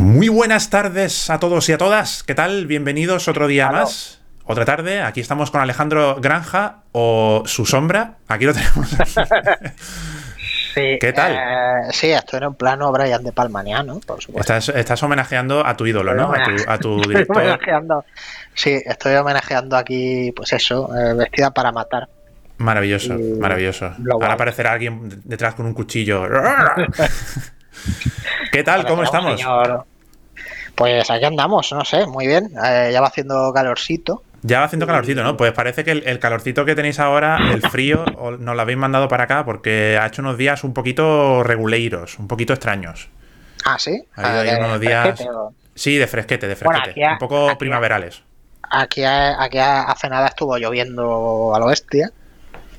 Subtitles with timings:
[0.00, 2.22] Muy buenas tardes a todos y a todas.
[2.22, 2.66] ¿Qué tal?
[2.66, 4.18] Bienvenidos otro día más.
[4.44, 5.02] Otra tarde.
[5.02, 8.14] Aquí estamos con Alejandro Granja o su sombra.
[8.28, 8.88] Aquí lo tenemos.
[10.72, 11.32] Sí, ¿Qué tal?
[11.32, 14.54] eh, sí, estoy en un plano Brian de Palmaniano, por supuesto.
[14.56, 16.32] Estás, estás homenajeando a tu ídolo, ¿no?
[16.32, 17.36] A tu, a tu Estoy director.
[17.38, 18.04] homenajeando.
[18.54, 22.08] Sí, estoy homenajeando aquí, pues eso, eh, vestida para matar.
[22.58, 23.90] Maravilloso, maravilloso.
[23.98, 26.24] lo Ahora aparecerá alguien detrás con un cuchillo.
[28.52, 28.86] ¿Qué tal?
[28.86, 29.40] ¿Cómo estamos?
[29.40, 29.84] señor-
[30.74, 32.50] Pues aquí andamos, no sé, muy bien.
[32.64, 34.22] Eh, ya va haciendo calorcito.
[34.42, 35.36] Ya va haciendo calorcito, ¿no?
[35.36, 38.04] Pues parece que el, el calorcito que tenéis ahora, el frío,
[38.38, 42.26] nos lo habéis mandado para acá porque ha hecho unos días un poquito reguleiros, un
[42.26, 43.10] poquito extraños.
[43.66, 44.02] Ah, sí.
[44.16, 46.94] Ha habido Eh, unos días- fresquete, o- Sí, de fresquete, de fresquete.
[47.12, 48.22] un poco aquí primaverales.
[48.70, 52.10] Aquí, a- aquí hace nada estuvo lloviendo a lo bestia.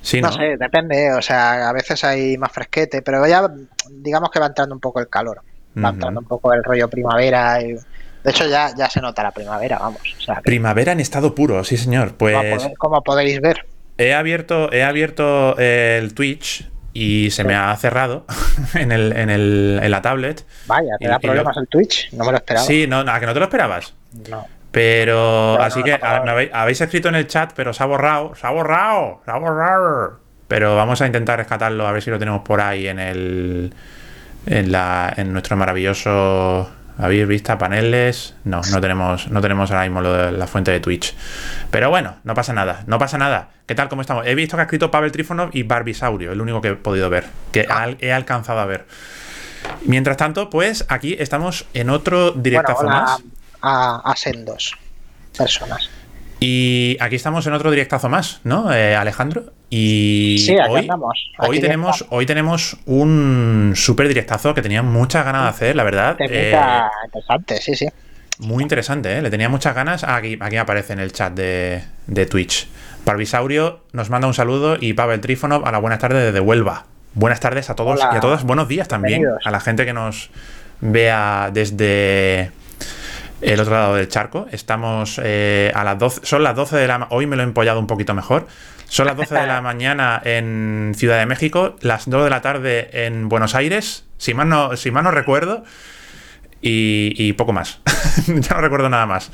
[0.02, 0.34] Sí, no, ¿no?
[0.34, 1.14] sé, depende.
[1.14, 3.48] O sea, a veces hay más fresquete, pero ya
[3.90, 5.42] digamos que va entrando un poco el calor.
[5.84, 7.62] Va entrando un poco el rollo primavera.
[7.62, 10.02] Y, de hecho, ya, ya se nota la primavera, vamos.
[10.18, 12.16] O sea, que Primavera en estado puro, sí, señor.
[12.16, 12.36] Pues
[12.78, 13.66] como, podéis ver.
[13.98, 18.25] he abierto, he abierto el Twitch y se me ha cerrado
[18.75, 20.45] en, el, en, el, en la tablet.
[20.68, 22.12] Vaya, te Y- da y problemas el Twitch.
[22.14, 22.66] No me lo esperaba.
[22.66, 23.94] Sí, no, ¿a que no te lo esperabas?
[24.30, 24.45] No.
[24.72, 28.36] Pero, así no, que no, habéis, habéis escrito en el chat, pero se ha borrado,
[28.36, 30.19] se ha borrado, se ha borrado.
[30.47, 33.73] Pero vamos a intentar rescatarlo, a ver si lo tenemos por ahí en el
[34.45, 38.36] en la en nuestro maravilloso ¿Habéis visto paneles?
[38.44, 41.16] No, no tenemos, no tenemos ahora mismo lo de la fuente de Twitch.
[41.72, 43.50] Pero bueno, no pasa nada, no pasa nada.
[43.66, 43.89] ¿Qué tal?
[43.89, 44.28] ¿Cómo estamos?
[44.28, 47.23] He visto que ha escrito Pavel Trifonov y Barbisaurio, el único que he podido ver,
[47.52, 47.83] que Ah.
[47.83, 48.85] al- he alcanzado a ver.
[49.85, 53.23] Mientras tanto, pues aquí estamos en otro directazo Bueno, más.
[53.62, 54.73] A, a sendos
[55.38, 55.90] personas.
[56.40, 59.53] Y aquí estamos en otro directazo más, ¿no, eh, Alejandro?
[59.70, 61.31] Y Sí, aquí hoy, andamos.
[61.38, 62.14] hoy, Aquí tenemos, estamos.
[62.18, 66.16] hoy tenemos un súper directazo que tenía muchas ganas de hacer, la verdad.
[66.20, 66.52] Eh,
[67.06, 67.88] interesante, sí, sí.
[68.40, 69.22] muy interesante, ¿eh?
[69.22, 70.03] Le tenía muchas ganas.
[70.03, 72.68] Ah, Aquí, aquí aparece en el chat de, de Twitch.
[73.06, 76.85] Parvisaurio nos manda un saludo y Pavel Trífonov a la buenas tardes desde Huelva.
[77.14, 78.12] Buenas tardes a todos Hola.
[78.14, 78.44] y a todas.
[78.44, 80.31] Buenos días también a la gente que nos
[80.81, 82.52] vea desde
[83.41, 84.47] el otro lado del charco.
[84.52, 86.22] Estamos eh, a las 12.
[86.24, 88.47] Son las 12 de la Hoy me lo he empollado un poquito mejor.
[88.88, 93.06] Son las 12 de la mañana en Ciudad de México, las 2 de la tarde
[93.06, 95.63] en Buenos Aires, si mal no, si mal no recuerdo.
[96.62, 97.79] Y, y poco más.
[98.28, 99.31] ya no recuerdo nada más.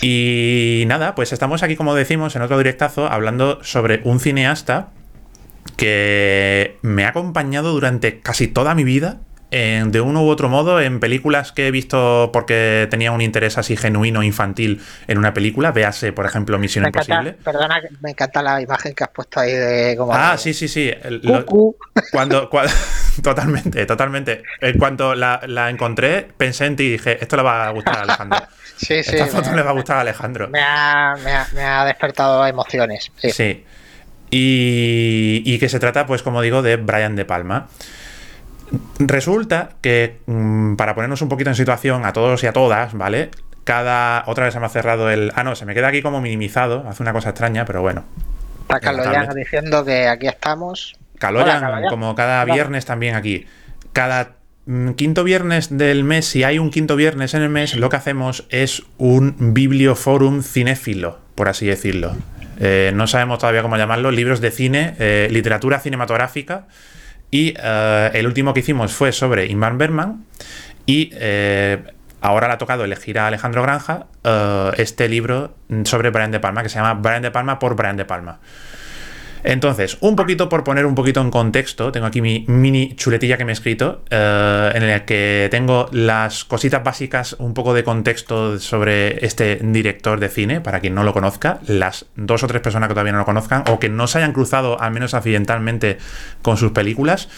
[0.00, 4.90] Y nada, pues estamos aquí, como decimos, en otro directazo, hablando sobre un cineasta
[5.76, 9.20] que me ha acompañado durante casi toda mi vida,
[9.50, 13.56] en- de uno u otro modo, en películas que he visto porque tenía un interés
[13.58, 15.72] así genuino infantil en una película.
[15.72, 17.42] Véase, por ejemplo, Misión Me encanta, Imposible.
[17.44, 20.68] perdona, me encanta la imagen que has puesto ahí de como Ah, de- sí, sí,
[20.68, 20.90] sí.
[21.22, 21.46] lo-
[22.12, 22.68] cuando, cua-
[23.22, 24.42] totalmente, totalmente.
[24.60, 27.98] En cuanto la, la encontré, pensé en ti y dije, esto le va a gustar
[27.98, 28.38] a Alejandro.
[28.78, 29.16] Sí, sí.
[29.16, 30.48] Esta foto me- le va a gustar a Alejandro.
[30.50, 33.10] Me ha, me ha- me ha despertado emociones.
[33.16, 33.30] Sí.
[33.32, 33.64] Sí.
[34.30, 37.66] Y, y que se trata, pues como digo, de Brian De Palma.
[38.98, 43.30] Resulta que, mm, para ponernos un poquito en situación a todos y a todas, ¿vale?
[43.64, 44.24] Cada.
[44.26, 45.32] Otra vez se me ha cerrado el.
[45.34, 46.84] Ah, no, se me queda aquí como minimizado.
[46.88, 48.04] Hace una cosa extraña, pero bueno.
[48.62, 49.34] Está Llano tablet.
[49.34, 50.96] diciendo que aquí estamos.
[51.18, 51.90] Caloyan, Caloyan.
[51.90, 53.46] como cada viernes también aquí.
[53.92, 54.36] Cada
[54.66, 57.96] mm, quinto viernes del mes, si hay un quinto viernes en el mes, lo que
[57.96, 62.14] hacemos es un biblioforum cinéfilo, por así decirlo.
[62.60, 66.66] Eh, no sabemos todavía cómo llamarlo, libros de cine, eh, literatura cinematográfica.
[67.30, 70.24] Y eh, el último que hicimos fue sobre Ingmar Bergman.
[70.86, 71.82] Y eh,
[72.20, 76.62] ahora le ha tocado elegir a Alejandro Granja eh, este libro sobre Brian De Palma,
[76.62, 78.40] que se llama Brian De Palma por Brian De Palma.
[79.44, 83.44] Entonces, un poquito por poner un poquito en contexto, tengo aquí mi mini chuletilla que
[83.44, 88.58] me he escrito, eh, en el que tengo las cositas básicas, un poco de contexto
[88.58, 92.88] sobre este director de cine, para quien no lo conozca, las dos o tres personas
[92.88, 95.98] que todavía no lo conozcan, o que no se hayan cruzado, al menos accidentalmente,
[96.42, 97.28] con sus películas.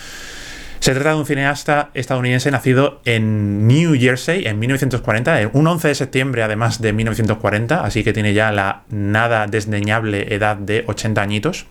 [0.81, 5.89] Se trata de un cineasta estadounidense nacido en New Jersey en 1940, en un 11
[5.89, 11.21] de septiembre además de 1940, así que tiene ya la nada desdeñable edad de 80
[11.21, 11.67] añitos.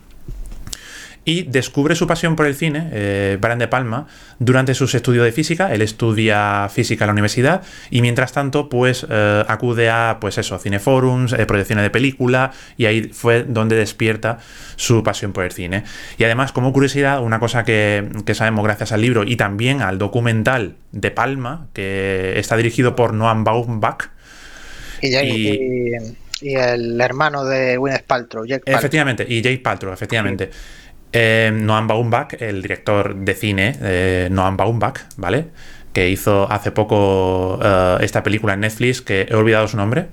[1.29, 4.07] Y descubre su pasión por el cine, eh, Brian De Palma,
[4.39, 5.73] durante sus estudios de física.
[5.73, 7.61] Él estudia física en la universidad
[7.91, 12.85] y mientras tanto, pues eh, acude a, pues eso, cineforums, eh, proyecciones de película y
[12.85, 14.39] ahí fue donde despierta
[14.75, 15.83] su pasión por el cine.
[16.17, 19.97] Y además, como curiosidad, una cosa que, que sabemos gracias al libro y también al
[19.99, 24.05] documental De Palma, que está dirigido por Noam Baumbach,
[25.01, 28.45] Y, ya- Y- y- y el hermano de Gwyneth Paltrow.
[28.65, 30.49] Efectivamente, y Jake Paltrow, efectivamente.
[31.11, 35.47] Eh, Noam Baumbach, el director de cine, eh, Noam Baumbach, ¿vale?
[35.93, 40.07] que hizo hace poco eh, esta película en Netflix, que he olvidado su nombre.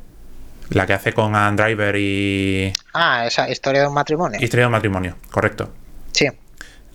[0.71, 2.73] La que hace con Adam Driver y.
[2.93, 4.41] Ah, esa historia de un matrimonio.
[4.43, 5.73] Historia de un matrimonio, correcto.
[6.13, 6.27] Sí.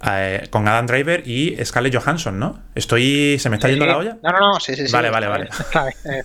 [0.06, 2.60] Eh, con Adam Driver y Scarlett Johansson, ¿no?
[2.76, 3.38] Estoy.
[3.40, 3.92] ¿Se me está Sí, yendo sí.
[3.92, 4.18] la olla?
[4.24, 4.92] No, no, no, sí, sí, sí.
[4.92, 5.50] Vale, vale, vale.
[6.04, 6.22] Eh,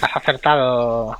[0.00, 1.18] Has acertado.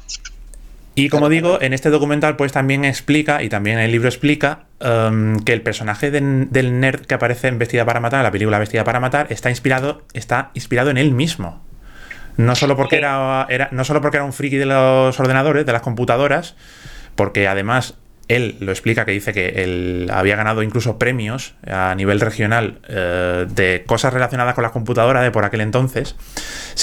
[0.95, 5.39] Y como digo, en este documental pues también explica, y también el libro explica, em,
[5.39, 8.59] que el personaje de- del nerd que aparece en Vestida para Matar, en la película
[8.59, 11.65] Vestida para Matar, está inspirado, está inspirado en él mismo.
[12.37, 15.73] No solo porque era, era, no solo porque era un friki de los ordenadores, de
[15.73, 16.57] las computadoras,
[17.15, 17.95] porque además
[18.29, 23.47] él lo explica que dice que él había ganado incluso premios a nivel regional eh,
[23.49, 26.17] de cosas relacionadas con las computadoras de por aquel entonces.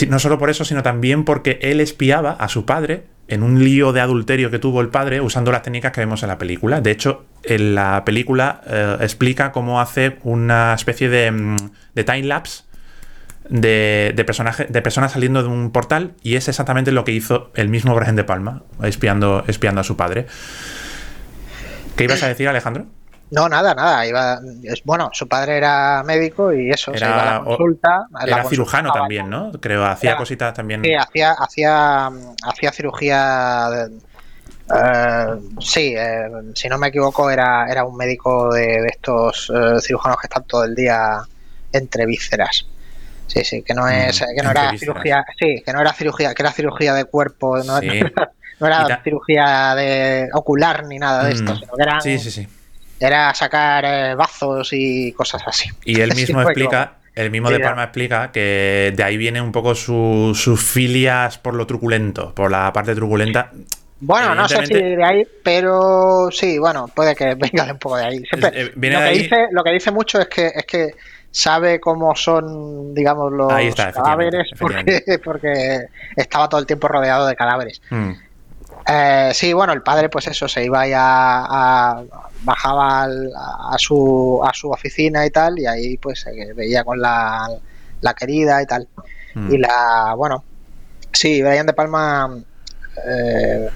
[0.08, 3.94] No solo por eso, sino también porque él espiaba a su padre en un lío
[3.94, 6.81] de adulterio que tuvo el padre usando las técnicas que vemos en la película.
[6.81, 11.58] De hecho, en la película eh, explica cómo hace una especie de, mm,
[11.94, 12.64] de time lapse
[13.50, 17.96] de, de, personas saliendo de un portal y es exactamente lo que hizo el mismo
[17.96, 20.28] Brian De Palma, espiando, espiando a su padre.
[21.96, 22.86] ¿Qué ibas a decir, Alejandro?
[23.31, 24.06] No, nada, nada.
[24.08, 28.08] Iba, es, bueno, su padre era médico y eso, se Era- iba a la consulta.
[28.26, 29.52] Era cirujano también, ¿no?
[29.62, 30.84] Creo, hacía Era- cositas también.
[30.84, 32.08] Sí, hacía, hacía,
[32.44, 33.68] hacía cirugía.
[33.70, 33.98] de-
[34.72, 39.80] eh, sí, eh, si no me equivoco, era, era un médico de, de estos eh,
[39.82, 41.20] cirujanos que están todo el día
[41.72, 42.66] entre vísceras.
[43.28, 46.34] Sí, sí, que no es, Mm, que no era cirugía, sí, que no era cirugía,
[46.34, 47.88] que era cirugía de cuerpo, no, Sí.
[48.60, 52.48] no era cirugía de ocular ni nada de Mm, esto, sino que eran- sí, sí.
[53.00, 55.69] Era sacar eh, bazos y cosas así.
[55.86, 57.60] Y él mismo explica, el mismo De.
[57.60, 62.51] Palma explica que de ahí viene un poco su- sus filias por lo truculento, por
[62.51, 63.51] la parte truculenta.
[64.01, 68.06] Bueno, no sé si de ahí, pero sí, bueno, puede que venga un poco de
[68.06, 68.18] ahí.
[68.30, 70.66] Siempre- eh, viene lo, de que ahí- dice, lo que dice mucho es que es
[70.66, 70.92] que
[71.31, 75.80] sabe cómo son, digamos, los efectivamente, cadáveres porque, porque
[76.16, 77.81] estaba todo el tiempo rodeado de cadáveres.
[77.90, 78.12] Mm,
[78.91, 82.03] Eh, sí, bueno, el padre, pues eso, se iba ya a,
[82.44, 87.00] bajaba al- a, su, a su oficina y tal, y ahí pues se veía con
[87.00, 87.47] la,
[88.01, 88.88] la querida y tal.
[89.36, 89.53] mm.
[89.53, 90.44] Y la, bueno,
[91.13, 92.36] sí, Brian De Palma.
[93.07, 93.69] eh,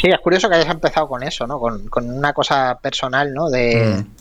[0.00, 1.58] sí, es curioso que hayas empezado con eso, ¿no?
[1.60, 3.50] Con, con una cosa personal, ¿no?
[3.50, 3.96] De.
[3.98, 4.14] Mm.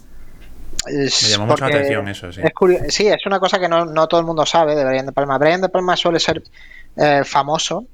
[0.86, 2.42] Me llamó mucho la atención eso, sí.
[2.44, 5.06] Es curio- sí, es una cosa que no, no todo el mundo sabe de Brian
[5.06, 5.38] De Palma.
[5.38, 6.44] Brian De Palma suele ser
[6.98, 7.86] eh, famoso,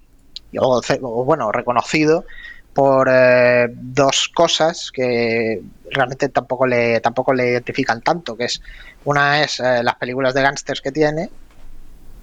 [0.57, 0.81] o,
[1.25, 2.25] bueno, reconocido
[2.73, 5.61] por eh, dos cosas que
[5.91, 8.61] realmente tampoco le tampoco le identifican tanto, que es
[9.05, 11.29] una es eh, las películas de gángsters que tiene,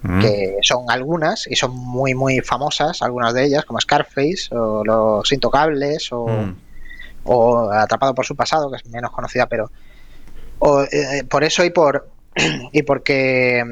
[0.02, 0.20] Mm.
[0.20, 5.32] que son algunas y son muy muy famosas, algunas de ellas, como Scarface o Los
[5.32, 6.56] Intocables o, Mm.
[7.24, 9.70] o Atrapado por su pasado, que es menos conocida, pero
[10.58, 12.08] o, eh, por eso y por
[12.72, 13.64] y porque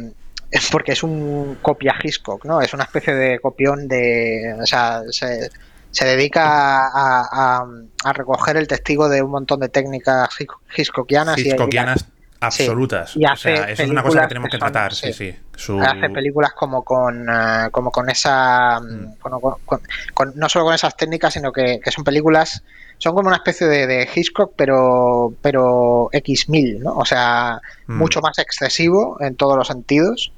[0.70, 2.60] porque es un copia Hitchcock, ¿no?
[2.60, 5.50] Es una especie de copión de, o sea, se,
[5.90, 7.28] se dedica a,
[7.60, 7.66] a-
[8.04, 12.04] a recoger el testigo de un montón de técnicas Hitch- Hitchcockianas y- Hitchcockianas
[12.40, 13.16] absolutas.
[13.16, 15.32] y o sea, eso es una cosa que tenemos que que son- tratar, sí, sí.
[15.32, 15.38] sí.
[15.56, 19.14] Su- hace películas como con eh, como con esa Mm.
[19.18, 19.80] con-
[20.12, 22.62] con- no solo con esas técnicas sino que, que son películas
[22.98, 26.94] son como una especie de, de Hitchcock pero pero x1000 ¿no?
[26.96, 27.96] o sea Mm.
[27.98, 30.32] mucho más excesivo en todos los sentidos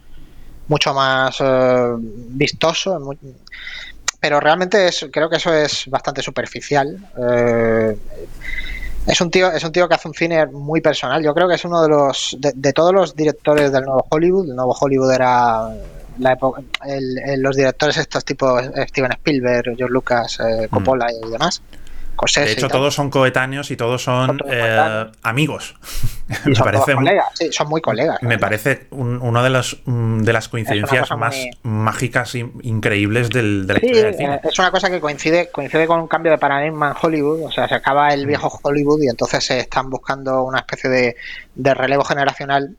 [0.69, 3.15] mucho más eh, vistoso mu-
[4.21, 7.97] pero realmente es, creo que eso es bastante superficial eh,
[9.07, 11.55] es un tío es un tío que hace un cine muy personal yo creo que
[11.55, 15.13] es uno de los de, de todos los directores del nuevo Hollywood el nuevo Hollywood
[15.13, 15.69] era
[16.19, 18.59] la época el- el- los directores estos tipo
[18.89, 21.63] Steven Spielberg George Lucas eh, Coppola y demás
[22.37, 25.75] De hecho, todos son coetáneos y todos son Son todos eh, amigos.
[26.45, 29.77] Me son parece, todos colegas sí, son muy colegas me parece un- uno de las
[29.85, 34.15] mm, de las coincidencias más muy- mágicas e increíbles del, de la Sí, historia del
[34.17, 34.35] cine.
[34.35, 37.51] eh, es una cosa que coincide coincide con un cambio de paradigma en Hollywood, o
[37.53, 38.13] sea, se acaba Mm.
[38.13, 41.17] el viejo Hollywood y entonces se están buscando una especie de,
[41.55, 42.77] de relevo generacional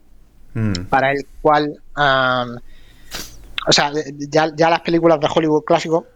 [0.54, 1.74] Mm, para el cual,
[3.66, 3.92] o sea,
[4.30, 6.06] ya, ya las películas de Hollywood clásico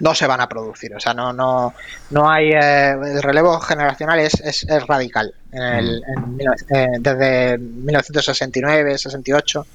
[0.00, 1.72] no se van a producir, o sea, no no
[2.10, 5.32] no hay eh, el relevo generacional es, es, es radical.
[5.52, 9.66] En el- en mil- eh, desde 1969, 68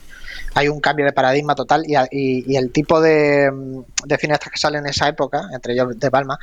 [0.56, 4.52] hay un cambio de paradigma total y, y- y el tipo de, mm, de cineastas
[4.52, 6.38] que salen en esa época, entre ellos De Palma,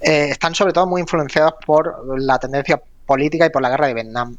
[0.00, 3.94] eh, están sobre todo muy influenciados por la tendencia política y por la guerra de
[3.94, 4.36] Vietnam,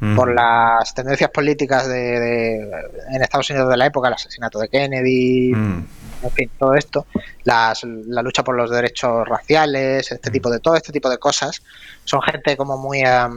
[0.00, 0.16] mm.
[0.16, 2.70] por las tendencias políticas de, de-
[3.14, 5.84] en Estados Unidos de la época, el asesinato de Kennedy, Mm,
[6.22, 7.06] en fin, todo esto,
[7.44, 11.62] las- la lucha por los derechos raciales, este tipo de todo este tipo de cosas,
[12.04, 13.28] son gente como muy eh,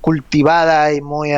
[0.00, 1.32] cultivada y muy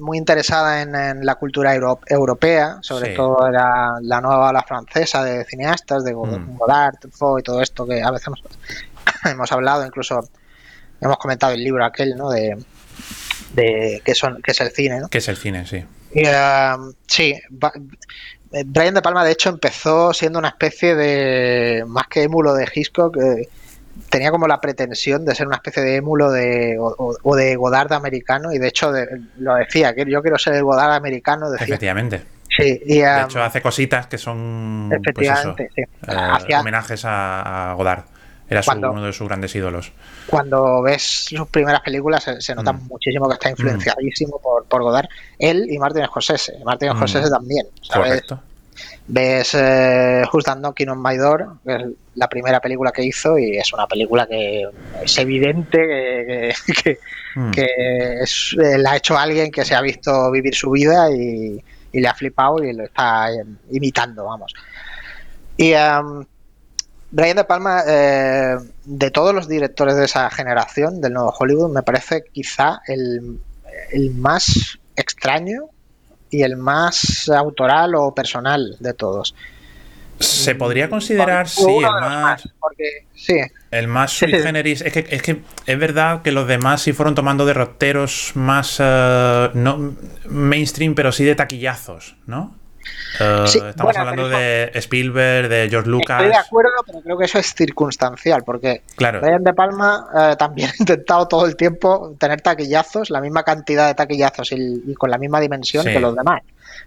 [0.00, 6.04] muy interesada en, la cultura europea, sobre todo la, la nueva ola francesa de cineastas,
[6.04, 6.56] de mm.
[6.56, 8.28] Godard, Truffaut y todo esto que a veces
[9.24, 10.28] hemos, hablado, incluso
[11.00, 12.30] hemos comentado el libro aquel, ¿no?
[12.30, 12.56] De,
[13.54, 15.08] de que son que es el cine, ¿no?
[15.08, 15.84] Que es el cine, sí.
[16.14, 17.34] Um, sí,
[18.66, 23.16] Brian De Palma de hecho empezó siendo una especie de más que émulo de Hitchcock,
[23.18, 23.48] eh,
[24.08, 28.52] tenía como la pretensión de ser una especie de émulo de, o, de Godard americano
[28.52, 28.92] y de hecho
[29.38, 31.52] lo decía, que yo quiero ser el Godard americano.
[31.54, 32.22] Efectivamente.
[32.56, 35.82] Sí, y, de hecho hace cositas que son pues efectivamente, sí.
[35.82, 38.04] Eh, homenajes a, Godard.
[38.50, 39.92] Era uno de sus grandes ídolos.
[40.26, 42.88] Cuando ves sus primeras películas se, nota mm.
[42.88, 45.08] muchísimo que está influenciadísimo por, por, Godard.
[45.38, 46.58] Él y Martin Scorsese.
[46.64, 46.96] Martin mm.
[46.96, 47.66] Scorsese también.
[47.92, 48.40] Correcto
[49.08, 51.82] ves eh, Who's That Knocking on My Door, que es
[52.14, 54.64] la primera película que hizo y es una película que
[55.02, 56.98] es evidente que,
[57.34, 57.50] hmm.
[57.56, 62.14] eh, la ha hecho alguien que se ha visto vivir su vida y, le ha
[62.14, 64.54] flipado y lo está eh, imitando, vamos.
[65.56, 66.24] Y um,
[67.10, 71.82] Brian De Palma, eh, de todos los directores de esa generación del nuevo Hollywood, me
[71.82, 73.38] parece quizá el,
[73.92, 75.70] el más extraño
[76.30, 79.34] y el más autoral o personal de todos.
[80.20, 82.48] Se podría considerar, sí, el más,
[83.14, 83.36] sí.
[83.70, 84.80] El más sui generis.
[84.80, 88.78] Es que, es que es verdad que los demás sí fueron tomando derroteros más.
[88.80, 89.94] Eh, no
[90.28, 92.56] mainstream, pero sí de taquillazos, ¿no?
[93.20, 96.22] Eh, estamos hablando de Spielberg, de George Lucas.
[96.22, 99.20] Estoy de acuerdo, pero creo que eso es circunstancial, porque claro.
[99.20, 103.94] De Palma eh, también ha intentado todo el tiempo tener taquillazos, la misma cantidad de
[103.94, 106.42] taquillazos y, con la misma dimensión que los demás.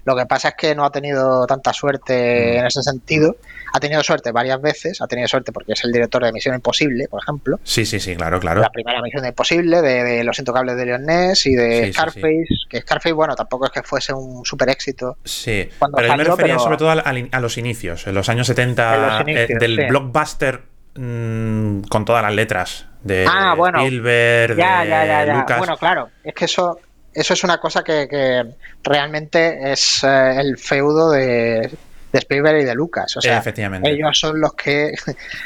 [0.05, 2.59] Lo que pasa es que no ha tenido tanta suerte mm.
[2.59, 3.35] en ese sentido.
[3.73, 5.01] Ha tenido suerte varias veces.
[5.01, 7.59] Ha tenido suerte porque es el director de Misión Imposible, por ejemplo.
[7.63, 8.61] Sí, sí, sí, claro, claro.
[8.61, 12.47] La primera Misión Imposible, de, Los Intocables de Leon Ness y de Scarface.
[12.69, 15.17] Que Scarface, bueno, tampoco es que fuese un super éxito.
[15.23, 19.47] Sí, pero él me refería sobre todo a, los inicios, en los años 70, eh,
[19.59, 20.61] del blockbuster
[20.95, 25.57] mm, con todas las letras de ah, Spielberg, de Lucas.
[25.57, 26.79] Bueno, claro, es que eso
[27.13, 28.53] eso es una cosa que,
[28.83, 31.69] realmente es eh, el feudo de,
[32.13, 33.15] Spielberg y de Lucas.
[33.17, 33.41] O sea,
[33.83, 34.93] ellos son los que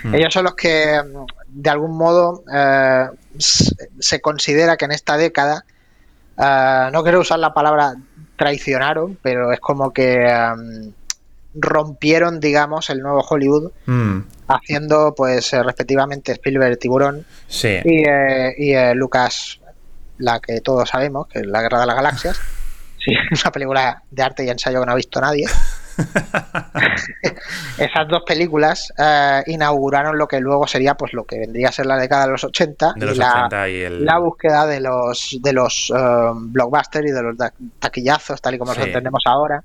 [0.04, 0.16] mm.
[0.16, 1.00] ellos son los que
[1.48, 3.08] de algún modo eh,
[3.38, 5.64] se considera que en esta década
[6.38, 7.96] eh, no quiero usar la palabra
[8.36, 10.28] traicionaron, pero es como que
[11.58, 14.20] rompieron, digamos, el nuevo Hollywood, mm.
[14.50, 17.26] haciendo, pues, respectivamente Spielberg Tiburón
[17.86, 18.04] y,
[18.58, 19.62] y Lucas
[20.18, 22.42] la que todos sabemos, que es La Guerra de las Galaxias.
[23.06, 25.46] Sí, una película de arte y ensayo que no ha visto nadie.
[27.78, 31.86] Esas dos películas eh, inauguraron lo que luego sería pues lo que vendría a ser
[31.86, 33.00] la década de los 80, y,
[34.04, 37.38] la, búsqueda de los de los eh, blockbusters y de los
[37.80, 39.64] taquillazos, tal y como los entendemos ahora,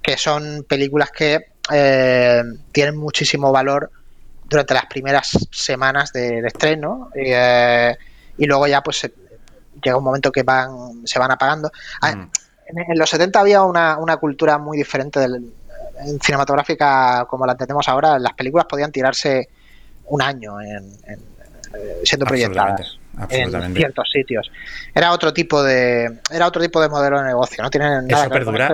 [0.00, 1.38] que son películas que
[1.72, 3.90] eh, tienen muchísimo valor
[4.44, 9.10] durante las primeras semanas de, estreno y luego ya pues
[9.82, 11.70] llega un momento que van se van apagando.
[12.00, 12.30] Ah, mm.
[12.66, 15.52] En, los 70 había una, cultura muy diferente del,
[16.00, 18.18] en cinematográfica como la tenemos ahora.
[18.18, 19.48] Las películas podían tirarse
[20.06, 22.98] un año en, eh, siendo proyectadas
[23.30, 24.50] en ciertos sitios.
[24.94, 27.62] Era otro tipo de era otro tipo de modelo de negocio.
[27.62, 28.70] No tiene nada eso perdura,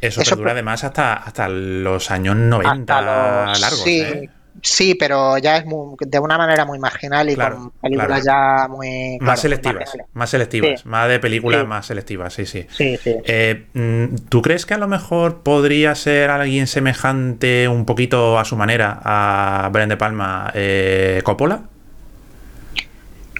[0.00, 3.82] Eso, perdura además hasta, hasta los años 90 largos.
[3.82, 4.30] Sí, ¿eh?
[4.62, 9.18] Sí, pero ya es de una manera muy marginal y con películas ya muy...
[9.20, 12.66] más selectivas, más selectivas, más de películas más selectivas, sí, sí.
[12.70, 12.96] sí.
[13.04, 18.44] Eh, mm, ¿Tú crees que a lo mejor podría ser alguien semejante un poquito a
[18.44, 21.64] su manera a Brian De Palma eh, Coppola?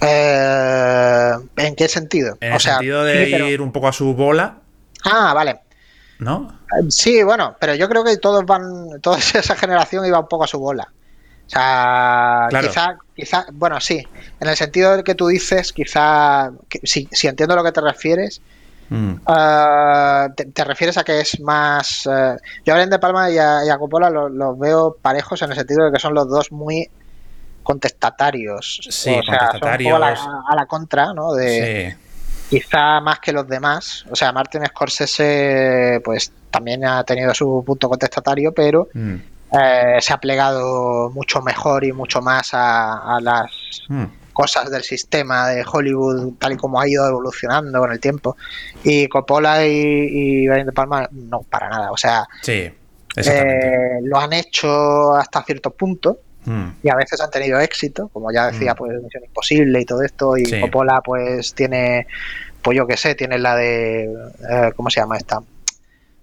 [0.01, 2.37] Eh, ¿En qué sentido?
[2.41, 4.57] En el sentido de ir un poco a su bola.
[5.03, 5.61] Ah, vale.
[6.19, 6.59] ¿No?
[6.89, 10.47] Sí, bueno, pero yo creo que todos van, toda esa generación iba un poco a
[10.47, 10.91] su bola.
[11.45, 14.03] O sea, quizá, quizá, bueno, sí,
[14.39, 16.51] en el sentido que tú dices, quizá,
[16.83, 18.41] si, entiendo lo que te refieres,
[18.89, 19.13] mm.
[19.27, 22.07] eh, te, refieres a que es más...
[22.11, 22.35] Eh,
[22.65, 25.99] yo a De Palma y a, Coppola los, veo parejos en el sentido de que
[25.99, 26.89] son los dos muy
[27.61, 28.79] contestatarios.
[28.89, 30.01] Sí, o sea, contestatarios.
[30.01, 31.33] a, la, contra, ¿no?
[31.33, 31.95] De,
[32.49, 34.05] Quizá más que los demás.
[34.09, 38.87] O sea, Martin Scorsese, pues también ha tenido su punto contestatario, pero...
[38.93, 39.34] Mm.
[39.51, 43.51] Eh, se ha plegado mucho mejor y mucho más a, las
[43.87, 44.05] hmm.
[44.33, 48.35] cosas del sistema de Hollywood tal y como ha ido evolucionando con el tiempo.
[48.83, 51.91] Y Coppola y, y De Palma no, para nada.
[51.91, 52.71] O sea, sí,
[53.15, 56.19] eh, lo han hecho hasta cierto punto.
[56.45, 56.69] Hmm.
[56.83, 58.77] Y a veces han tenido éxito, como ya decía, hmm.
[58.77, 60.37] pues Misión Imposible y todo esto.
[60.37, 62.07] Y Coppola, pues tiene
[62.65, 64.05] pues yo qué sé, tienes la de,
[64.49, 65.39] eh, ¿cómo se llama esta?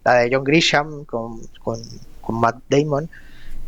[0.04, 1.80] La de John Grisham con, con,
[2.22, 3.10] con Matt Damon.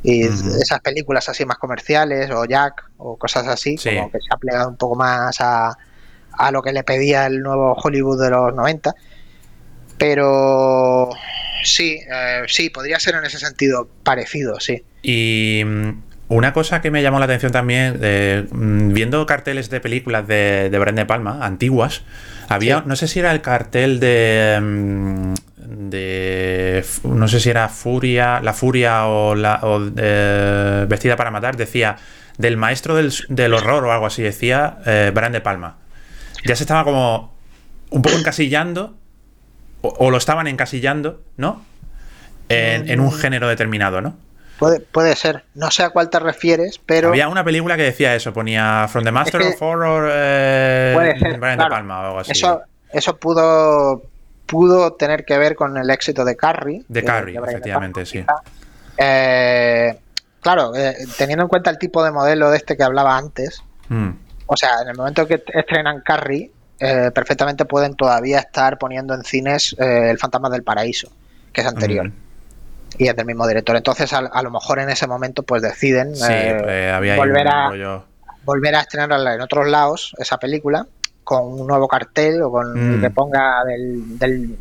[0.03, 3.95] Y esas películas así más comerciales, o Jack, o cosas así, Sí.
[3.95, 5.77] como que se ha plegado un poco más a,
[6.33, 8.95] a lo que le pedía el nuevo Hollywood de los 90.
[9.99, 11.11] Pero
[11.63, 14.83] sí, eh, sí, podría ser en ese sentido parecido, sí.
[15.03, 19.81] Y mm, una cosa que me llamó la atención también, eh, mm, viendo carteles de
[19.81, 22.03] películas de, de Brian De Palma, antiguas,
[22.49, 22.85] había, Sí.
[22.87, 25.35] no sé si era el cartel de, mm,
[25.65, 31.57] de, no sé si era Furia, La Furia o, la, o de Vestida para Matar,
[31.57, 31.97] decía
[32.39, 35.79] del maestro del, del horror o algo así, decía eh, Brian De Palma.
[36.45, 37.35] Ya se estaba como
[37.91, 38.95] un poco encasillando,
[39.81, 41.65] o, o lo estaban encasillando, ¿no?
[42.49, 44.17] En, en un género determinado, ¿no?
[44.59, 45.45] Puede, puede ser.
[45.55, 49.05] No sé a cuál te refieres, pero Había una película que decía eso, ponía From
[49.05, 50.95] the Master Es que of Horror eh.
[51.21, 51.65] Brian claro.
[51.65, 52.33] De Palma o algo así.
[52.33, 54.03] Eso, eso pudo,
[54.47, 56.85] pudo tener que ver con el éxito de Carrie.
[56.89, 58.25] de Carrie, De efectivamente, sí.
[58.97, 59.99] Eh,
[60.41, 64.11] claro, eh, teniendo en cuenta el tipo de modelo de este que hablaba antes, Mm,
[64.47, 69.23] o sea, en el momento que estrenan Carrie, eh, perfectamente pueden todavía estar poniendo en
[69.25, 71.13] cines eh, El Fantasma del Paraíso,
[71.53, 72.09] que es anterior.
[72.09, 72.13] mm.
[72.97, 73.77] Y es del mismo director.
[73.77, 78.05] Entonces, a, a lo mejor en ese momento, pues deciden Sí, había ahí volver a,
[78.45, 80.87] volver a estrenarla en otros lados, esa película,
[81.25, 83.01] con un nuevo cartel o con Mm.
[83.01, 84.57] que ponga del, del-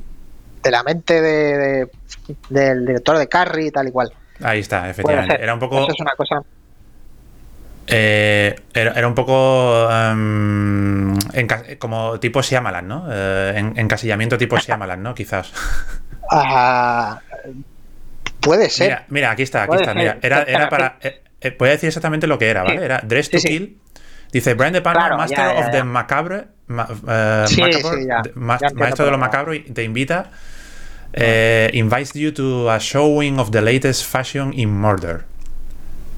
[0.63, 1.88] de la mente de, de-
[2.50, 4.12] del director de Carrie y tal y cual.
[4.41, 5.41] Ahí está, efectivamente.
[5.43, 5.77] Era un poco.
[5.84, 6.41] Eso es una cosa.
[7.88, 9.89] eh, era, era un poco.
[9.91, 11.17] em,
[11.79, 13.08] como tipo Shyamalan, ¿no?
[13.12, 15.13] Eh, en- encasillamiento tipo Shyamalan, ¿no?
[15.13, 15.51] Quizás.
[16.32, 17.20] ah,
[18.39, 18.88] puede ser.
[18.88, 19.93] Mira, mira, aquí está, aquí Puede está.
[19.93, 20.98] Mira, era, era para.
[21.01, 22.84] eh, eh, voy a decir exactamente lo que era, ¿vale?
[22.86, 23.48] Era Dress Sí, to sí.
[23.50, 23.77] Kill.
[24.34, 26.46] Dice Brian De Palma, Claro, Master ya, ya, of the Macabre.
[26.68, 30.32] ma- eh, Sí, macabre, ma- maestro de lo macabro te invita.
[31.16, 35.25] eh, invites you to a showing of the latest fashion in murder.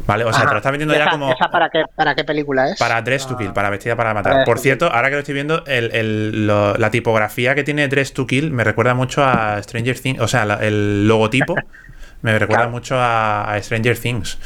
[0.07, 0.23] ¿Vale?
[0.23, 0.47] O sea, Ajá.
[0.49, 1.31] te lo está vendiendo ¿Y ya como.
[1.33, 2.77] esa para, qué, ¿Para qué película es?
[2.79, 4.45] Para Dress to Kill, para Vestida para Matar.
[4.45, 7.87] Por to cierto, ahora que lo estoy viendo, el- el- lo- la tipografía que tiene
[7.87, 10.21] Dress to Kill me recuerda mucho a Stranger Things.
[10.21, 11.55] O sea, la- el logotipo
[12.21, 12.71] me recuerda Claro.
[12.71, 14.37] mucho a, a Stranger Things.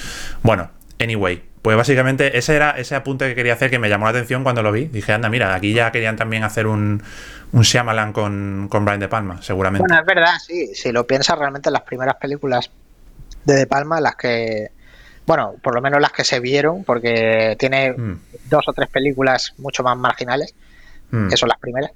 [0.44, 1.44] Bueno, anyway.
[1.62, 4.64] Pues básicamente ese era ese apunte que quería hacer que me llamó la atención cuando
[4.64, 4.86] lo vi.
[4.86, 7.04] Dije, anda, mira, aquí ya querían también hacer un,
[7.52, 9.86] un Shyamalan con, con Brian De Palma, seguramente.
[9.86, 10.74] Bueno, es verdad, sí.
[10.74, 12.72] Si lo piensas, realmente las primeras películas
[13.44, 14.72] de De Palma, las que.
[15.26, 18.20] Bueno, por lo menos las que se vieron, porque tiene Mm,
[18.50, 20.56] dos o tres películas mucho más marginales,
[21.12, 21.30] mm.
[21.30, 21.92] que son las primeras.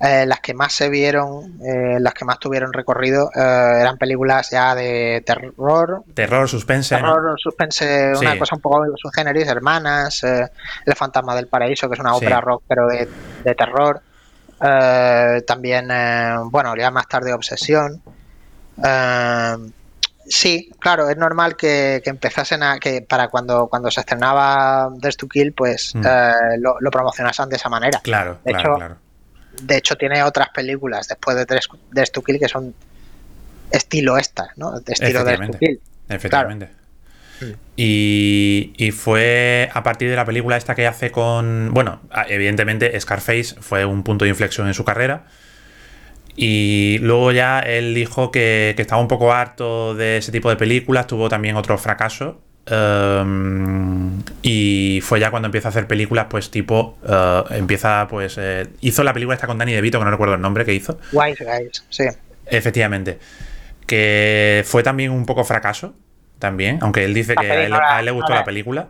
[0.00, 4.48] Eh, las que más se vieron, eh, las que más tuvieron recorrido, eh, eran películas
[4.50, 6.94] ya de terror, Terror, suspense.
[7.00, 7.00] ¿no?
[7.14, 8.24] terror, suspense, Sí.
[8.24, 10.46] una cosa un poco subgéneris, hermanas, eh,
[10.86, 12.16] El fantasma del paraíso, que es una Sí.
[12.18, 13.08] ópera rock, pero de,
[13.42, 14.00] de terror.
[15.46, 15.88] También,
[16.50, 18.00] bueno, ya más tarde Obsesión.
[20.30, 25.16] Sí, claro, es normal que, que empezasen a que para cuando, cuando se estrenaba Death
[25.16, 26.02] to Kill, pues Mm.
[26.58, 27.98] lo, lo promocionasen de esa manera.
[28.02, 28.96] Claro, De claro, hecho, claro.
[29.62, 32.74] De hecho, tiene otras películas después de to Kill que son
[33.70, 34.80] estilo esta, ¿no?
[34.80, 35.58] De estilo Death to.
[35.58, 35.80] Kill.
[36.08, 36.68] Efectivamente.
[37.40, 37.44] Mm.
[37.76, 41.72] Y, y fue a partir de la película esta que hace con.
[41.72, 45.26] Bueno, evidentemente Scarface fue un punto de inflexión en su carrera.
[46.36, 50.56] Y luego ya él dijo que, que estaba un poco harto de ese tipo de
[50.56, 51.06] películas.
[51.06, 52.40] Tuvo también otro fracaso.
[52.70, 56.98] Um, y fue ya cuando empieza a hacer películas, pues tipo.
[57.02, 58.36] uh, empieza, pues.
[58.38, 60.98] eh, hizo la película esta con Danny DeVito, que no recuerdo el nombre que hizo.
[61.12, 62.04] Wise Guys, sí.
[62.46, 63.18] Efectivamente.
[63.86, 65.94] Que fue también un poco fracaso.
[66.38, 66.78] También.
[66.82, 68.40] Aunque él dice La que a él, no la- a él le gustó no la-
[68.40, 68.88] la película.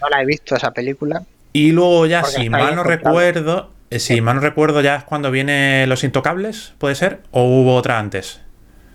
[0.00, 1.22] No la he visto esa película.
[1.52, 3.70] Y luego ya, si mal no recuerdo.
[3.90, 7.20] eh, Si mal no recuerdo, ya es cuando viene Los Intocables, ¿puede ser?
[7.30, 8.40] ¿O hubo otra antes?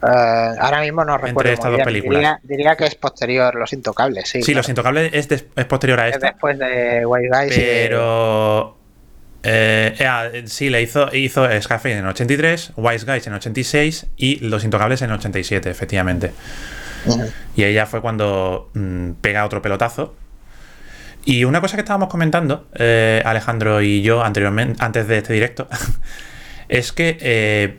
[0.02, 1.52] Eh, ahora mismo no recuerdo.
[1.52, 2.20] estas muy dos películas.
[2.20, 4.40] Diría, diría que es posterior Los Intocables, sí.
[4.42, 4.60] Sí, claro.
[4.60, 6.28] Los Intocables es, es posterior a Es esta.
[6.28, 7.58] después de Wise Guys.
[7.58, 8.78] y Pero.
[9.44, 13.38] eh, eh, ah, sí, le hizo, hizo Scarface en el 83, Wise Guys en el
[13.40, 16.32] 86 y Los Intocables en el 87, efectivamente.
[17.06, 17.30] Ujú.
[17.56, 20.16] Y ahí ya fue cuando mm, pega otro pelotazo.
[21.26, 25.68] Y una cosa que estábamos comentando, eh, Alejandro y yo anteriormente, antes de este directo,
[26.70, 27.78] es que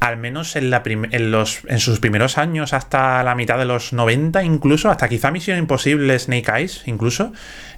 [0.00, 3.92] al menos en, la en, los, en sus primeros años, hasta la mitad de los
[3.92, 7.32] 90, incluso, hasta quizá Misión Imposible, Snake Eyes, incluso,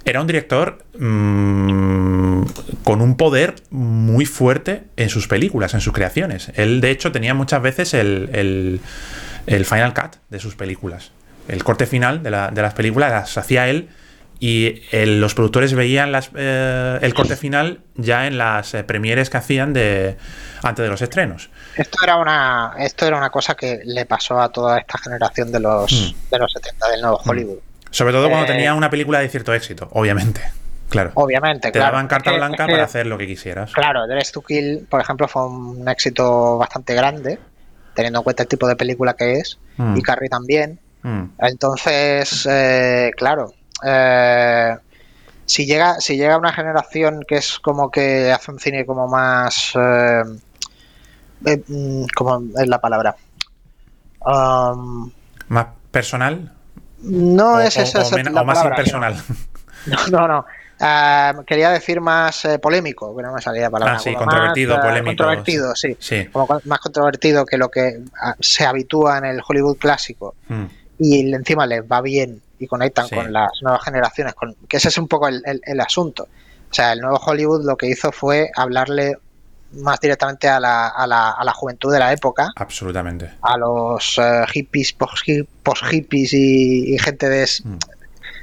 [0.05, 2.43] era un director mm,
[2.85, 6.51] con un poder muy fuerte en sus películas, en sus creaciones.
[6.57, 8.81] Él, de hecho, tenía muchas veces el, el-
[9.47, 11.13] el final cut de sus películas.
[11.49, 13.89] El corte final de, la- de las películas las hacía él
[14.41, 19.31] y el- los productores veían las, eh, el corte final ya en las eh, premieres
[19.31, 20.17] que hacían de
[20.63, 21.51] antes de los estrenos.
[21.77, 25.61] Esto era una esto era una cosa que le pasó a toda esta generación de
[25.61, 26.31] los Mm.
[26.31, 27.59] de los 70 del nuevo Hollywood.
[27.91, 30.41] Sobre todo cuando Eh, tenía una película de cierto éxito, obviamente.
[30.89, 31.11] Claro.
[31.15, 31.93] Obviamente, Te claro.
[31.93, 33.73] daban carta blanca es que, para hacer lo que quisieras.
[33.73, 37.39] Claro, Dress to Kill, por ejemplo, fue un éxito bastante grande,
[37.95, 39.97] teniendo en cuenta el tipo de película que es, Mm.
[39.99, 40.79] y Carrie también.
[41.03, 41.25] Mm.
[41.41, 43.53] Entonces, eh, claro,
[43.85, 44.77] eh,
[45.47, 49.73] si llega si llega una generación que es como que hace un cine como más,
[49.75, 50.23] eh,
[51.47, 53.17] eh, mm, ¿cómo es la palabra?
[54.25, 55.11] Um,
[55.49, 56.53] Más personal
[57.01, 59.23] no o, es esa, o esa la o más palabra, impersonal.
[59.87, 60.47] No, no, no.
[60.81, 63.95] Ah, quería decir más eh, polémico, que no me salía la palabra.
[63.95, 65.97] Ah, sí, como controvertido, más, eh, polémico, Controvertido, sí.
[65.99, 66.27] Sí.
[66.27, 70.65] Como co- más controvertido que lo que ah, se habitúa en el Hollywood clásico Mm.
[70.99, 73.15] y encima les va bien y conectan Sí.
[73.15, 76.29] con las nuevas generaciones, con, que ese es un poco el, el- el asunto.
[76.71, 79.17] O sea, el nuevo Hollywood lo que hizo fue hablarle
[79.73, 83.31] más directamente a la, a la, a la juventud de la época, Absolutamente.
[83.43, 84.95] a los eh, hippies,
[85.63, 87.77] post-hippies y, y gente de, Mm.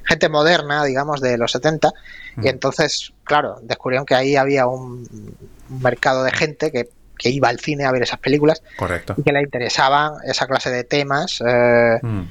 [0.06, 1.92] gente moderna, digamos, de los 70.
[2.36, 2.46] Mm.
[2.46, 5.08] Y entonces, claro, descubrieron que ahí había un,
[5.70, 9.16] un mercado de gente que, que iba al cine a ver esas películas Correcto.
[9.18, 12.22] y que le interesaban esa clase de temas, eh, Mm.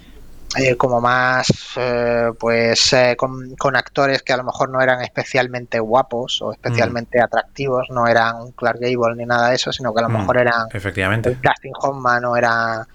[0.57, 5.01] Eh, como más, eh, pues, eh, con, con actores que a lo mejor no eran
[5.03, 9.93] especialmente guapos o especialmente atractivos, no eran un Clark Gable ni nada de eso, sino
[9.93, 10.19] que a lo Mm.
[10.19, 11.31] mejor eran Efectivamente.
[11.31, 12.87] Dustin Hoffman o era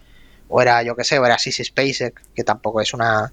[0.47, 3.31] o era yo que sé o era Sissy Spacek que tampoco es una,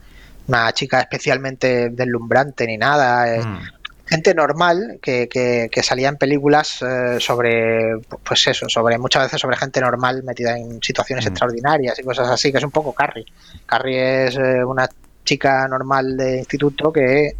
[0.48, 3.58] una chica especialmente deslumbrante ni nada eh, Mm.
[4.06, 9.40] Gente normal que, que, que salía en películas eh, sobre pues eso sobre muchas veces
[9.40, 11.28] sobre gente normal metida en situaciones Mm.
[11.28, 13.26] extraordinarias y cosas así que es un poco Carrie
[13.66, 14.88] Carrie es eh, una
[15.24, 17.32] chica normal de instituto que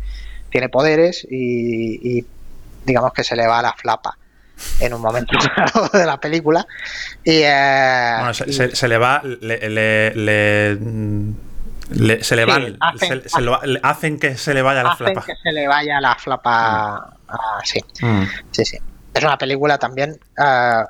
[0.51, 2.27] tiene poderes y, y
[2.85, 4.17] digamos que se le va la flapa
[4.81, 5.37] en un momento
[5.93, 6.67] de la película
[7.23, 9.23] y, eh, Bueno, se, y- se- se le va.
[9.23, 10.79] Le, le- le-
[11.91, 12.77] le- se le Sí, van.
[12.81, 15.27] hacen- se- se lo- le- hacen que se le vaya la hacen flapa.
[15.27, 18.23] que se le vaya la flapa ah, sí Mm.
[18.51, 18.79] Sí, sí.
[19.15, 20.85] Es una película también ah,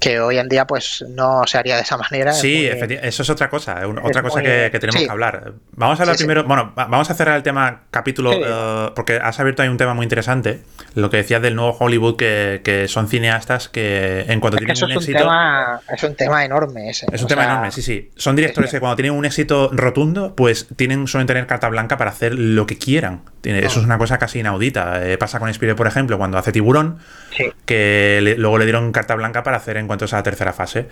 [0.00, 2.30] que hoy en día pues no se haría de esa manera.
[2.32, 5.06] es Sí, muy- efecti- eso es otra cosa, otra cosa muy- que, que tenemos sí.
[5.06, 5.52] que hablar.
[5.72, 6.24] Vamos a hablar Sí, sí.
[6.26, 8.40] primero, bueno, va- vamos a cerrar el tema capítulo, Sí.
[8.44, 10.60] eh, porque has abierto ahí un tema muy interesante,
[10.94, 14.72] lo que decías del nuevo Hollywood, que, que son cineastas que en cuanto es tienen
[14.76, 15.18] eso un es un, éxito...
[15.18, 17.06] tema, es un tema enorme ese.
[17.12, 18.10] Es un tema sea, enorme, sí, sí.
[18.16, 21.68] Son directores es que- que cuando tienen un éxito rotundo, pues tienen, suelen tener carta
[21.68, 23.22] blanca para hacer lo que quieran.
[23.40, 25.06] Tiene- Eso es una cosa casi inaudita.
[25.08, 26.98] Eh, pasa con Spielberg, por ejemplo, cuando hace Tiburón,
[27.36, 27.44] Sí.
[27.64, 30.88] que le- luego le dieron carta blanca para hacer en cuanto a esa tercera fase.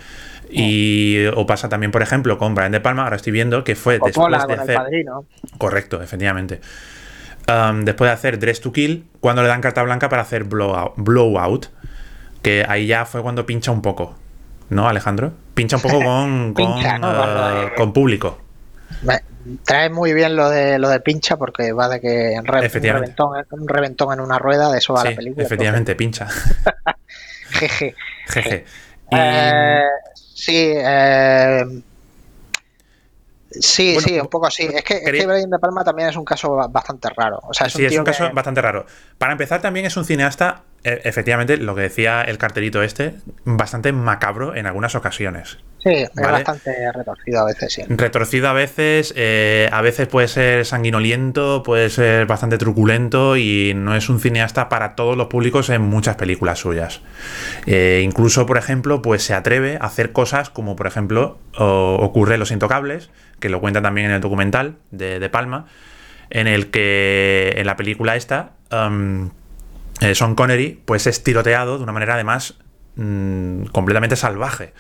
[0.51, 3.95] Y o pasa también, por ejemplo, con Brian De Palma, ahora estoy viendo que fue
[3.95, 4.79] después de con el hacer...
[5.59, 6.61] Correcto, efectivamente.
[7.49, 10.93] Um, después de hacer Dress to Kill, cuando le dan carta blanca para hacer Blowout,
[10.97, 11.67] Blowout,
[12.43, 14.15] que ahí ya fue cuando pincha un poco.
[14.71, 15.33] ¿No, Alejandro?
[15.55, 17.15] Pincha un poco con, con, Pincha, ¿no?
[17.15, 18.39] Cuando, eh, con público.
[19.67, 23.31] Trae muy bien lo de lo de pincha porque va de que re- un, reventón,
[23.51, 25.45] un reventón en una rueda, de eso va Sí, la película.
[25.45, 26.29] efectivamente, pincha.
[27.55, 27.95] jeje.
[28.29, 28.65] Jeje.
[29.11, 29.83] Y- Eh,
[30.15, 31.65] sí, eh,
[33.51, 34.65] sí, Bueno, sí, un poco así.
[34.65, 37.41] Es que, es quería- que Brian De Palma también es un caso ba- bastante raro.
[37.45, 38.87] O sea, es sí, un es un caso que- bastante raro.
[39.19, 43.15] Para empezar, también es un cineasta, eh, efectivamente, lo que decía el cartelito este,
[43.45, 45.59] bastante macabro en algunas ocasiones.
[45.85, 46.33] Sí, es Vale.
[46.33, 47.83] bastante retorcido a veces, sí.
[47.87, 53.95] Retorcido a veces, eh, a veces puede ser sanguinoliento, puede ser bastante truculento y no
[53.95, 57.03] es un cineasta para todos los públicos en muchas películas suyas.
[57.67, 62.35] Eh, incluso, por ejemplo, pues se atreve a hacer cosas como, por ejemplo, o- ocurre
[62.35, 65.67] en Los Intocables, que lo cuenta también en el documental de, de Palma,
[66.31, 69.29] en el que en la película esta, um,
[70.01, 72.55] eh, Sean Connery, pues es tiroteado de una manera además
[72.97, 74.73] mm, completamente salvaje.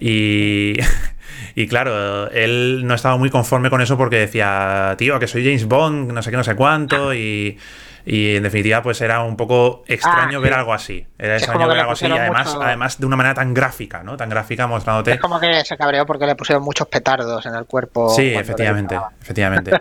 [0.00, 0.74] Y,
[1.54, 5.64] y claro, él no estaba muy conforme con eso porque decía, tío, que soy James
[5.66, 7.58] Bond, no sé qué, no sé cuánto, y,
[8.06, 10.58] y en definitiva, pues era un poco extraño Ah, ver sí.
[10.58, 11.06] algo así.
[11.18, 14.02] Era Es extraño ver algo así, y además, mucho- además de una manera tan gráfica,
[14.02, 14.16] ¿no?
[14.16, 15.12] Tan gráfica mostrándote.
[15.12, 18.08] Es como que se cabreó porque le pusieron muchos petardos en el cuerpo.
[18.10, 19.72] Sí, efectivamente, efectivamente.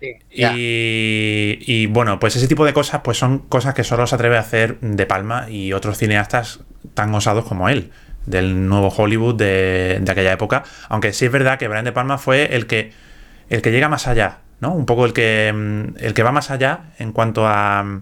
[0.00, 0.12] Sí.
[0.30, 4.36] Y, y, bueno, pues ese tipo de cosas pues son cosas que solo se atreve
[4.36, 6.60] a hacer De Palma y otros cineastas
[6.94, 7.90] tan osados como él,
[8.28, 10.64] del nuevo Hollywood de, de aquella época.
[10.88, 12.92] Aunque sí es verdad que Brian De Palma fue el que,
[13.48, 14.72] el que llega más allá, ¿no?
[14.74, 18.00] Un poco el que, mm, el que va más allá en cuanto a,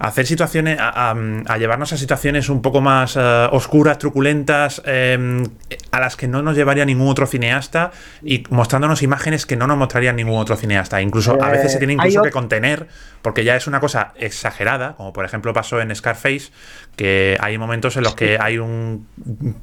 [0.00, 1.14] hacer situaciones, a,
[1.58, 5.44] llevarnos a situaciones un poco más eh, oscuras, truculentas, em,
[5.92, 7.90] a las que no nos llevaría ningún otro cineasta
[8.24, 11.02] y mostrándonos imágenes que no nos mostraría ningún otro cineasta.
[11.02, 12.86] Incluso a veces se tiene incluso que contener,
[13.20, 16.50] porque ya es una cosa exagerada, como por ejemplo pasó en Scarface,
[16.96, 19.06] que hay momentos en los que hay un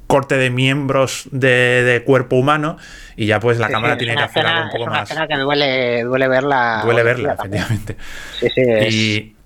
[0.05, 2.77] corte de miembros de, cuerpo humano
[3.15, 5.27] y ya pues la cámara tiene que hacer algo un poco es una más.
[5.27, 6.81] Que duele, duele verla.
[6.83, 7.97] Duele verla, efectivamente.
[8.39, 9.36] Sí, sí, y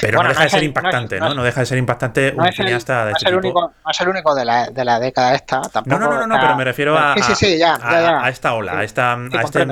[0.00, 1.34] pero no deja de ser impactante, ¿no?
[1.34, 3.38] No, deja de ser impactante un cineasta de este tipo.
[3.38, 5.60] Único, no es el único de la, de la década esta.
[5.62, 9.66] Tampoco, no, no, no, pero me refiero a, a, esta ola, a, esta, a este,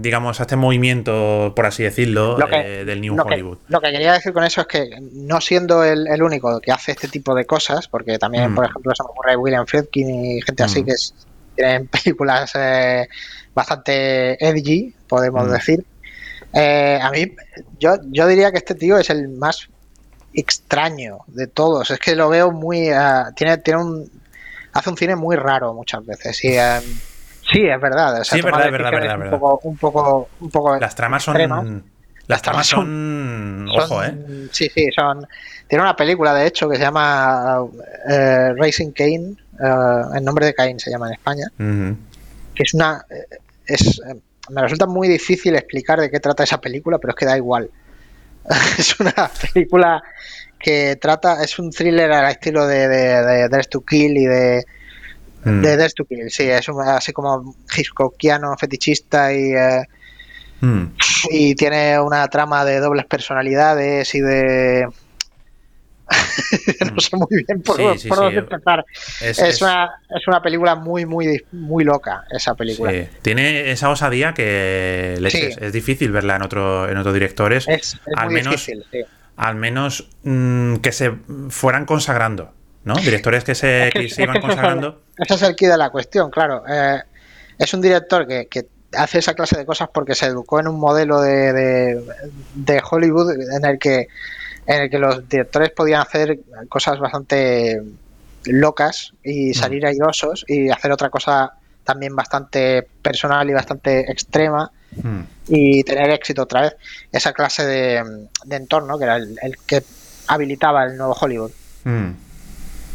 [0.00, 3.58] digamos, a este movimiento, por así decirlo, eh, del New Hollywood.
[3.68, 6.92] lo que quería decir con eso es que no siendo el, el, único que hace
[6.92, 8.54] este tipo de cosas, porque también, mm.
[8.54, 10.86] por ejemplo, se me ocurre William Friedkin y gente así mm.
[10.86, 10.92] que
[11.56, 13.08] tienen películas eh,
[13.54, 15.50] bastante edgy, podemos mm.
[15.50, 15.84] decir
[16.52, 17.34] eh, a mí,
[17.78, 19.68] yo, yo diría que este tío es el más
[20.34, 21.90] extraño de todos.
[21.90, 22.88] Es que lo veo muy.
[22.90, 24.10] Eh, tiene, tiene un.
[24.72, 26.44] Hace un cine muy raro muchas veces.
[26.44, 26.80] Y, eh,
[27.52, 28.22] sí, es verdad.
[28.24, 30.78] sí, es verdad, es verdad, verdad, un, Poco, un, poco, un poco.
[30.78, 31.84] Las tramas son.
[32.28, 34.48] Las tramas son, Ojo, ¿eh?
[34.52, 35.26] Sí, sí, son.
[35.66, 37.66] Tiene una película, de hecho, que se llama
[38.56, 39.36] Racing Kane.
[40.14, 41.46] en nombre de Kane se llama en España.
[42.54, 43.04] Que es una.
[43.66, 44.00] Es
[44.50, 47.70] me resulta muy difícil explicar de qué trata esa película, pero es que da igual.
[48.78, 50.02] es una película
[50.58, 54.64] que trata, es un thriller al estilo de, de, de to Kill y de,
[55.44, 55.60] mm.
[55.60, 59.82] de to Kill, sí, es así como Hitchcockiano, fetichista y, eh,
[60.60, 60.84] mm.
[61.30, 64.88] y tiene una trama de dobles personalidades y de
[66.94, 68.84] no sé muy bien por, dónde empezar.
[69.20, 72.92] Es, Una, película muy, muy, muy loca, esa película.
[73.22, 75.14] Tiene esa osadía que
[75.60, 77.66] es difícil verla en, otro, en otros directores.
[77.68, 78.84] Es, al muy menos, difícil,
[79.36, 81.12] Al menos mm, que se
[81.48, 82.52] fueran consagrando,
[82.84, 82.94] ¿no?
[82.94, 85.02] Directores que se, iban consagrando.
[85.16, 86.64] Ese es el key de la cuestión, claro.
[86.68, 87.00] Eh,
[87.58, 91.22] es un director que, hace esa clase de cosas porque se educó en un modelo
[91.22, 92.02] de,
[92.54, 94.08] de Hollywood en el que
[94.66, 97.82] en el que los directores podían hacer cosas bastante
[98.44, 101.52] locas y salir airosos y hacer otra cosa
[101.84, 104.70] también bastante personal y bastante extrema
[105.02, 105.20] mm.
[105.48, 106.76] y tener éxito otra vez.
[107.10, 109.82] Esa clase de, entorno que era el, que
[110.28, 111.50] habilitaba el nuevo Hollywood.
[111.84, 112.10] Mm.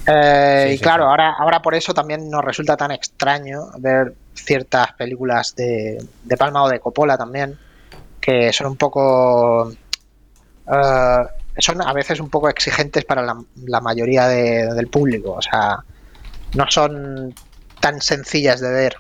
[0.09, 5.53] Eh, y claro, ahora, ahora por eso también nos resulta tan extraño ver ciertas películas
[5.55, 7.57] de, de Palma o de Coppola también,
[8.21, 9.71] que son un poco...
[10.71, 11.25] Eh,
[11.59, 15.33] son a veces un poco exigentes para la, mayoría del público.
[15.33, 15.79] O sea,
[16.53, 17.33] no son
[17.79, 18.97] tan sencillas de ver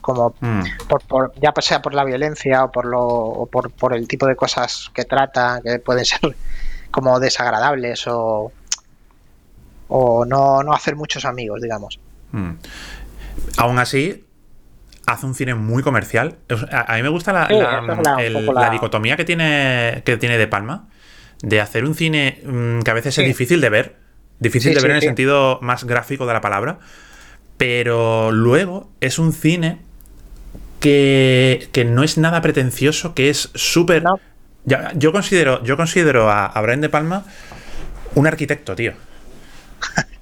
[0.00, 0.62] como mm.
[1.08, 4.36] por, ya sea por la violencia o por lo o por, por, el tipo de
[4.36, 6.20] cosas que trata que pueden ser
[6.90, 8.52] como desagradables o
[9.88, 11.98] o no, no hacer muchos amigos digamos
[12.32, 12.50] mm.
[13.56, 14.26] aún así
[15.06, 16.36] hace un cine muy comercial
[16.70, 20.88] a, mí me gusta la, la, dicotomía que tiene que tiene de Palma
[21.44, 23.96] de hacer un cine mm, que a veces es difícil de ver,
[24.38, 26.78] difícil de ver en el sentido más gráfico de la palabra,
[27.58, 29.78] pero luego es un cine
[30.80, 34.02] que, no es nada pretencioso, que es súper...
[34.64, 37.24] Yo considero, yo considero a, a Brian De Palma
[38.14, 38.92] un arquitecto, tío.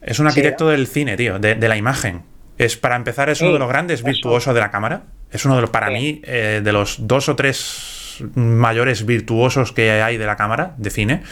[0.02, 2.22] Es un arquitecto del cine, tío, de, la imagen.
[2.58, 5.04] Es, para empezar, es uno de los grandes virtuosos de la cámara.
[5.30, 8.01] Es uno de los, para mí, eh, de los dos o tres
[8.34, 11.22] mayores virtuosos que hay de la cámara de cine.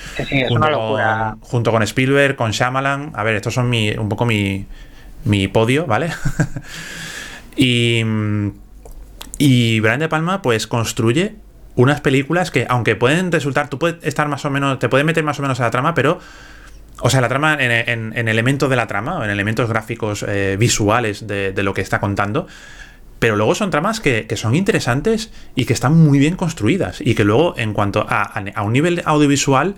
[0.48, 3.12] junto, Con, junto con Spielberg, con Shyamalan.
[3.14, 4.66] A ver, estos son mi, un poco mi,
[5.24, 6.10] mi podio, ¿vale?
[7.56, 8.02] y,
[9.38, 11.34] y Brian De Palma, pues construye
[11.76, 15.24] unas películas que, aunque pueden resultar, tú puedes estar más o menos, te pueden meter
[15.24, 16.18] más o menos a la trama, pero.
[17.02, 21.26] O sea, la trama en, en, elementos de la trama, en elementos gráficos eh, visuales
[21.26, 22.46] de, de, lo que está contando,
[23.20, 27.00] pero luego son tramas que, son interesantes y que están muy bien construidas.
[27.02, 29.76] Y que luego, en cuanto a, un nivel audiovisual,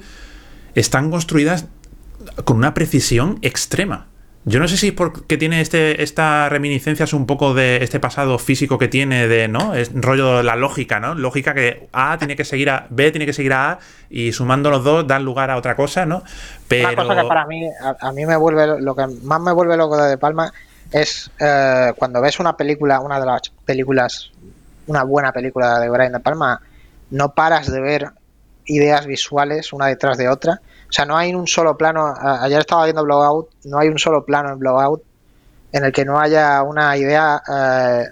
[0.77, 1.67] están construidas
[2.45, 4.07] con una precisión extrema.
[4.45, 8.39] Yo no sé si porque tiene este, esta reminiscencia es un poco de este pasado
[8.39, 9.75] físico que tiene de, ¿no?
[9.75, 11.15] Es rollo de la lógica, ¿no?
[11.15, 13.79] Lógica que A tiene que seguir a B, tiene que seguir a A
[14.11, 16.25] y sumando los dos dan lugar a otra cosa, ¿no?
[16.67, 16.89] Pero...
[16.89, 19.77] Una cosa que para mí, a, a, mí me vuelve, lo que más me vuelve
[19.77, 20.53] loco de, de Palma
[20.93, 24.31] es eh, cuando ves una película, una de las películas,
[24.87, 26.61] una buena película de Brian De Palma,
[27.11, 28.11] no paras de ver
[28.67, 30.61] ideas visuales una detrás de otra.
[30.89, 32.15] O sea, no hay un solo plano.
[32.41, 35.03] Ayer estaba viendo Blowout, no hay un solo plano en Blowout
[35.73, 38.05] en el que no haya una idea eh,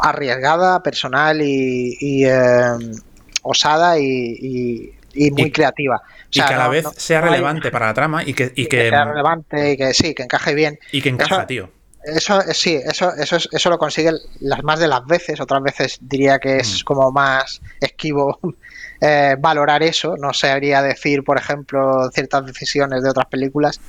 [0.00, 2.94] arriesgada, personal y, eh,
[3.42, 6.00] osada y, y muy creativa.
[6.30, 9.04] Y que a la vez sea relevante para la trama y que, y que, sea
[9.04, 10.78] relevante y que sí, que encaje bien.
[10.92, 11.70] Y que encaja, tío.
[12.04, 15.98] Eso eh, sí, eso, eso, eso lo consigue las más de las veces, otras veces
[16.00, 16.84] diría que es mm.
[16.84, 18.38] como más esquivo
[19.00, 23.80] eh, valorar eso, no sabría decir, por ejemplo, ciertas decisiones de otras películas,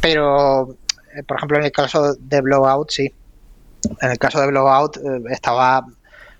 [0.00, 0.76] pero,
[1.14, 3.14] eh, por ejemplo, en el caso de Blowout, sí,
[4.00, 4.98] en el caso de Blowout
[5.30, 5.84] estaba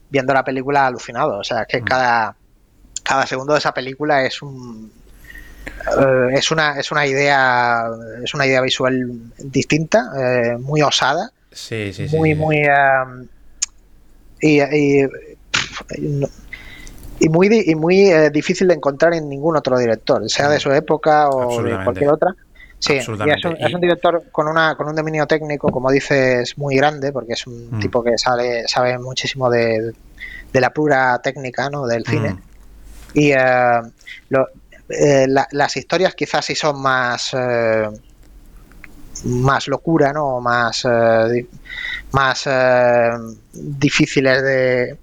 [0.09, 1.85] viendo la película alucinado, o sea, que mm.
[1.85, 2.37] cada,
[3.03, 5.00] cada segundo de esa película es un
[5.99, 7.85] eh, es una es una idea
[8.23, 11.31] es una idea visual distinta eh, muy osada.
[11.53, 13.27] Sí, sí, muy muy um,
[14.41, 15.09] y, y,
[17.29, 21.29] muy y muy eh, difícil de encontrar en ningún otro director sea de su época
[21.29, 22.35] o de cualquier otra.
[22.79, 23.19] Sí es un,
[23.81, 27.81] director con una con un dominio técnico como dices muy grande porque es un mm.
[27.81, 29.93] tipo que sale sabe muchísimo de,
[30.51, 31.87] de la pura técnica ¿no?
[31.87, 32.31] del cine.
[32.31, 32.39] Mm.
[33.15, 33.33] y
[34.31, 34.49] lo,
[34.91, 37.89] eh, las historias quizás sí son más eh,
[39.25, 40.41] más locura, ¿no?
[40.41, 41.47] Más, eh,
[42.13, 42.49] más
[43.53, 44.99] difíciles de,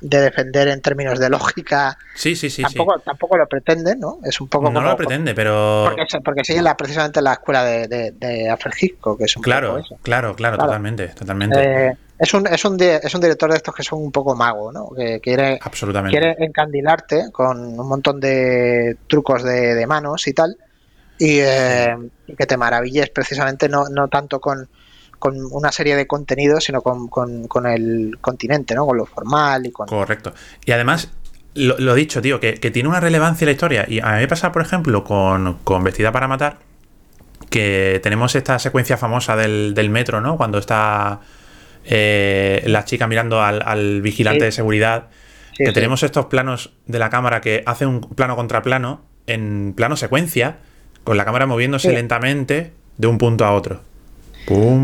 [0.00, 1.96] de defender en términos de lógica.
[2.14, 2.62] Sí, sí, sí.
[2.62, 4.18] Tampoco, tampoco lo pretende, ¿no?
[4.22, 4.70] Es un poco.
[4.70, 5.84] No lo pretende, pero.
[5.88, 8.56] Porque, porque sigue la, precisamente la escuela de, de, de
[9.18, 9.98] que es un claro, poco eso.
[10.02, 11.08] Claro, claro, totalmente.
[11.08, 11.86] totalmente.
[11.88, 14.70] Eh, es un, es, un, es un director de estos que son un poco mago,
[14.70, 14.90] ¿no?
[14.96, 15.58] Que quiere,
[16.08, 20.56] quiere encandilarte con un montón de trucos de, de manos y tal.
[21.18, 21.96] Y, eh,
[22.26, 24.68] y que te maravilles precisamente no, no tanto con
[25.24, 28.84] con una serie de contenidos, sino con, con, el continente, ¿no?
[28.84, 29.88] Con lo formal y con...
[29.88, 30.34] Correcto.
[30.66, 31.08] Y además,
[31.54, 33.86] lo, lo dicho, tío, que, tiene una relevancia la historia.
[33.88, 36.58] Y a mí me pasa, por ejemplo, con, con Vestida para Matar,
[37.48, 40.36] que tenemos esta secuencia famosa del, del metro, ¿no?
[40.36, 41.20] Cuando está
[41.84, 45.08] eh, la chica mirando al, vigilante de seguridad.
[45.56, 49.96] que tenemos estos planos de la cámara que hace un plano contra plano, en plano
[49.96, 50.58] secuencia,
[51.04, 53.80] con la cámara moviéndose lentamente de un punto a otro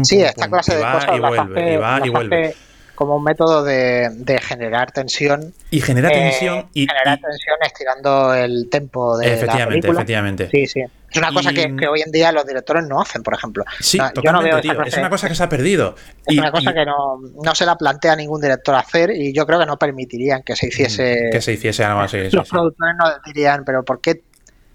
[0.04, 2.54] sí, esta clase de cosas y vuelve, y va y vuelve.
[3.00, 5.54] Como un método de, generar tensión.
[5.70, 6.66] Y genera eh, tensión.
[6.74, 9.92] y, generar tensión estirando el tempo de efectivamente, la película.
[9.92, 10.80] Efectivamente, Sí, sí.
[11.10, 13.64] Es una cosa que, hoy en día los directores no hacen, por ejemplo.
[13.80, 15.94] Sí, yo no veo tío, Es una cosa que se ha perdido.
[16.26, 19.58] Es una cosa que no, no, se la plantea ningún director hacer y yo creo
[19.58, 21.30] que no permitirían que se hiciese.
[21.32, 22.28] Que se hiciese algo así.
[22.30, 24.20] Los productores no dirían, pero ¿por qué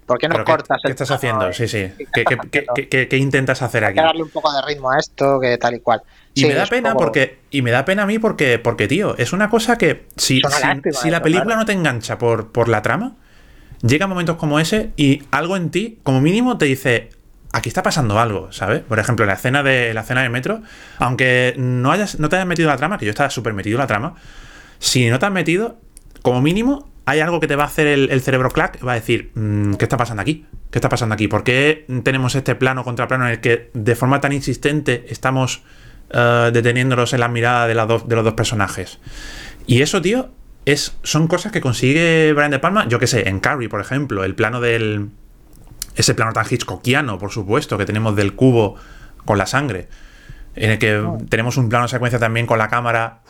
[0.04, 1.52] ¿Por qué no cortas qué, el ¿Qué estás haciendo?
[1.52, 1.92] Sí, sí.
[2.12, 3.98] ¿Qué, intentas hacer aquí?
[3.98, 6.02] darle un poco de ritmo a esto, que tal y cual.
[6.36, 7.38] Y me da pena porque.
[7.50, 10.06] Y me da pena a mí porque, porque tío, es una cosa que.
[10.16, 10.42] Si,
[10.92, 13.16] si, la película no te engancha por, por la trama,
[13.80, 17.10] llega momentos como ese y algo en ti, como mínimo, te dice.
[17.52, 18.82] Aquí está pasando algo, ¿sabes?
[18.82, 20.60] Por ejemplo, la escena de la escena de metro,
[20.98, 23.76] aunque no hayas, no te hayas metido en la trama, que yo estaba súper metido
[23.76, 24.14] en la trama,
[24.78, 25.78] si no te has metido,
[26.20, 29.30] como mínimo, hay algo que te va a hacer el, cerebro clack, va a decir,
[29.34, 30.44] mm, ¿qué está pasando aquí?
[30.70, 31.28] ¿Qué está pasando aquí?
[31.28, 35.62] ¿Por qué tenemos este plano contra plano en el que de forma tan insistente estamos
[36.12, 38.98] uh, deteniéndonos en la mirada de, de los dos personajes?
[39.66, 40.30] Y eso, tío,
[40.66, 44.24] es, son cosas que consigue Brian De Palma, yo qué sé, en Carrie, por ejemplo,
[44.24, 45.10] el plano del...
[45.94, 48.76] Ese plano tan hitchcockiano, por supuesto, que tenemos del cubo
[49.24, 49.88] con la sangre,
[50.54, 51.18] en el que oh.
[51.30, 53.22] tenemos un plano de secuencia también con la cámara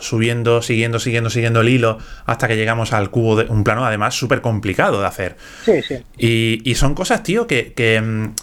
[0.00, 4.14] subiendo, siguiendo, siguiendo, siguiendo el hilo hasta que llegamos al cubo de un plano, además,
[4.14, 5.36] súper complicado de hacer.
[5.64, 6.62] Sí, sí.
[6.64, 8.34] Y, son cosas, tío, que, mm,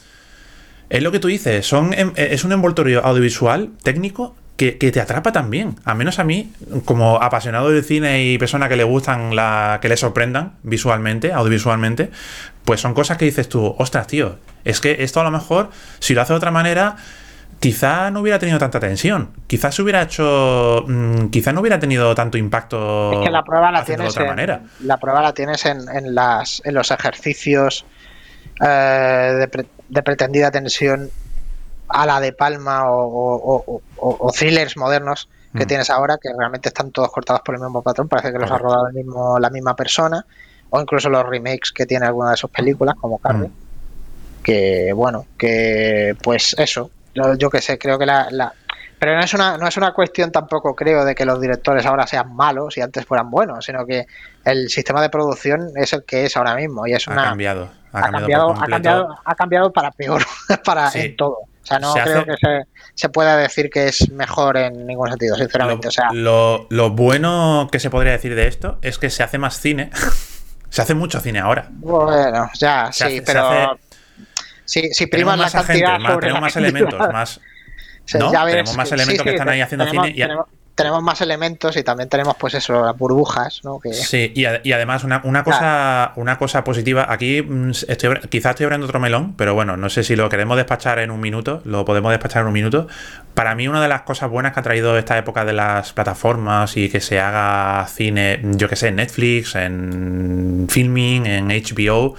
[0.90, 5.00] es lo que tú dices, son, em, eh, es un envoltorio audiovisual técnico que, te
[5.00, 5.76] atrapa también.
[5.86, 6.52] Al menos a mí,
[6.84, 12.10] como apasionado del cine y persona que le gustan, la, que le sorprendan visualmente, audiovisualmente,
[12.66, 15.70] pues son cosas que dices tú, ostras, tío, es que esto a lo mejor,
[16.00, 16.96] si lo hace de otra manera,
[17.60, 19.32] quizá no hubiera tenido tanta tensión.
[19.48, 20.84] Quizás se hubiera hecho.
[20.88, 23.14] Mm, quizá no hubiera tenido tanto impacto.
[23.14, 24.06] Es que la prueba la tienes.
[24.06, 24.62] De otra manera.
[24.82, 27.86] La prueba la tienes en, las, en los ejercicios
[28.62, 29.48] eh,
[29.90, 31.10] de, pretendida tensión
[31.90, 33.82] a la de Palma o,
[34.36, 35.68] thrillers modernos que mm.
[35.68, 38.08] tienes ahora, que realmente están todos cortados por el mismo patrón.
[38.08, 40.26] Parece que los ha rodado el mismo, la misma persona.
[40.70, 43.48] O incluso los remakes que tiene alguna de sus películas, como Carrie.
[43.48, 44.44] Mm.
[44.44, 46.92] Que bueno, que pues eso,
[47.38, 48.54] yo que sé, creo que la,
[49.00, 52.08] pero no es una no es una cuestión tampoco creo de que los directores ahora
[52.08, 54.06] sean malos y antes fueran buenos sino que
[54.44, 57.70] el sistema de producción es el que es ahora mismo y es ha una cambiado
[57.94, 60.24] ha, cambiado, ha cambiado, ha cambiado para peor
[60.64, 61.38] para en todo.
[61.40, 62.64] O sea no creo que se,
[62.94, 66.92] se, pueda decir que es mejor en ningún sentido sinceramente lo, o sea lo, lo
[66.92, 69.92] bueno que se podría decir de esto es que se hace más cine.
[70.70, 71.70] Se hace mucho cine ahora.
[71.72, 73.80] Bueno ya sí pero
[74.68, 77.40] si, si prima la cantidad más, tenemos más elementos, más.
[78.16, 78.32] ¿No?
[78.32, 80.14] tenemos más elementos que están ahí haciendo cine.
[80.16, 80.24] Y,
[80.78, 83.82] tenemos más elementos y también tenemos, pues eso, las burbujas, ¿no?
[83.92, 89.00] Sí, y, además una, cosa, una cosa positiva, aquí mm, estoy, quizás estoy abriendo otro
[89.00, 92.44] melón, pero bueno, no sé si lo queremos despachar en un minuto, lo podemos despachar
[92.44, 92.88] en un minuto.
[93.34, 96.78] Para mí una de las cosas buenas que ha traído esta época de las plataformas
[96.78, 102.14] y que se haga cine, yo que sé, en Netflix, en Filming, en HBO,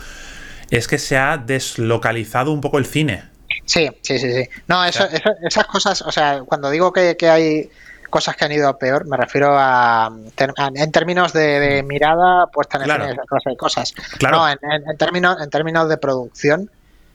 [0.71, 3.23] es que se ha deslocalizado un poco el cine.
[3.69, 4.49] Sí, sí, sí, sí.
[4.67, 5.07] No, eso,
[5.43, 7.71] esas cosas, o sea, cuando digo que, que hay
[8.09, 10.11] cosas que han ido a peor, me refiero a,
[10.75, 13.05] en términos de, mirada puesta en claro.
[13.05, 13.93] esas clase de cosas.
[14.19, 14.39] Claro.
[14.39, 16.71] No, en, términos, en términos de producción,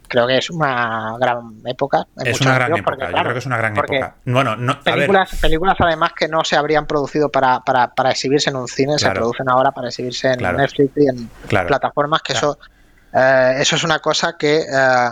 [0.08, 2.06] creo que es una gran época.
[2.24, 4.16] Es una gran época, yo creo que es una gran época.
[4.24, 8.58] Bueno, no, películas, películas además que no se habrían producido para, para, para exhibirse en
[8.58, 12.60] un cine, se producen ahora para exhibirse en Netflix y en plataformas, que eso,
[13.12, 14.58] eh, eso es una cosa que...
[14.58, 15.10] Eh,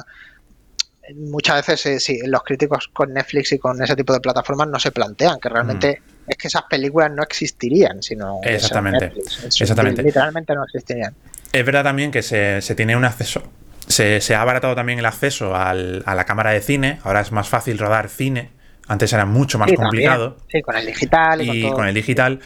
[1.16, 4.92] muchas veces sí, los críticos con Netflix y con ese tipo de plataformas no se
[4.92, 6.32] plantean que realmente mm.
[6.32, 9.14] es que esas películas no existirían sino exactamente
[9.46, 10.04] exactamente.
[10.04, 11.14] literalmente no existirían.
[11.52, 13.44] Es verdad también que se, tiene un acceso
[13.88, 17.00] se, ha abaratado también el acceso a la cámara de cine.
[17.04, 18.50] Ahora es más fácil rodar cine.
[18.88, 20.38] Antes era mucho más complicado.
[20.50, 22.40] Sí con el digital y, con, el digital.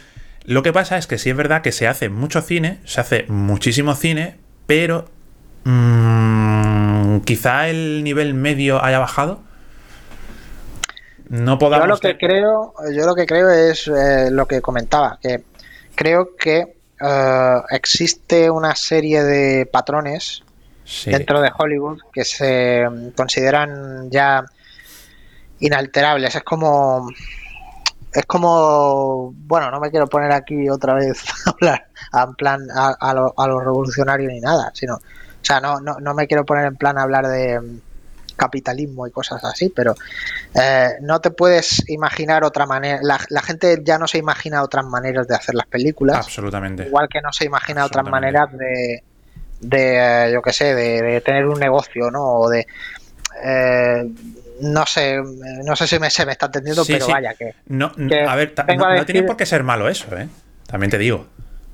[0.44, 3.26] Lo que pasa es que sí es verdad que se hace mucho cine se hace
[3.28, 4.36] muchísimo cine
[4.66, 5.08] pero
[5.66, 6.45] Mm,
[7.24, 9.40] quizá el nivel medio haya bajado.
[11.28, 11.86] No podamos.
[11.86, 15.42] Yo lo que creo, yo lo que creo es eh, lo que comentaba, que
[15.94, 20.42] creo que eh, existe una serie de patrones
[21.04, 22.86] dentro de Hollywood que se
[23.16, 24.44] consideran ya
[25.58, 26.34] inalterables.
[26.36, 27.08] Es como
[28.16, 32.96] es como, bueno, no me quiero poner aquí otra vez a hablar en plan a,
[32.98, 34.98] a, lo, a lo revolucionario ni nada, sino
[35.46, 37.80] sea, no, no, no me quiero poner en plan a hablar de mm,
[38.36, 39.94] capitalismo y cosas así, pero
[40.54, 43.00] eh, no te puedes imaginar otra manera.
[43.02, 46.18] La, gente ya no se imagina otras maneras de hacer las películas.
[46.18, 46.86] Absolutamente.
[46.86, 49.02] Igual que no se imagina otras maneras de,
[49.60, 52.24] de yo qué sé, de, tener un negocio, ¿no?
[52.24, 52.66] O de.
[53.42, 54.08] Eh,
[54.58, 55.18] no sé,
[55.64, 57.54] no sé si me, se me está entendiendo, pero vaya que.
[57.66, 57.92] No,
[58.26, 60.28] a ver, no, tiene por qué ser malo eso, ¿eh?
[60.66, 61.26] También te digo.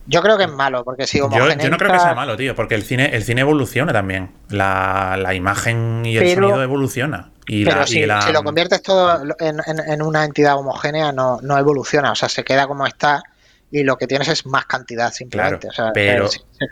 [0.07, 2.55] Yo creo que es malo, porque si yo, yo no creo que sea malo, tío,
[2.55, 4.31] porque el cine, el cine evoluciona también.
[4.49, 7.31] La, la imagen y el sonido evoluciona.
[7.47, 12.29] Y pero si, lo conviertes todo en, una entidad homogénea, no, no evoluciona, o sea,
[12.29, 13.23] se queda como está
[13.71, 15.69] y lo que tienes es más cantidad simplemente.
[15.93, 16.29] pero,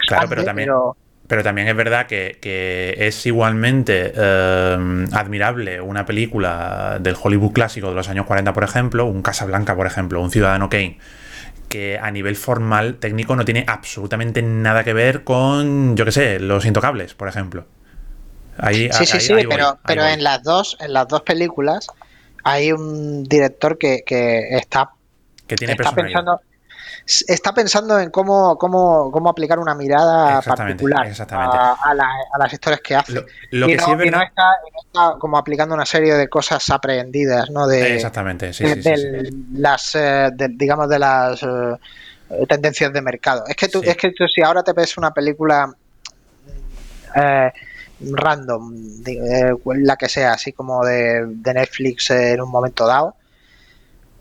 [0.07, 0.69] claro, pero también,
[1.27, 1.43] pero...
[1.43, 7.95] también es verdad que, que es igualmente eh, admirable una película del Hollywood clásico de
[7.95, 10.99] los años 40, por ejemplo, un Casablanca, por ejemplo, un Ciudadano Kane
[11.71, 16.41] que a nivel formal, técnico, no tiene absolutamente nada que ver con, yo qué sé,
[16.41, 17.65] los intocables, por ejemplo.
[18.59, 21.87] Ahí, sí, sí, sí, pero, pero en las dos, en las dos películas
[22.45, 24.91] hay un director que, que está,
[25.47, 26.41] que tiene está pensando,
[27.07, 31.95] está pensando en cómo, cómo, cómo aplicar una mirada particular A,
[32.39, 33.25] las historias que hace.
[33.51, 37.67] Lo, y, no, está, como aplicando una serie de cosas aprehendidas, ¿no?
[37.67, 43.45] De, exactamente, sí, de, las, eh, digamos, de las eh, tendencias de mercado.
[43.47, 45.73] Es que tú, es que tú, si ahora te ves una película
[47.15, 47.53] eh,
[48.01, 48.75] random,
[49.65, 53.15] la que sea, así como de Netflix en un momento dado,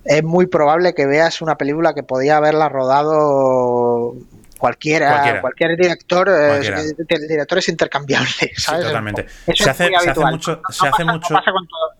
[0.06, 4.16] es muy probable que veas una película que podía haberla rodado
[4.58, 8.86] cualquiera, cualquier director, eh, el director es intercambiable, ¿sabes?
[8.86, 9.28] totalmente.
[9.56, 10.90] se, hace, mucho, no, se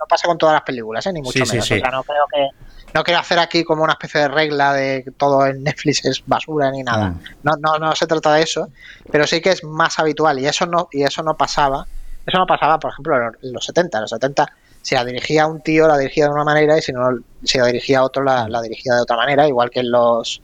[0.08, 1.14] pasa con todas las películas, ¿eh?
[1.14, 1.70] ni mucho menos.
[1.72, 2.48] no creo que
[2.94, 6.24] no quiero hacer aquí como una especie de regla de que todo en Netflix es
[6.26, 7.10] basura ni nada.
[7.10, 7.22] Mm.
[7.44, 8.70] No, no, no se trata de eso,
[9.12, 11.86] pero sí que es más habitual y eso no y eso no pasaba.
[12.26, 13.98] Eso no pasaba, por ejemplo, en los 70.
[13.98, 16.92] En los 70 si la dirigía un tío, la dirigía de una manera y si
[16.92, 17.10] no,
[17.44, 20.42] si la dirigía otro, la, dirigía de otra manera, igual que en los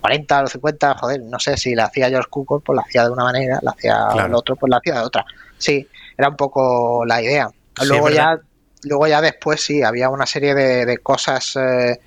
[0.00, 3.10] 40, los 50, joder, no sé, si la hacía George Cukor, pues la hacía de
[3.10, 5.24] una manera, la hacía el otro, pues la hacía de otra.
[5.58, 7.50] Sí, era un poco la idea.
[7.84, 8.38] Luego ya
[8.82, 12.00] luego ya después sí, había una serie de, de cosas eh,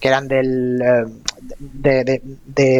[0.00, 1.04] que eran del, eh,
[1.58, 2.20] de,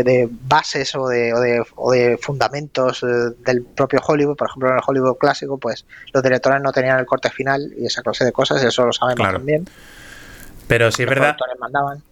[0.03, 4.37] de, bases o de, o de, fundamentos eh, del propio Hollywood.
[4.37, 7.87] Por ejemplo, en el Hollywood clásico, pues los directores no tenían el corte final y
[7.87, 9.67] esa clase de cosas, eso lo sabemos también.
[10.67, 11.37] Pero sí es verdad.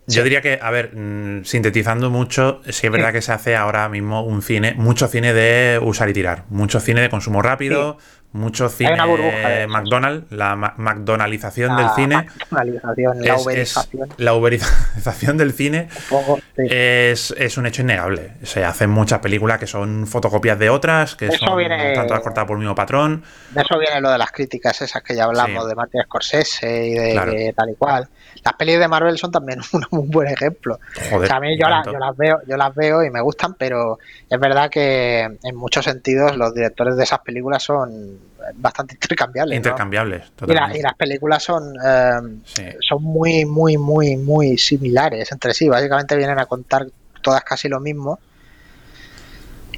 [0.07, 3.89] Yo diría que, a ver, mm, sintetizando mucho, sí es verdad que se hace ahora
[3.89, 7.99] mismo un cine, mucho cine de usar y tirar, mucho cine de consumo rápido,
[8.35, 9.68] mucho Hay cine una burbuja de eso.
[9.72, 12.26] McDonald's, la ma- McDonaldización del cine.
[12.51, 16.62] McDonaldización, la es- es- uberización, la uberización del cine un poco, sí.
[16.68, 18.32] es, es un hecho innegable.
[18.43, 22.59] Se hacen muchas películas que son fotocopias de otras, que son viene- cortadas por el
[22.59, 23.22] mismo patrón.
[23.51, 25.68] De eso viene lo de las críticas esas que ya hablamos Sí.
[25.68, 27.32] de Martin Scorsese y de, Claro.
[27.32, 28.09] de tal y cual.
[28.45, 30.79] Las pelis de Marvel son también un muy buen ejemplo.
[31.11, 33.21] Joder, O sea, a mí yo, la- yo las veo, yo las veo y me
[33.23, 38.19] gustan, pero es verdad que en muchos sentidos los directores de esas películas son
[38.57, 39.55] bastante intercambiables.
[39.55, 39.57] ¿no?
[39.57, 40.21] intercambiables.
[40.21, 40.79] Y, la- totalmente.
[40.79, 42.65] y las películas son eh, Sí.
[42.87, 45.67] son muy, muy, muy, muy similares entre sí.
[45.69, 46.87] Básicamente vienen a contar
[47.23, 48.19] todas casi lo mismo.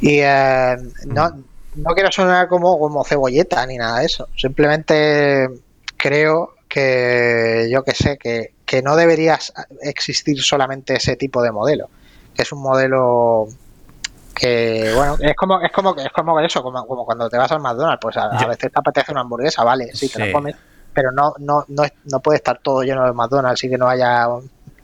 [0.01, 1.31] Y eh, no,
[1.77, 4.29] no quiero sonar como, como cebolleta ni nada de eso.
[4.37, 5.49] Simplemente
[5.97, 9.39] creo que, yo que sé, que, que no debería
[9.83, 11.89] existir solamente ese tipo de modelo.
[12.35, 13.47] Que es un modelo
[14.35, 17.61] que, bueno, es como, es como, es como eso, como, como cuando te vas al
[17.61, 20.27] McDonald's, pues a, veces te apetece una hamburguesa, vale, sí, te Sí.
[20.27, 20.55] la comes,
[20.93, 24.27] pero no, no, no, no puede estar todo lleno de McDonald's y que no haya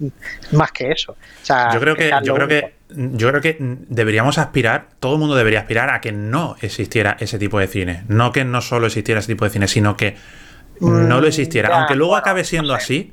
[0.53, 1.13] más que eso.
[1.13, 2.49] O sea, Yo creo que, yo creo único.
[2.49, 2.75] que,
[3.17, 7.39] yo creo que deberíamos aspirar, todo el mundo debería aspirar a que no existiera ese
[7.39, 8.05] tipo de cine.
[8.09, 10.17] No que no solo existiera ese tipo de cine, sino que
[10.81, 11.69] no lo existiera.
[11.69, 13.13] Mm, ya, Aunque luego acabe siendo así,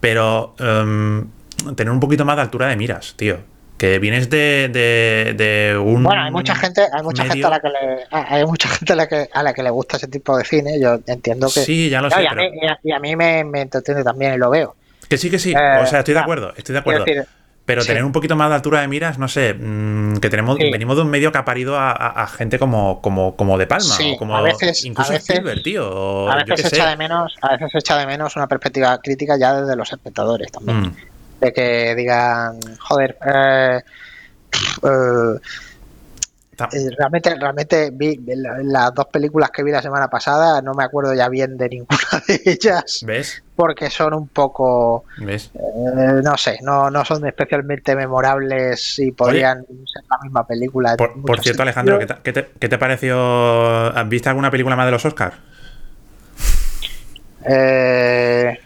[0.00, 1.26] pero em,
[1.74, 3.38] tener un poquito más de altura de miras, tío.
[3.76, 6.02] Que vienes de, de, de un.
[6.02, 8.96] Bueno, hay mucha gente, hay mucha gente a la que le, hay mucha gente a
[8.96, 10.80] la que, a la que le gusta ese tipo de cine.
[10.80, 12.90] Yo entiendo que Sí, ya lo No, sé, y, a pero- mí, y a- y
[12.92, 14.74] a mí me, me entretiene también y lo veo.
[15.08, 15.52] Que sí, que sí.
[15.52, 17.04] Eh, o sea, estoy de acuerdo, estoy de acuerdo.
[17.04, 17.24] decir,
[17.68, 17.88] Pero sí.
[17.88, 20.70] tener un poquito más de altura de miras, no sé, mm, que tenemos, Sí.
[20.72, 23.66] venimos de un medio que ha parido a, a- a gente como, como, como De
[23.66, 25.86] Palma, Sí, o como a veces- incluso a veces- Spielberg, tío.
[25.88, 26.76] o a veces se sé.
[26.76, 29.92] echa de menos, a veces se echa de menos una perspectiva crítica ya desde los
[29.92, 30.80] espectadores también.
[30.80, 30.96] Mm.
[31.40, 33.80] De que digan, joder, eh,
[34.82, 35.38] eh,
[36.58, 40.72] eh, realmente, realmente vi vi la- las dos películas que vi la semana pasada, no
[40.74, 43.42] me acuerdo ya bien de ninguna de ellas, ¿Ves?
[43.58, 45.50] Porque son un poco, ¿Ves?
[45.52, 50.94] eh, no sé, no, no son especialmente memorables y podrían ser la misma película.
[50.96, 53.18] Por, cierto, Alejandro, ¿qué te, qué te- qué te pareció?
[53.88, 55.34] ¿Has visto alguna película más de los Oscars?
[57.44, 58.56] Eh,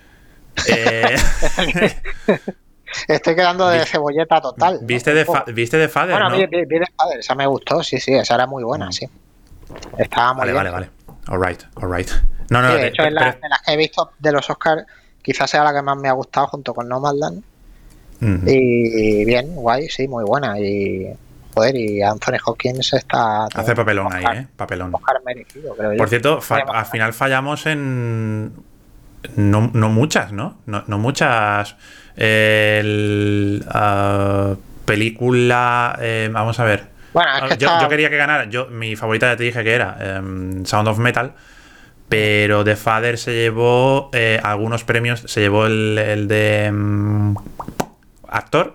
[0.69, 1.17] Eh,
[3.09, 4.75] estoy quedando de cebolleta total.
[4.83, 4.87] ¿no?
[4.87, 5.39] ¿Viste, de poco.
[5.39, 6.17] Fa- ¿Viste de Father?
[6.17, 6.37] Bueno, no?
[6.37, 8.93] vi, vi- vi The Father, esa me gustó, sí, sí, esa era muy buena, Mm.
[8.93, 9.07] sí.
[9.97, 10.57] Estaba muy Vale, bien.
[10.65, 10.91] vale, vale.
[11.29, 12.11] Alright, alright.
[12.51, 14.85] No, no, Sí, de hecho, en, la- en las que he visto de los Oscars,
[15.23, 17.43] quizás sea la que más me ha gustado junto con Nomadland.
[18.21, 18.49] Mm.
[18.49, 20.59] Y bien, guay, sí, muy buena.
[20.61, 21.13] Y
[21.55, 23.45] joder, y Anthony Hopkins está.
[23.55, 24.47] Hace papelón ahí, ¿eh?
[24.57, 24.95] Papelón.
[24.95, 25.99] Oscar merecido, creo yo.
[25.99, 28.53] Por cierto, al final fallamos en.
[29.37, 30.59] No, no muchas, ¿no?
[30.67, 31.77] No, no muchas.
[32.17, 34.55] El, ah,
[34.85, 35.97] película.
[36.01, 36.89] eh, vamos a ver.
[37.13, 38.45] Bueno, es que yo, está- yo quería que ganara.
[38.47, 41.33] Yo, mi favorita ya te dije que era em, Sound of Metal.
[42.09, 45.25] Pero The Father se llevó eh, algunos premios.
[45.27, 47.35] Se llevó el, el de em,
[48.29, 48.75] actor.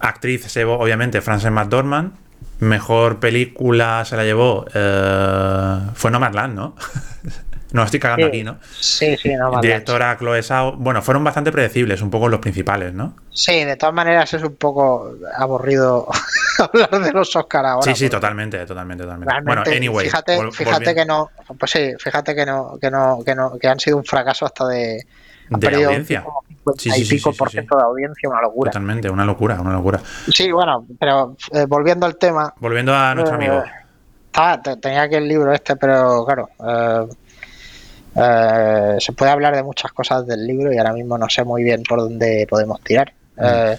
[0.00, 2.12] Actriz se llevó, obviamente, Frances McDormand.
[2.60, 4.64] Mejor película se la llevó.
[4.74, 6.76] eh, fue Nomadland, ¿no?
[7.74, 8.28] no estoy cagando Sí.
[8.28, 8.58] aquí, ¿no?
[8.80, 9.62] Sí, sí, Nomadland.
[9.62, 10.40] Directora Chloe.
[10.76, 13.16] Bueno, fueron bastante predecibles, un poco los principales, ¿no?
[13.32, 16.06] Sí, de todas maneras es un poco aburrido
[16.72, 17.82] hablar de los Oscars ahora.
[17.94, 19.34] sí, sí, totalmente, totalmente, totalmente.
[19.44, 20.06] Bueno, anyway.
[20.06, 23.80] fíjate, fíjate que no, pues sí, fíjate que no, que no, que no, que han
[23.80, 25.04] sido un fracaso hasta de,
[25.50, 26.22] han De la perdido audiencia.
[26.22, 28.70] como 50 Sí, sí, sí, por ciento de audiencia, una locura.
[28.70, 30.00] Totalmente, una locura, una locura.
[30.32, 33.64] Sí, bueno, pero eh, volviendo al tema, Volviendo a nuestro Eh, amigo.
[34.26, 37.06] estaba- te- tenía aquí el libro este, pero claro, eh,
[38.16, 41.62] eh, se puede hablar de muchas cosas del libro y ahora mismo no sé muy
[41.64, 43.12] bien por dónde podemos tirar.
[43.36, 43.42] Mm.
[43.44, 43.78] Eh,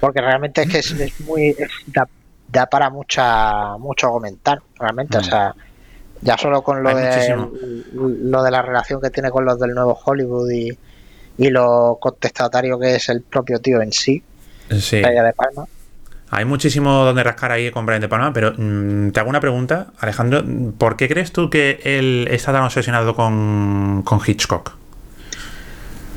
[0.00, 2.08] porque realmente es que es, es muy es- da,
[2.48, 5.24] da para mucha mucho comentar, realmente, o Mm.
[5.24, 5.54] sea,
[6.20, 7.50] ya solo con lo Hay de muchísimo.
[7.94, 10.76] lo de la relación que tiene con los del nuevo Hollywood y,
[11.38, 14.22] y lo contestatario que es el propio tío en sí,
[14.70, 14.96] Sí.
[15.00, 15.64] De Palma.
[16.30, 19.88] Hay muchísimo donde rascar ahí con Brian De Palma, pero mm, te hago una pregunta,
[19.98, 20.44] Alejandro.
[20.76, 24.72] ¿Por qué crees tú que él está tan obsesionado con, con Hitchcock?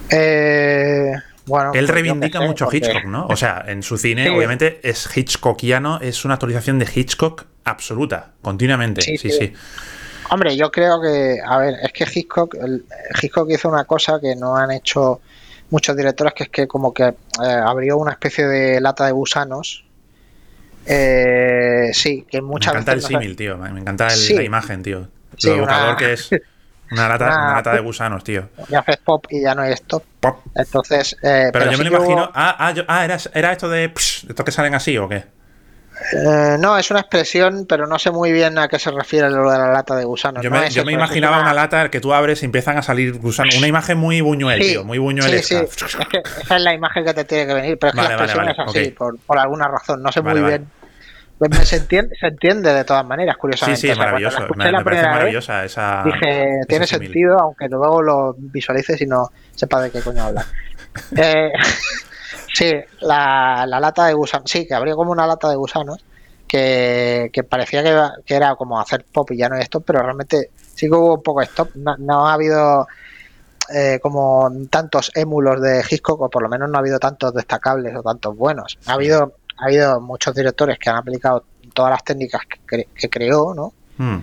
[0.10, 1.14] Eh,
[1.46, 3.28] bueno, Él pues reivindica sé, mucho porque- Hitchcock, ¿no?
[3.28, 4.30] O sea, en su cine, Sí.
[4.30, 9.02] obviamente, es Hitchcockiano, es una actualización de Hitchcock absoluta, continuamente.
[9.02, 9.38] Sí, Sí, sí.
[9.38, 9.54] sí.
[10.30, 12.86] Hombre, yo creo que, a ver, es que Hitchcock, el-
[13.22, 15.22] Hitchcock hizo una cosa que no han hecho
[15.70, 17.14] muchos directores, que es que como que eh,
[17.66, 19.86] abrió una especie de lata de gusanos.
[20.86, 23.58] Eh, sí, que Me muchas encanta el veces símil, tío.
[23.58, 24.34] Me encanta el- Sí.
[24.34, 25.08] la imagen, tío.
[25.38, 26.30] Sí, Lo evocador una- que es
[26.92, 28.50] una lata, una- una lata de gusanos, tío.
[28.70, 30.04] ya haces pop y ya no hay stop.
[30.20, 30.40] Pop.
[30.56, 32.32] Entonces, eh, Pero, yo sí me lo hubo- imagino.
[32.34, 33.90] Ah, ah, yo- ah, era, era esto de.
[33.90, 35.24] psh, ¿Estos que salen así o qué?
[36.14, 39.50] Eh, no, es una expresión, pero no sé muy bien a qué se refiere lo
[39.50, 40.42] de la lata de gusano.
[40.42, 43.56] Yo me, yo imaginaba una- una lata que tú abres y empiezan a salir gusanos.
[43.58, 47.06] Una imagen muy buñuel, Sí, tío, muy Sí, sí, es que esa es la imagen
[47.06, 49.38] que te tiene que venir, pero es que la expresión vale, es así, por, por
[49.38, 50.70] alguna razón, no sé muy bien.
[51.38, 53.82] Pues se, entiende, se entiende de todas maneras, Sí, curiosamente.
[53.82, 54.48] sí, O es maravilloso.
[54.56, 56.04] Me, la me parece primera vez, maravillosa esa.
[56.06, 60.46] Dije, tiene sentido, aunque luego lo visualices y no sepa de qué coño habla.
[61.16, 61.52] Eh,
[62.54, 62.72] sí,
[63.02, 66.04] la, la lata de gusanos, sí, que habría como una lata de gusanos
[66.48, 67.84] que, que parecía
[68.26, 71.16] que, era como hacer pop y ya no es stop, pero realmente sí que hubo
[71.16, 71.70] un poco de stop.
[71.76, 72.88] No, no ha habido
[73.74, 77.96] eh, como tantos émulos de Hitchcock, o por lo menos no ha habido tantos destacables
[77.96, 78.78] o tantos buenos.
[78.86, 83.10] Ha habido, ha habido muchos directores que han aplicado todas las técnicas que, cre- que
[83.10, 83.74] creó, ¿no?
[83.98, 84.18] Mm,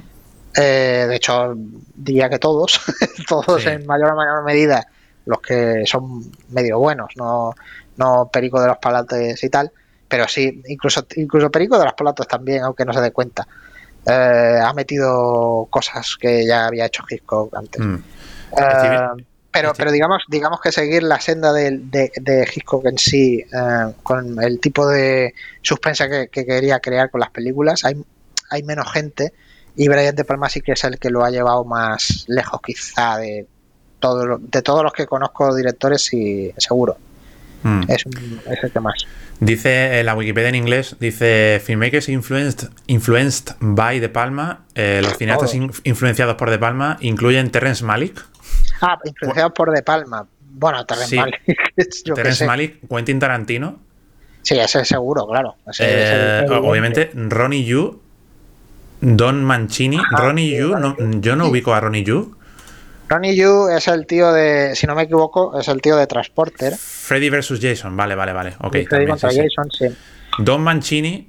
[0.57, 1.55] Eh, de hecho,
[1.95, 2.81] diría que todos,
[3.29, 3.68] todos Sí.
[3.70, 4.87] en mayor o menor medida,
[5.24, 7.55] los que son medio buenos, no,
[7.99, 9.70] no Perico de los Palates y tal,
[10.09, 13.46] pero sí, incluso, incluso Perico de los Palatos también, aunque no se dé cuenta.
[14.07, 17.80] Eh, ha metido cosas que ya había hecho Hitchcock antes.
[17.80, 18.03] mm.
[18.57, 23.40] Eh, pero, pero digamos, digamos que seguir la senda de, de, de Hitchcock en sí,
[23.40, 28.03] eh, con el tipo de suspensa que, que quería crear con las películas, hay,
[28.51, 29.32] hay menos gente
[29.78, 33.16] y Brian De Palma sí que es el que lo ha llevado más lejos quizá
[33.16, 33.46] de
[34.01, 36.96] todo de todos los que conozco directores y seguro
[37.63, 37.83] Mm.
[37.89, 39.07] es, un- es el que más
[39.41, 44.61] Dice en la Wikipedia en inglés, dice filmmakers influenced, influenced by De Palma.
[44.75, 48.25] eh, los cineastas in- influenciados por De Palma incluyen Terrence Malick,
[48.81, 51.17] ah influenciado por De Palma bueno Terrence Sí.
[51.17, 51.41] Malick,
[52.05, 52.47] yo Terrence.
[52.47, 53.79] Malick, Quentin Tarantino,
[54.43, 58.01] sí ese es seguro claro Ese eh, obviamente Ronnie Yu,
[59.01, 59.97] Don Mancini.
[59.99, 62.35] Ah, Ronnie Yu, no- yo no ubico a Ronnie Yu.
[63.09, 66.75] Ronnie Yu es el tío de si no me equivoco es el tío de Transporter
[66.77, 67.59] Freddy vs.
[67.61, 68.51] Jason, vale, vale, vale.
[68.61, 69.41] Ok, Freddy también, contra sí.
[69.43, 69.97] Jason, sí.
[70.39, 71.29] Don Mancini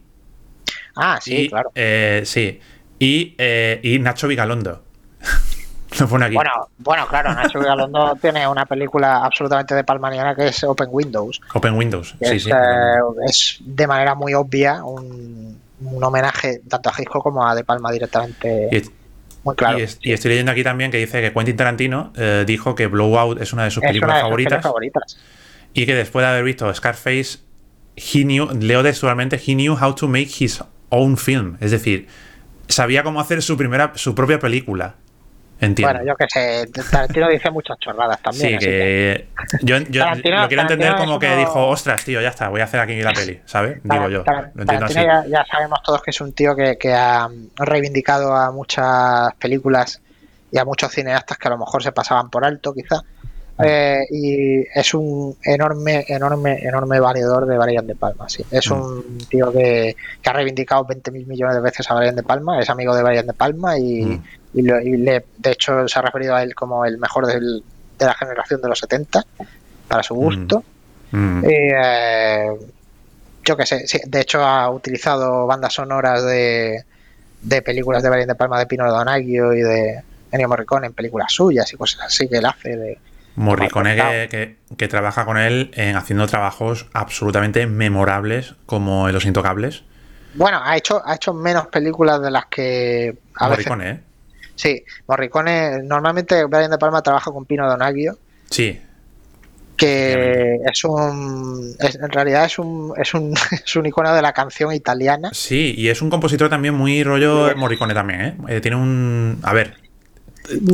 [0.96, 1.72] Ah, sí, y, claro.
[1.76, 2.60] eh, sí,
[3.00, 4.84] y, eh, y Nacho Vigalondo.
[6.00, 6.36] Lo pone aquí.
[6.36, 11.40] Bueno, bueno, claro, Nacho Vigalondo tiene una película absolutamente de palmaniana que es Open Windows.
[11.54, 12.10] Open Windows.
[12.20, 12.50] Sí, es, sí.
[12.52, 17.64] eh, es de manera muy obvia un, un homenaje tanto a Hitchcock como a De
[17.64, 18.99] Palma directamente Y-
[19.50, 19.80] muy claro.
[19.80, 22.88] y, es- y estoy leyendo aquí también que dice que Quentin Tarantino eh, dijo que
[22.88, 24.66] Blowout es una de sus es películas de favoritas
[25.74, 27.40] y que después de haber visto Scarface,
[27.96, 31.58] he knew, leo textualmente, he knew how to make his own film.
[31.60, 32.08] Es decir,
[32.68, 34.96] sabía cómo hacer su primera, su propia película.
[35.62, 35.94] Entiendo.
[35.94, 38.48] Bueno, yo que sé, Tarantino dice muchas chorradas también.
[38.50, 39.28] sí, así que
[39.62, 42.62] yo, yo Tarantino- lo quiero entender Tarantino como que dijo, ostras, tío, ya está, voy
[42.62, 43.80] a hacer aquí la peli, ¿sabes?
[43.84, 44.24] Digo yo.
[44.24, 44.94] Tar- Lo entiendo así.
[44.96, 49.34] Tarantino ya, ya sabemos todos que es un tío que, que ha reivindicado a muchas
[49.36, 50.02] películas
[50.52, 53.02] y a muchos cineastas que a lo mejor se pasaban por alto, quizá.
[53.58, 53.62] Mm.
[53.66, 58.30] Eh, y es un enorme, enorme, enorme valedor de Brian De Palma.
[58.30, 58.46] Sí.
[58.50, 58.74] Es Mm.
[58.74, 62.70] un tío que, que ha reivindicado 20.000 millones de veces a Brian De Palma, es
[62.70, 64.24] amigo de Brian De Palma y, Mm.
[64.54, 67.64] Y lo- y le, de hecho se ha referido a él como el mejor del-
[67.98, 69.24] de la generación de los 70,
[69.88, 70.64] para su gusto.
[71.12, 71.44] Mm.
[71.50, 72.46] Eh,
[73.46, 76.84] yo qué sé, sí, de hecho ha utilizado bandas sonoras de,
[77.42, 81.32] de películas de Brian De Palma, de Pino Donaggio y de Ennio Morricone en películas
[81.34, 82.76] suyas y cosas así que él hace.
[82.76, 82.98] De,
[83.36, 89.26] Morricone que, que- que trabaja con él en haciendo trabajos absolutamente memorables como en Los
[89.26, 89.84] Intocables.
[90.36, 93.66] bueno, ha hecho, ha hecho menos películas de las que a veces.
[93.68, 94.00] Morricone, ¿eh?
[94.60, 98.18] Sí, Morricone, normalmente Brian De Palma trabaja con Pino Donaggio,
[98.50, 98.78] Sí,
[99.78, 101.74] que es un.
[101.80, 103.34] es- en realidad es un, es, un,
[103.66, 105.30] es un icono de la canción italiana.
[105.34, 108.38] sí, y es un compositor también muy rollo Morricone también, ¿eh?
[108.50, 109.40] Eh, tiene un...
[109.44, 109.76] A ver,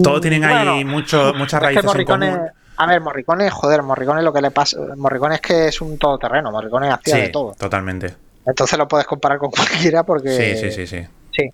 [0.01, 2.49] todos tienen ahí mucho, muchas Es que raíces en Morricone, común.
[2.77, 6.51] a ver, Morricone, joder, Morricone lo que le pasa, Morricone es que es un todoterreno,
[6.51, 7.53] Morricone hacía de Sí, todo.
[7.59, 8.15] totalmente.
[8.47, 11.05] Entonces lo puedes comparar con cualquiera porque Sí, sí, sí, sí.
[11.31, 11.49] sí.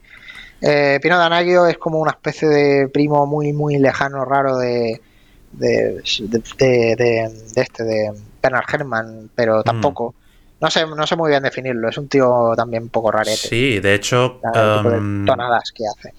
[0.62, 5.02] Eh, Pino Danagio es como una especie de primo muy, muy lejano, raro de
[5.54, 9.30] de, de, de- de- de este, de Bernard Herrmann, Mm.
[9.36, 10.16] pero tampoco.
[10.62, 11.90] No sé, no sé muy bien definirlo.
[11.90, 13.36] Es un tío también un poco rarete.
[13.36, 14.40] Sí, de hecho...
[14.44, 16.14] um, tonadas que hace.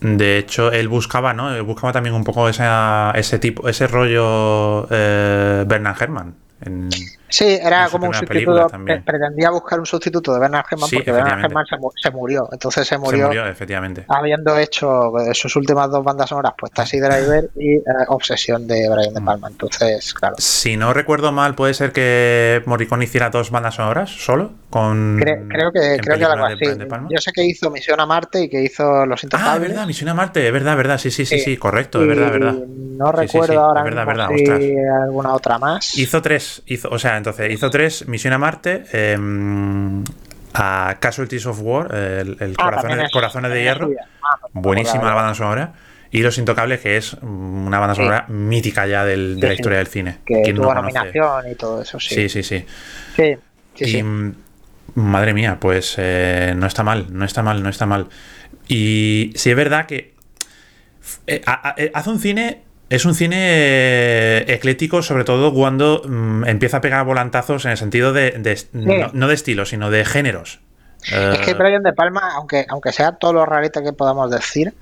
[0.00, 1.54] De hecho, él buscaba, ¿no?
[1.54, 6.34] Él buscaba también un poco esa, ese tipo, ese rollo eh, Bernard Herrmann.
[6.64, 6.88] En-
[7.34, 8.68] Sí, era como un sustituto.
[9.04, 11.40] Pretendía buscar un sustituto de Bernard Herrmann Sí, porque Bernard.
[11.44, 12.48] Herrmann se, mu- se murió.
[12.52, 14.04] Entonces se se murió, murió, efectivamente.
[14.08, 18.88] habiendo hecho eh, sus últimas dos bandas sonoras, pues Taxi Driver y eh, Obsesión de
[18.88, 19.24] Brian De Mm.
[19.24, 19.48] Palma.
[19.48, 20.36] Entonces, claro.
[20.38, 25.48] Si no recuerdo mal, puede ser que Morricone hiciera dos bandas sonoras solo con Cre-
[25.48, 26.64] creo que, creo que algo así.
[27.10, 29.68] Yo sé que hizo Misión a Marte y que hizo Los Ah, es Intocables.
[29.70, 31.44] verdad, Misión a Marte, es verdad, verdad, sí, sí, sí, Sí.
[31.44, 32.54] sí, correcto, es verdad, verdad.
[32.54, 35.96] No recuerdo ahora verdad, mismo verdad, si alguna otra más.
[35.98, 40.04] Hizo tres, hizo, o sea, entonces hizo tres, Misión a Marte, em,
[40.52, 42.70] a Casualties of War, el, el Ah,
[43.04, 43.90] es- Corazones de Hierro.
[44.22, 45.72] Ah, pues no Buenísima la banda sonora.
[46.10, 48.02] Y Los Intocables, que es una banda Sí.
[48.02, 49.60] sonora mítica ya del- de la sí.
[49.60, 50.18] historia del cine.
[50.24, 50.92] Que ¿Quién no tuvo conoce?
[50.98, 52.28] nominación y todo eso, sí.
[52.28, 53.36] Sí, sí, sí.
[53.78, 54.34] Y mm,
[54.94, 58.06] madre mía, pues eh, no está mal, no está mal, no está mal.
[58.68, 60.14] Y sí es verdad que
[61.26, 61.42] eh,
[61.78, 66.80] eh, hace un cine, es un cine eh, eclético, sobre todo cuando mm, empieza a
[66.80, 70.60] pegar volantazos en el sentido de, de- no, no de estilo, sino de géneros.
[71.02, 74.72] Es que Eh, Brian De Palma, aunque, aunque sea todo lo rarito que podamos decir,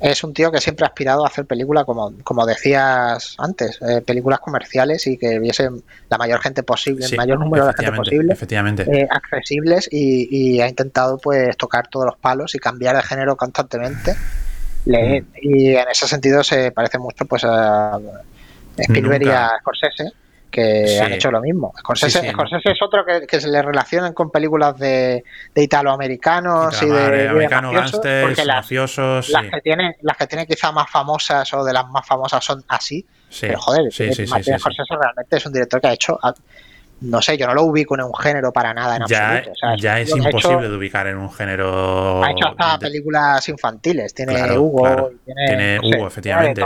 [0.00, 4.00] es un tío que siempre ha aspirado a hacer películas, como, como decías antes, eh,
[4.00, 7.92] películas comerciales y que viesen la mayor gente posible, sí, el mayor número de gente
[7.92, 8.82] posible, Efectivamente.
[8.84, 13.36] eh, accesibles y, y ha intentado pues tocar todos los palos y cambiar de género
[13.36, 14.14] constantemente.
[14.86, 15.26] Le- Mm.
[15.42, 17.98] Y en ese sentido se parece mucho pues a
[18.76, 20.12] Spielberg y a Scorsese
[20.50, 20.98] que Sí.
[20.98, 21.74] han hecho lo mismo.
[21.78, 25.22] Scorsese, Sí, sí, Scorsese es otro que, que se le relacionan con películas de,
[25.54, 29.60] de italoamericanos y de, Italo- y de americano, mafiosos, gángsters, porque las, mafiosos, las que
[29.60, 33.46] tiene las que tiene quizá más famosas o de las más famosas son así sí,
[33.46, 34.58] pero joder eh, Martin.
[34.58, 36.18] Scorsese realmente es un director que ha hecho
[37.00, 39.54] no sé yo no lo ubico en un género para nada en Ya, absoluto o
[39.54, 42.24] sea, ya es imposible hecho- de ubicar en un género.
[42.24, 45.10] ha hecho hasta de- películas infantiles tiene Claro, Hugo claro.
[45.24, 46.62] tiene, Tiene no Hugo, efectivamente.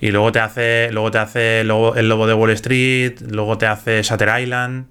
[0.00, 3.56] Y luego te hace, luego te hace el lobo, el lobo de Wall Street, luego
[3.58, 4.86] te hace Shutter Island.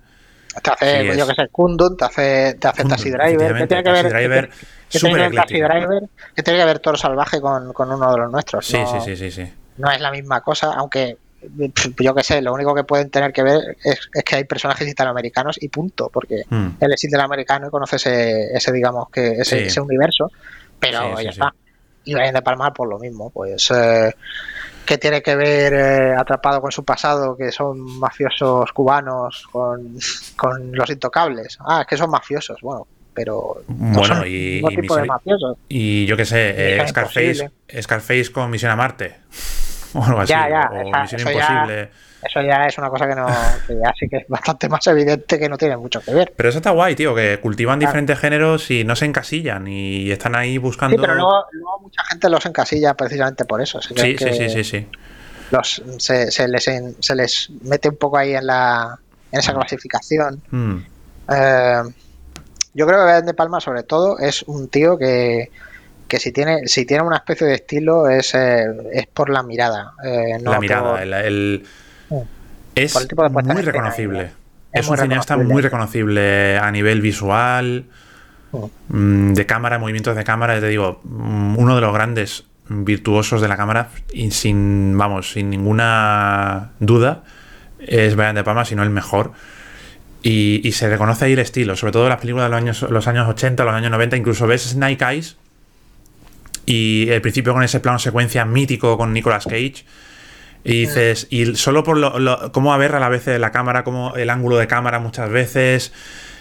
[0.64, 3.28] te hace Sí, yo es- que sé Kundun te hace te hace Kundun, Taxi Driver
[3.28, 4.56] que efectivamente, tiene que ver Taxi Driver, que-
[4.90, 5.54] que tiene Taxi.
[5.62, 8.86] Driver que tiene que ver Toro Salvaje con, con uno de los nuestros Sí, no,
[9.02, 9.54] sí, sí, sí, sí.
[9.78, 11.18] no es la misma cosa aunque
[12.00, 14.88] yo que sé lo único que pueden tener que ver es, es que hay personajes
[14.88, 16.68] italoamericanos y punto porque Mm.
[16.80, 19.64] él es italoamericano y conoce ese, ese digamos que ese, Sí.
[19.68, 20.32] ese universo
[20.80, 21.54] pero Sí, ya sí, está
[22.04, 24.12] y Brian de Palma por lo mismo pues eh,
[24.86, 29.96] que tiene que ver eh, atrapado con su pasado que son mafiosos cubanos con,
[30.36, 36.16] con los intocables ah es que son mafiosos bueno pero no Bueno, y- Misión- yo
[36.18, 37.52] qué sé, eh, Scarface.
[37.82, 39.18] Scarface con Misión a Marte.
[40.00, 40.30] O algo así.
[40.32, 41.90] Ya, ya, o esa- Misión eso ya- Imposible.
[42.24, 43.28] eso ya es una cosa que no
[43.68, 46.50] que ya sí que es bastante más evidente que no tiene mucho que ver Pero
[46.50, 47.90] eso está guay, tío, que cultivan Claro.
[47.92, 50.96] diferentes géneros y no se encasillan y están ahí buscando.
[50.98, 53.82] Sí, pero luego, luego mucha gente los encasilla precisamente por eso.
[53.82, 54.88] Sí, sí, sí, sí, sí.
[55.50, 58.98] los- se, se les, en- se les mete un poco ahí en, la,
[59.32, 60.42] en esa clasificación.
[60.52, 60.78] Mm,
[61.34, 61.82] Eh,
[62.74, 65.50] yo creo que De Palma, sobre todo, es un tío que,
[66.12, 69.94] que si tiene si tiene una especie de estilo es, eh, es por la mirada.
[70.04, 71.64] eh, no la mirada, por- el, el-
[72.76, 74.24] es el tipo de muy reconocible.
[74.74, 77.86] Es, Es un cineasta muy reconocible a nivel visual,
[78.90, 80.60] mm, de cámara, movimientos de cámara.
[80.60, 85.50] Te digo, mm, uno de los grandes virtuosos de la cámara, y sin, vamos, sin
[85.50, 87.24] ninguna duda,
[87.80, 89.32] es Brian De Palma, si no el mejor.
[90.24, 92.82] Y, y se reconoce ahí el estilo, sobre todo en las películas de los años,
[92.90, 95.38] los años 80, los años 90, incluso ves Snake Eyes
[96.72, 99.84] y el principio con ese plano secuencia mítico con Nicolas Cage.
[100.64, 104.16] Y dices, y solo por lo, lo- cómo aberra a la vez la cámara, como
[104.16, 105.92] el ángulo de cámara muchas veces.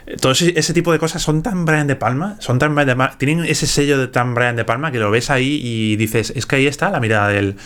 [0.07, 2.87] eh, Todo ese, ese tipo de cosas son tan Brian De Palma, son tan Brian
[2.89, 5.97] De Palma, tienen ese sello de tan Brian De Palma que lo ves ahí y
[5.97, 7.57] dices, es que ahí está la mirada del,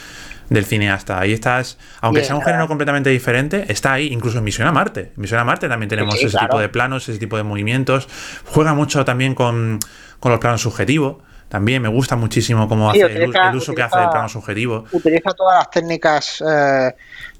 [0.48, 1.18] del cineasta.
[1.18, 2.52] Ahí estás, aunque Bien, sea un claro.
[2.54, 5.10] género completamente diferente, está ahí, incluso en Misión a Marte.
[5.16, 6.46] En Misión a Marte también tenemos sí, ese claro.
[6.50, 8.06] tipo de planos, ese tipo de movimientos.
[8.44, 9.80] Juega mucho también con,
[10.20, 11.16] con los planos subjetivos.
[11.48, 14.28] También me gusta muchísimo cómo Sí, hace el, utiliza- el uso que hace del plano
[14.28, 14.84] subjetivo.
[14.92, 16.94] utiliza todas las técnicas eh,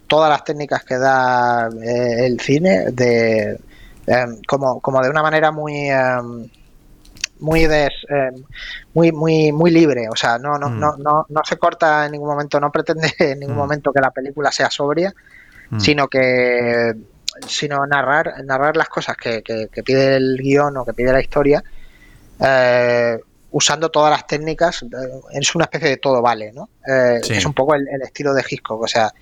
[0.06, 3.58] todas las técnicas que da eh, el cine de
[4.06, 6.20] eh, como, como de una manera muy eh,
[7.40, 8.30] muy des, eh,
[8.92, 10.78] muy muy muy libre o sea no no, Mm.
[10.78, 13.58] no no no se corta en ningún momento no pretende en ningún Mm.
[13.58, 15.12] momento que la película sea sobria
[15.70, 15.80] Mm.
[15.80, 16.92] sino que
[17.48, 21.20] sino narrar narrar las cosas que, que- que pide el guion o que pide la
[21.22, 21.64] historia
[22.38, 23.18] eh,
[23.56, 24.84] usando todas las técnicas
[25.32, 27.34] es una especie de todo vale no Eh, Sí.
[27.34, 29.12] es un poco el, el estilo de Hitchcock o sea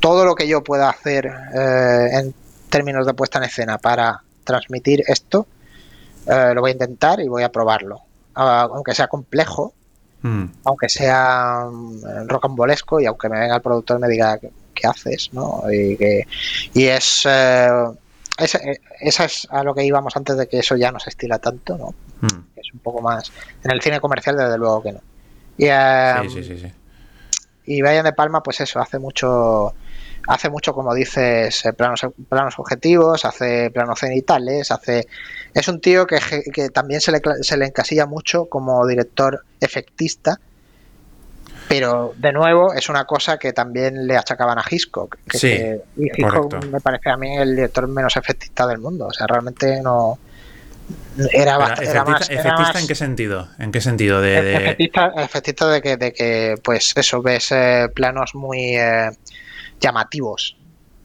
[0.00, 2.34] todo lo que yo pueda hacer eh, en
[2.70, 5.46] términos de puesta en escena para transmitir esto
[6.26, 8.00] eh, lo voy a intentar y voy a probarlo
[8.34, 9.72] Ah, aunque sea complejo
[10.20, 10.46] Mm.
[10.64, 14.86] aunque sea mm, rocambolesco y aunque me venga el productor y me diga qué, qué
[14.88, 15.62] haces, ¿no?
[15.72, 16.26] Y, que,
[16.74, 17.70] y es, eh,
[18.36, 21.10] es- eh, esa es a lo que íbamos antes de que eso ya no se
[21.10, 21.94] estila tanto, ¿no?
[22.20, 22.42] Mm.
[22.60, 23.32] Es un poco más...
[23.64, 25.00] En el cine comercial desde luego que no.
[25.56, 26.72] Y, eh, Sí, sí, sí, sí.
[27.66, 29.74] y Brian De Palma, pues eso, hace mucho,
[30.26, 35.06] hace mucho, como dices, eh, planos, planos objetivos, hace planos cenitales, hace...
[35.54, 36.18] Es un tío que,
[36.52, 40.38] que también se le, se le encasilla mucho como director efectista,
[41.68, 45.16] pero de nuevo es una cosa que también le achacaban a Hitchcock.
[45.28, 46.66] Que Sí, que- y Hitchcock correcto.
[46.70, 49.06] me parece a mí el director menos efectista del mundo.
[49.08, 50.18] O sea, realmente no,
[51.32, 53.48] Era, más, efectista, en qué sentido?
[53.58, 54.20] ¿En qué sentido?
[54.20, 54.54] De, de...
[55.16, 59.10] Efectista, de que, de que, pues eso, ves eh, planos muy eh,
[59.80, 60.56] llamativos,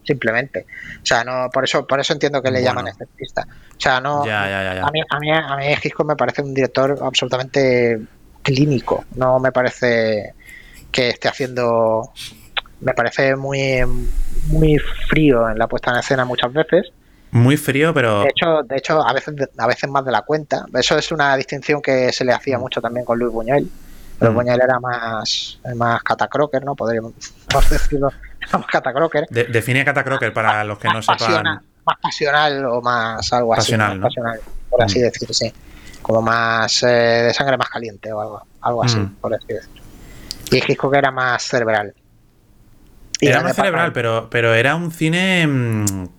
[0.04, 0.68] simplemente.
[1.02, 3.48] O sea, no, por eso, por eso entiendo que le llaman efectista.
[3.76, 4.22] O sea, no.
[4.22, 8.00] a, mí, a, mí, a mí Hitchcock me parece un director absolutamente
[8.44, 9.06] clínico.
[9.16, 10.34] No me parece
[10.92, 12.14] que esté haciendo.
[12.82, 13.82] Me parece muy,
[14.48, 14.78] muy
[15.10, 16.92] frío en la puesta en escena muchas veces
[17.34, 18.22] muy frío, pero.
[18.22, 20.66] De hecho, de hecho a, veces, a veces más de la cuenta.
[20.74, 23.70] Eso es una distinción que se le hacía mucho también con Luis Buñuel.
[24.20, 24.36] Pero mm.
[24.36, 26.76] Buñuel era más, más catacroker, ¿no?
[26.76, 27.14] Podríamos
[27.70, 28.10] decirlo.
[28.52, 29.28] Más catacroker.
[29.30, 31.62] define catacroker para los que no sepan.
[31.86, 33.76] Más pasional o más algo así.
[33.76, 35.02] Pasional, por así mm.
[35.02, 35.54] decir, sí.
[36.04, 39.16] Como más eh, de sangre más caliente o algo, algo así, mm.
[39.16, 39.82] por así decir.
[40.52, 41.96] Y Hitchcock era más cerebral.
[43.28, 45.48] Era más cerebral, pero, pero era un cine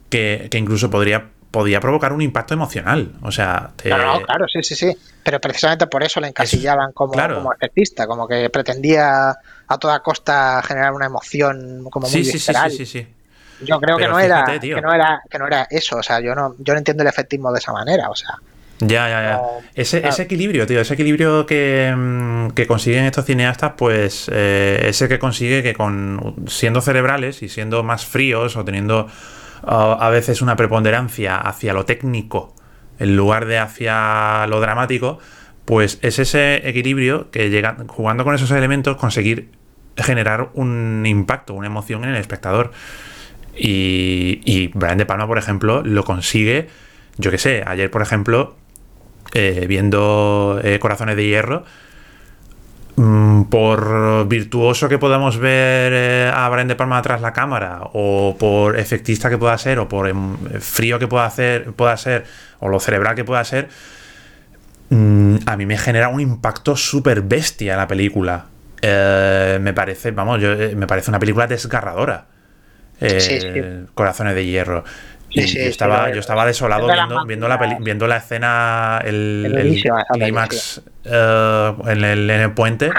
[0.09, 3.13] que, incluso podría, podía provocar un impacto emocional.
[3.23, 4.97] O sea, claro, sí, sí, sí.
[5.23, 9.31] Pero precisamente por eso le encasillaban como, como artista, como que pretendía
[9.67, 12.71] a toda costa generar una emoción como muy visceral.
[12.71, 13.07] Sí, sí, sí,
[13.65, 16.35] Yo creo que no, era, que no era que no era eso, o sea, yo
[16.35, 18.39] no yo no entiendo el efectismo de esa manera, o sea.
[18.81, 19.41] Ya, ya, ya.
[19.75, 25.09] ese, ese, equilibrio, tío, ese equilibrio que, mm, que consiguen estos cineastas, pues eh, ese
[25.09, 29.09] que consigue que con siendo cerebrales y siendo más fríos o teniendo
[29.67, 32.55] a veces una preponderancia hacia lo técnico
[32.99, 35.19] en lugar de hacia lo dramático,
[35.65, 39.51] pues es ese equilibrio que llega, jugando con esos elementos, conseguir
[39.97, 42.73] generar un impacto, una emoción en el espectador.
[43.57, 46.69] Y, y Brian De Palma, por ejemplo, lo consigue,
[47.17, 48.57] yo que sé, ayer, por ejemplo,
[49.33, 51.65] eh, viendo eh, Corazones de Hierro,
[52.97, 58.37] Mm, por virtuoso que podamos ver eh, a Brian De Palma tras la cámara, o
[58.39, 62.25] por efectista que pueda ser, o por em, frío que pueda, hacer, pueda ser,
[62.61, 63.69] o lo cerebral que pueda ser,
[64.91, 68.47] mm, a mí me genera un impacto súper bestia la película.
[68.81, 72.27] Eh, me parece, vamos, yo, eh, me parece una película desgarradora.
[73.95, 74.85] Corazones de hierro.
[75.35, 79.83] Yo, estaba, yo estaba desolado viendo, viendo, la viendo la escena, el, el,
[80.13, 82.91] clímax eh, en, el, en, el, puente.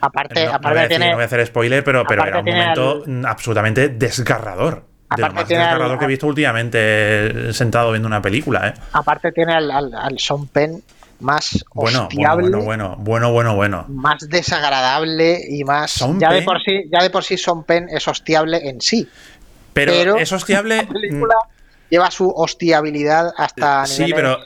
[0.00, 3.88] Aparte, no, aparte voy no voy a hacer spoiler, pero, pero era un momento absolutamente
[3.88, 4.84] desgarrador.
[5.14, 8.68] De lo más desgarrador que he visto últimamente sentado viendo una película.
[8.68, 8.74] ¿eh?
[8.92, 10.82] Aparte tiene al, al, al Sean Penn
[11.20, 16.62] más bueno, hostiable, bueno, bueno, bueno, bueno, bueno, más desagradable y más ya de por
[16.62, 19.08] sí, ya de por sí Sean Penn es hostiable en sí.
[19.72, 20.88] Pero, es hostiable
[21.90, 24.38] lleva su hostiabilidad hasta Sí, pero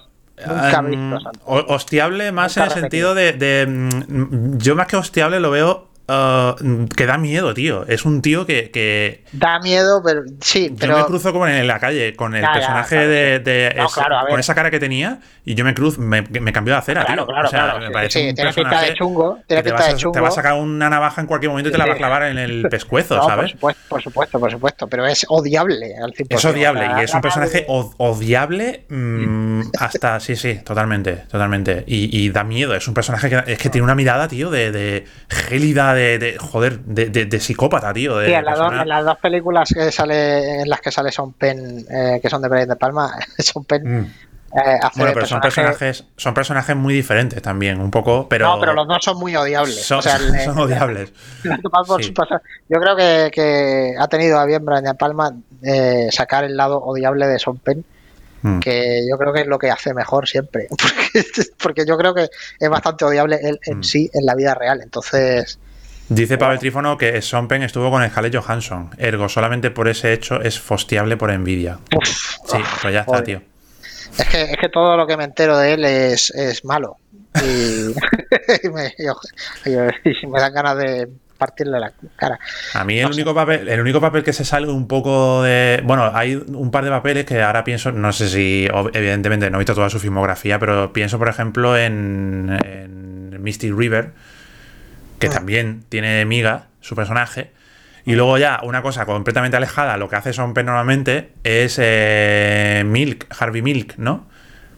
[1.45, 6.87] hostiable más en el sentido de, de, mm, Yo más que hostiable lo veo Uh,
[6.95, 7.87] que da miedo, tío.
[7.87, 9.25] Es un tío que.
[9.33, 10.75] Da miedo, pero sí.
[10.79, 10.93] Pero...
[10.93, 13.87] Yo me cruzo como en la calle con el personaje de.
[14.29, 16.03] con esa cara que tenía y yo me cruzo.
[16.03, 17.27] Me, me cambió de acera, tío.
[17.27, 18.87] o sea, me parece un personaje.
[18.87, 21.73] De chungo, te, vas a, te, va a sacar una navaja en cualquier momento y
[21.73, 23.53] te la va a clavar en el pescuezo, ¿sabes?
[23.53, 24.87] Por supuesto, por supuesto, por supuesto.
[24.89, 30.21] Pero es odiable al Es odiable y es un personaje odiable mm, hasta.
[30.21, 31.25] Sí, sí, totalmente.
[31.31, 31.85] Totalmente.
[31.87, 32.75] Y, da miedo.
[32.75, 36.81] Es un personaje que es que tiene una mirada, tío, de, de gélida de, joder,
[36.81, 38.21] de, psicópata, tío.
[38.25, 42.29] sí, en, las dos películas que sale, en las que sale Son Pen, eh, que
[42.29, 44.05] son de Brian de Palma, Son Pen mm.
[44.57, 48.47] eh, bueno, pero son personajes, son personajes muy diferentes también, un poco, pero.
[48.49, 49.85] No, pero los dos son muy odiables.
[49.85, 49.99] Son,
[50.59, 51.13] odiables.
[51.45, 57.27] Yo creo que, ha tenido a bien Brian de Palma eh, sacar el lado odiable
[57.27, 57.85] de Son Pen
[58.43, 58.61] mm.
[58.61, 60.69] que yo creo que es lo que hace mejor siempre.
[61.63, 62.29] Porque, yo creo que
[62.61, 63.83] es bastante odiable él en mm.
[63.83, 64.81] sí en la vida real.
[64.83, 65.59] Entonces,
[66.09, 68.91] Dice Pavel Trífono que Sompen estuvo con Scarlett Johansson.
[68.99, 71.79] Ergo, solamente por ese hecho es fostiable por envidia.
[72.47, 73.41] sí, pues ya está, tío.
[74.19, 76.33] Es que, es que todo lo que me entero de él es,
[76.65, 76.99] malo.
[77.43, 77.95] Y,
[78.69, 78.93] me,
[79.65, 82.39] me dan ganas de partirle la cara.
[82.75, 85.81] A mí el único papel, el único papel que se sale un poco de.
[85.85, 89.61] Bueno, hay un par de papeles que ahora pienso, no sé si, evidentemente no he
[89.61, 94.13] visto toda su filmografía, pero pienso, por ejemplo, en, en Misty River
[95.29, 97.51] que también tiene miga su personaje.
[98.05, 102.83] Y luego ya, una cosa completamente alejada, lo que hace Son Penn normalmente es eh,
[102.85, 104.27] Milk, Harvey Milk, ¿no?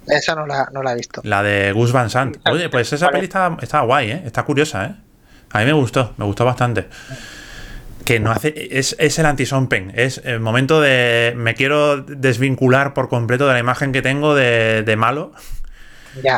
[0.06, 1.20] Esa no la, no la, he visto.
[1.24, 2.36] La de Gus Van Sant.
[2.48, 4.22] Oye, pues esa peli está, guay, ¿eh?
[4.24, 4.94] Está curiosa, ¿eh?
[5.50, 6.86] A mí me gustó, me gustó bastante.
[8.04, 8.54] Que no hace.
[8.78, 9.90] Es, es el anti-Son Penn.
[9.96, 11.34] Es el momento de.
[11.36, 15.32] Me quiero desvincular por completo de la imagen que tengo de, de malo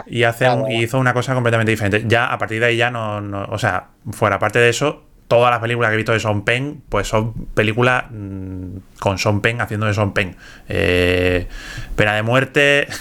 [0.07, 2.05] y, hace hizo una cosa completamente diferente.
[2.07, 5.61] Ya a partir de ahí ya no, o sea, fuera parte de eso, todas las
[5.61, 9.87] películas que he visto de Son Pen, pues son películas mm, con Son Pen haciendo
[9.87, 10.37] de Son Pen.
[10.69, 11.47] Eh,
[11.95, 12.89] pena de muerte.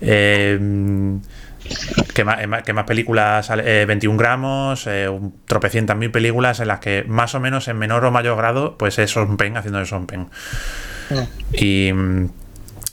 [0.00, 0.56] Eh,
[2.14, 3.50] ¿Qué más, qué más películas?
[3.50, 7.78] Eh, 21 gramos, eh, un tropecientas mil películas en las que más o menos en
[7.78, 10.28] menor o mayor grado, pues es Son Pen haciendo de Son Pen.
[11.52, 11.90] Y,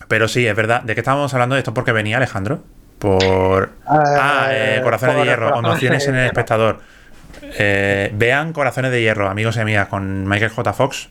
[0.07, 0.81] pero sí, es verdad.
[0.83, 1.73] ¿De qué estábamos hablando de esto?
[1.73, 2.63] Porque venía Alejandro.
[2.99, 3.71] Por.
[3.87, 6.79] ah, eh, Corazones de Hierro, nociones en el espectador.
[7.57, 10.73] Eh, vean Corazones de Hierro, amigos y amigas, con Michael J.
[10.73, 11.09] Fox,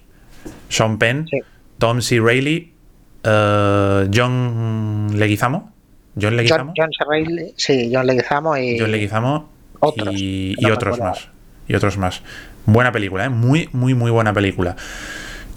[0.69, 1.27] Sean Penn,
[1.79, 2.21] Tom C.
[2.21, 2.73] Reilly,
[3.25, 5.73] uh, John Leguizamo.
[6.21, 6.73] John Leguizamo.
[6.77, 8.79] John, John Reilly, sí, John Leguizamo y.
[8.79, 11.29] John Leguizamo otros, y, y otros más.
[11.69, 12.23] Y otros más.
[12.67, 13.29] Buena película, ¿eh?
[13.29, 14.77] Muy, muy, muy buena película.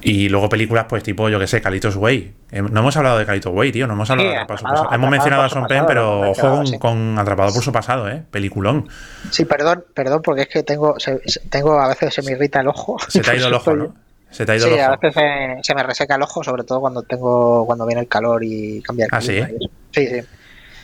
[0.01, 2.33] Y luego películas, pues tipo, yo que sé, Calitos Way.
[2.51, 3.87] No hemos hablado de Calitos Way, tío.
[3.87, 4.95] No hemos hablado Sí, de Atrapado por su Atrapado- pasado.
[4.95, 6.77] Hemos mencionado a Son Pen, pero ojo sí.
[6.79, 8.23] con Atrapado por su pasado, ¿eh?
[8.31, 8.87] Peliculón.
[9.31, 11.19] Sí, perdón, perdón, porque es que tengo, se-
[11.49, 12.97] tengo a veces se me irrita el ojo.
[13.09, 13.95] Se te ha ido el eso ojo, ¿no?
[14.29, 14.99] Se te ha ido Sí, el a ojo.
[15.01, 18.43] veces se, se me reseca el ojo, sobre todo cuando tengo cuando viene el calor
[18.43, 19.55] y cambia el ¿Ah, clima sí?
[19.55, 19.71] eso.
[19.91, 20.27] Sí, sí.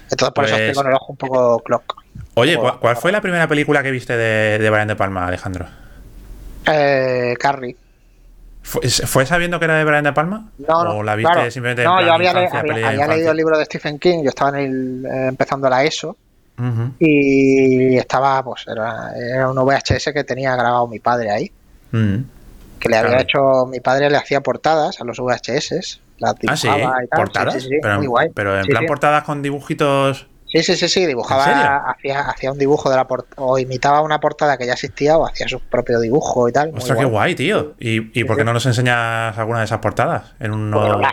[0.09, 2.03] Entonces por eso Pues- estoy con el ojo un poco clock.
[2.34, 2.57] Oye.
[2.57, 5.68] ¿cuál, cuál fue la primera película que viste de, de Brian De Palma, Alejandro?
[6.66, 7.76] Eh, Carrie.
[8.64, 10.49] ¿Fue, sabiendo que era de Brian De Palma?
[10.57, 11.51] No, no, ¿O la viste claro.
[11.51, 14.30] simplemente en No, yo había, infancia, había- había leído el libro de Stephen King, yo
[14.30, 16.16] estaba en el, eh, empezando la ESO
[16.99, 21.51] y estaba, pues, era, era un VHS que tenía grabado mi padre ahí,
[21.91, 22.18] Mm.
[22.80, 26.68] que le había hecho, mi padre le hacía portadas a los VHS, las Ah, sí,
[26.68, 27.07] y tal.
[27.16, 27.53] portadas.
[27.55, 28.30] Sí, sí, sí, pero, muy guay.
[28.34, 30.28] pero en plan portadas con dibujitos.
[30.54, 34.20] Sí, sí, sí, sí, dibujaba, hacía, hacía un dibujo de la portada, o imitaba una
[34.20, 36.72] portada que ya existía, o hacía su propio dibujo y tal.
[36.78, 37.74] Ostras, qué guay, tío.
[37.80, 40.72] ¿Y, y por qué no nos enseñas alguna de esas portadas en un,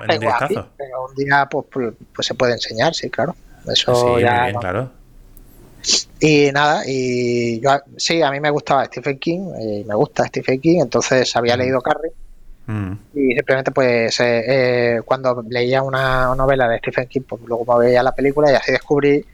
[0.09, 0.69] en directazo?
[0.77, 3.35] pero un día pues, pues, pues se puede enseñar, sí, claro.
[3.67, 4.43] Eso Sí, muy ya.
[4.43, 4.61] bien, no.
[4.61, 4.91] claro.
[6.21, 10.61] Y nada, y yo sí, a mí me gustaba Stephen King, y me gusta Stephen
[10.61, 12.13] King, entonces había leído Carrie
[12.71, 12.93] Mm.
[13.15, 17.87] y simplemente pues eh, eh, cuando leía una novela de Stephen King, pues luego me
[17.87, 19.25] veía la película y así descubrí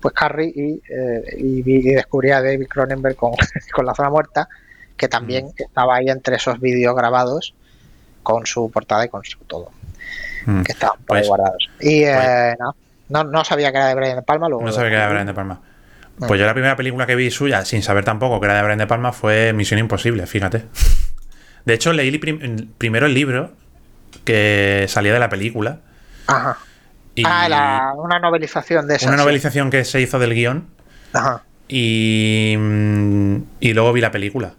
[0.00, 3.32] pues Carrie y, eh, y, vi- y descubrí a David Cronenberg con,
[3.74, 4.48] con La Zona Muerta,
[4.96, 7.54] que también estaba ahí entre esos vídeos grabados
[8.22, 9.70] con su portada y con su todo,
[10.44, 10.62] Mm.
[10.62, 11.70] que estaban Pues- guardados.
[11.80, 12.74] Y eh, no,
[13.08, 15.10] no, no sabía que era de Brian De Palma, luego No sabía que era de
[15.12, 15.60] Brian De Palma.
[16.18, 16.26] Mm.
[16.26, 18.78] Pues yo la primera película que vi suya, sin saber tampoco que era de Brian
[18.78, 20.64] De Palma, fue Misión Imposible, fíjate.
[21.64, 23.52] De hecho, leí prim- primero el libro
[24.24, 25.80] que salía de la película.
[26.26, 26.58] Ajá.
[27.14, 29.06] Y Ah, la- una novelización de esa.
[29.08, 29.22] una sí.
[29.22, 30.66] novelización que se hizo del guion.
[31.12, 31.42] Ajá.
[31.68, 34.54] Y, mm, y luego vi la película.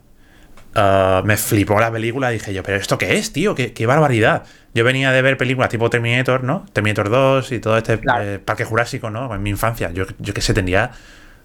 [0.76, 2.30] Ah, me flipó la película.
[2.30, 3.54] Dije yo, ¿pero esto qué es, tío?
[3.56, 4.43] ¿Qué, qué barbaridad.
[4.74, 6.66] Yo venía de ver películas tipo Terminator, ¿no?
[6.74, 8.24] Terminator 2 y todo este Claro.
[8.24, 9.34] eh, Parque Jurásico, ¿no?
[9.36, 9.91] En mi infancia.
[9.91, 10.91] Yo, yo que sé, tendría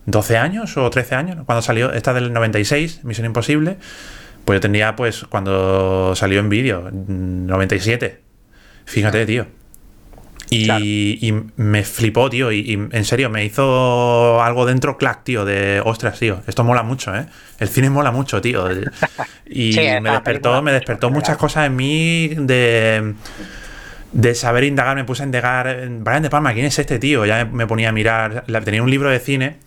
[0.07, 1.45] 12 años o 13 años ¿no?
[1.45, 3.77] cuando salió esta del 96, Misión Imposible.
[4.49, 8.23] Pues yo tendría, pues, cuando salió en vídeo, mm, 97.
[8.87, 9.47] Fíjate, tío.
[10.49, 10.85] Y, Claro.
[10.87, 12.51] y me flipó, tío.
[12.51, 15.45] Y, y en serio, me hizo algo dentro clac, tío.
[15.45, 16.41] De ostras, tío.
[16.47, 17.27] Esto mola mucho, ¿eh?
[17.59, 18.67] El cine mola mucho, tío.
[19.45, 23.13] Y Sí, me despertó, me despertó muchas cosas en mí de.
[24.13, 25.77] De saber indagar, me puse a indagar.
[26.01, 27.27] Brian De Palma, ¿quién es este tío?
[27.27, 28.45] Ya me, ponía a mirar.
[28.65, 29.59] tenía un libro de cine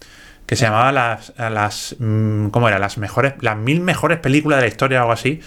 [0.52, 1.32] que se llamaba las.
[1.38, 2.78] las mm, ¿Cómo era?
[2.78, 3.36] Las mejores.
[3.40, 5.40] Las mil mejores películas de la historia o algo así.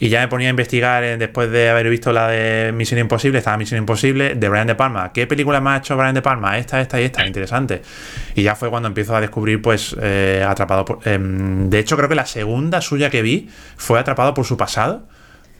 [0.00, 3.38] Y ya me ponía a investigar eh, después de haber visto la de Misión Imposible,
[3.38, 5.12] estaba Misión Imposible, de Brian De Palma.
[5.12, 6.58] ¿Qué película más ha hecho Brian De Palma?
[6.58, 7.82] Esta, esta y esta, interesante.
[8.34, 11.06] Y ya fue cuando empiezo a descubrir, pues, eh, Atrapado por...
[11.06, 15.06] em, de hecho, creo que la segunda suya que vi fue Atrapado por su pasado,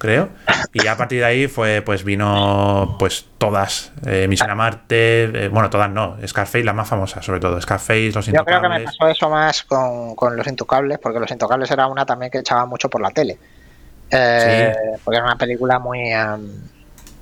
[0.02, 0.28] creo.
[0.74, 3.92] Y ya a partir de ahí fue, pues, vino, pues, todas.
[4.06, 6.16] eh, Misión a Marte, eh, bueno, todas no.
[6.26, 7.60] Scarface, las más famosas, sobre todo.
[7.60, 8.84] Scarface, Los Yo creo que me Intocables.
[8.98, 12.66] pasó eso más con, con Los Intocables, porque Los Intocables era una también que echaba
[12.66, 13.38] mucho por la tele.
[14.10, 14.72] Eh,
[15.04, 16.12] Porque era una película muy.
[16.12, 16.50] em,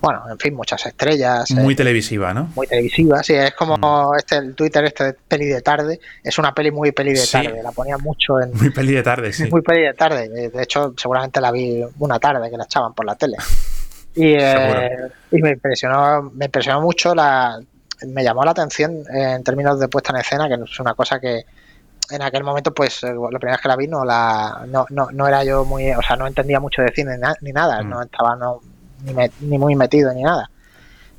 [0.00, 1.50] bueno, en fin, muchas estrellas.
[1.50, 2.50] eh, Muy televisiva, ¿no?
[2.56, 6.52] muy televisiva, sí, es como este el Twitter este de peli de tarde, es una
[6.54, 7.32] peli muy peli de Sí.
[7.32, 9.48] tarde, la ponía mucho en Muy peli de tarde, sí.
[9.50, 12.94] muy peli de tarde, de de hecho seguramente la vi una tarde que la echaban
[12.94, 13.36] por la tele.
[14.14, 14.90] Y, eh,
[15.30, 17.60] y me impresionó, me impresionó mucho la
[18.06, 21.44] me llamó la atención en términos de puesta en escena, que es una cosa que
[22.10, 25.08] en aquel momento, pues eh, la primera vez que la vi no la no, no,
[25.12, 27.88] no era yo muy, o sea, no entendía mucho de cine ni nada, Mm.
[27.90, 28.60] no estaba no,
[29.04, 30.50] ni, me- ni muy metido ni nada.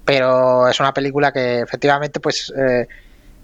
[0.06, 2.88] Pero es una película que efectivamente, pues, eh,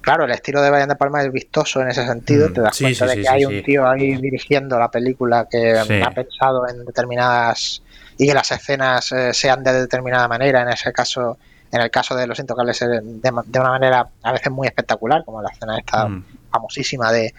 [0.02, 2.50] claro, el estilo de Brian De Palma es vistoso en ese sentido.
[2.50, 4.90] Mm, Te das sí, cuenta sí, de sí, que hay un tío ahí dirigiendo la
[4.90, 7.82] película que ha pensado en determinadas
[8.18, 10.64] y que las escenas eh, sean de determinada manera.
[10.64, 11.38] En ese caso,
[11.72, 15.24] en el caso de Los Intocables, eh, de, de una manera a veces muy espectacular,
[15.24, 16.24] como la escena esta Mm.
[16.52, 17.34] famosísima de,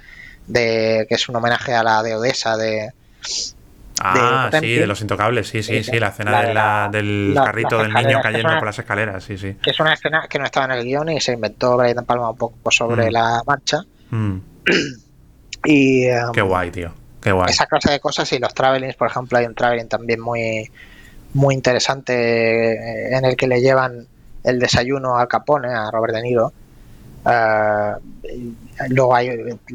[0.47, 2.93] de que es un homenaje a la de Odessa de
[4.01, 7.93] Ah, sí, de los intocables, sí, sí, sí, la escena de la, del carrito del
[7.93, 9.57] niño cayendo por las escaleras, sí, sí.
[9.63, 12.31] Que es una escena que no estaba en el guion y se inventó Brian Palma
[12.31, 13.13] un poco sobre mm.
[13.13, 13.83] la marcha.
[14.11, 14.37] Mm.
[15.65, 16.07] y.
[16.33, 16.93] Qué guay, tío.
[17.21, 17.51] Qué guay.
[17.51, 20.71] Esa clase de cosas y los travelings, por ejemplo, hay un traveling también muy,
[21.35, 24.07] muy interesante eh, en el que le llevan
[24.45, 26.53] el desayuno al Capone, a Robert De Niro.
[27.29, 28.01] Uh,
[28.91, 29.29] Luego hay,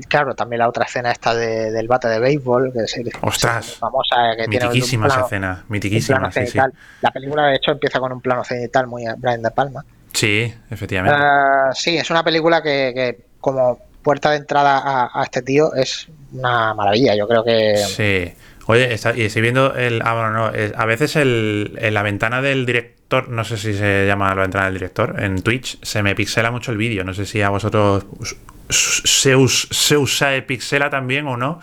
[0.07, 4.47] claro, también la otra escena esta del bate de béisbol, que es Ostras, famosa, que
[4.47, 6.57] mitiquísima esa escena, mitiquísima, sí, sí.
[7.01, 9.83] La película, de hecho, empieza con un plano cenital muy Brian De Palma.
[10.13, 11.19] Sí, efectivamente.
[11.19, 16.73] Uh, sí, es una película que, como puerta de entrada a, este tío es una
[16.73, 17.77] maravilla, yo creo que...
[17.77, 18.33] Sí.
[18.65, 20.01] Oye, está, y estoy viendo el...
[20.03, 24.05] Ah, bueno, no, a veces el, en la ventana del director, no sé si se
[24.07, 27.25] llama la ventana del director, en Twitch se me pixela mucho el vídeo, no sé
[27.25, 28.05] si a vosotros
[28.69, 31.59] se, usa pixela también o no.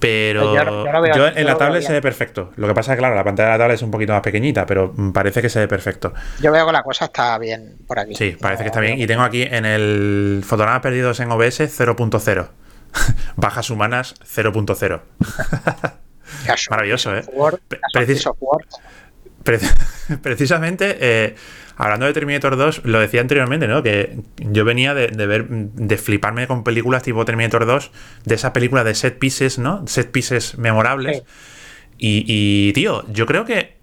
[0.00, 2.52] Pero yo, en la tablet se ve perfecto.
[2.56, 4.20] Lo que pasa es que, claro, la pantalla de la tablet es un poquito más
[4.20, 6.12] pequeñita, pero parece que se ve perfecto.
[6.42, 8.14] Yo veo que la cosa está bien por aquí.
[8.14, 9.00] Sí, parece que está bien.
[9.00, 12.48] Y tengo aquí en el fotogramas perdidos en OBS 0.0.
[13.36, 15.00] Bajas humanas 0.0.
[16.70, 17.22] Maravilloso, ¿eh?
[20.22, 21.36] precisamente, eh,
[21.76, 23.82] hablando de Terminator 2, lo decía anteriormente, ¿no?
[23.82, 27.90] Que yo venía de, ver, de fliparme con películas tipo Terminator 2,
[28.24, 29.86] de esa película de set pieces, ¿no?
[29.86, 31.22] Set pieces memorables.
[31.96, 33.76] Y, tío, yo creo que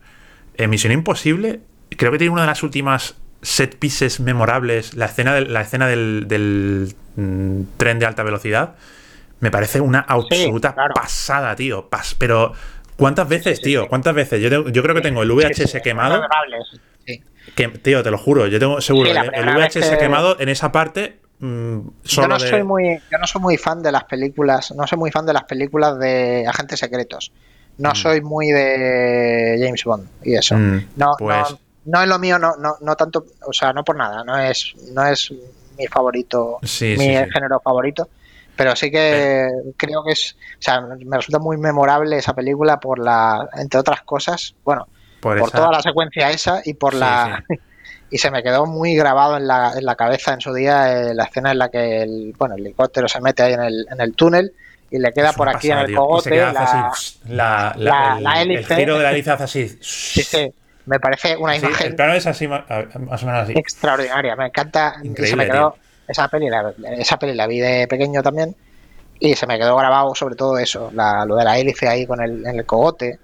[0.56, 5.40] en Misión Imposible, creo que tiene una de las últimas set pieces memorables, la escena,
[5.40, 8.76] la escena del, mm, tren de alta velocidad.
[9.42, 11.90] Me parece una absoluta pasada, tío.
[12.20, 12.54] pero,
[12.96, 13.88] ¿cuántas veces, tío?
[13.88, 14.40] ¿Cuántas veces?
[14.40, 16.22] Yo, yo creo que tengo el VHS quemado.
[17.56, 21.20] Que, tío, te lo juro, yo tengo seguro el, VHS quemado en esa parte.
[21.40, 25.00] Mm, yo, no soy muy, yo no soy muy fan de las películas, no soy
[25.00, 27.32] muy fan de las películas de agentes secretos.
[27.80, 27.96] No mm.
[27.96, 30.56] soy muy de James Bond y eso.
[30.56, 33.96] Mm, no, pues no, es lo mío, no, no, no tanto, o sea, no por
[33.96, 35.34] nada, no es, no es
[35.80, 38.08] mi favorito, mi género favorito
[38.56, 43.00] pero sí que creo que es, o sea, me resulta muy memorable esa película por
[43.00, 44.88] la, entre otras cosas, bueno,
[45.20, 47.44] por, toda la secuencia esa y por la...
[48.12, 51.14] y se me quedó muy grabado en la, en la cabeza en su día eh,
[51.14, 54.02] la escena en la que el, bueno, el helicóptero se mete ahí en el, en
[54.02, 54.52] el túnel
[54.92, 56.36] y le queda por aquí en el cogote
[57.30, 59.78] la, la, el, giro de la hélice hace así.
[59.82, 60.54] Sí, sí.
[60.86, 61.88] Me parece una imagen.
[61.88, 63.54] El plano es así, más o menos así.
[63.56, 64.36] Extraordinaria.
[64.36, 64.96] Me encanta.
[65.04, 65.78] y se me quedó
[66.12, 68.56] esa peli, la, esa peli la vi de pequeño también.
[69.20, 72.46] Y se me quedó grabado sobre todo eso, lo de la hélice ahí con el,
[72.46, 73.20] en el cogote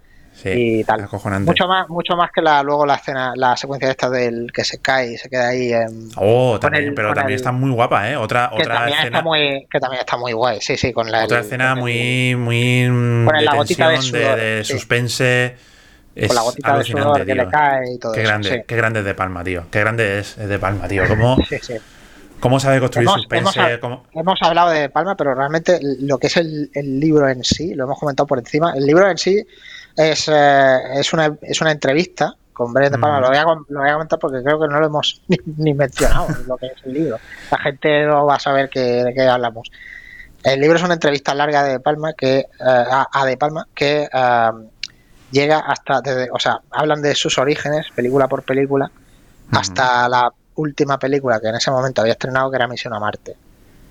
[0.46, 1.08] y tal.
[1.42, 4.80] Mucho más, mucho más que la, luego la escena, la secuencia esta del que se
[4.80, 5.72] cae y se queda ahí.
[6.16, 8.16] oh, también, pero también está muy guapa, ¿eh?
[8.16, 9.18] Otra, que otra también escena.
[9.18, 11.26] Está muy, que también está muy guay, sí, sí, con la.
[11.26, 12.86] Otra escena muy, muy.
[13.26, 15.56] Con la gotita de, sudor, de, suspense.
[16.16, 19.00] Es con la gotita de sudor que le cae y todo qué Grande, Qué grande
[19.00, 19.66] es de Palma, tío.
[19.70, 21.08] Qué grande es de Palma, tío.
[21.08, 21.76] ¿Cómo, sí, sí.
[22.40, 23.80] ¿Cómo sabe construir suspense?
[24.14, 27.86] Hemos, hablado de Palma, pero realmente lo que es el, el libro en sí, lo
[27.86, 28.74] hemos comentado por encima.
[28.76, 29.44] El libro en sí
[29.96, 33.20] es, eh, es, una, es una entrevista con De Palma.
[33.20, 35.22] Lo, voy a, lo, voy a, comentar porque creo que no lo hemos
[35.58, 37.20] ni, mencionado, lo que es el libro.
[37.52, 39.72] La gente no va a saber que, de qué hablamos.
[40.44, 44.52] El libro es una entrevista larga de Palma que, eh, a, De Palma que eh,
[45.32, 48.92] llega hasta, desde, o sea, hablan de sus orígenes, película por película,
[49.52, 53.36] hasta la última película que en ese momento había estrenado, que era Misión a Marte.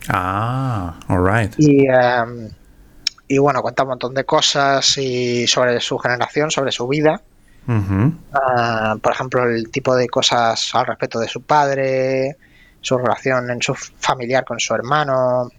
[0.08, 1.54] Ah, alright.
[1.58, 1.86] Y,
[3.28, 7.20] y bueno, cuenta un montón de cosas y sobre su generación, sobre su vida.
[8.32, 12.36] Ah, por ejemplo, el tipo de cosas al respecto de su padre,
[12.80, 15.50] su relación en su familiar con su hermano,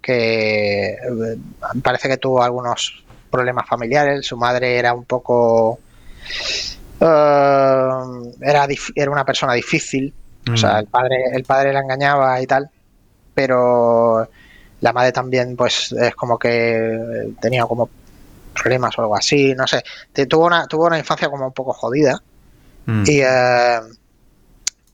[0.00, 1.38] que eh,
[1.82, 4.26] parece que tuvo algunos problemas familiares.
[4.26, 5.80] Su madre era un poco.
[7.00, 7.90] Eh,
[8.40, 10.12] era, era una persona difícil.
[10.52, 10.78] O sea, mm.
[10.78, 12.70] el padre, el padre la engañaba y tal.
[13.34, 14.28] Pero
[14.80, 17.88] la madre también, pues, es como que tenía como
[18.54, 19.82] problemas o algo así, no sé.
[20.28, 22.20] Tuvo una, tuvo una infancia como un poco jodida.
[22.86, 23.04] Mm.
[23.06, 23.80] Y, eh,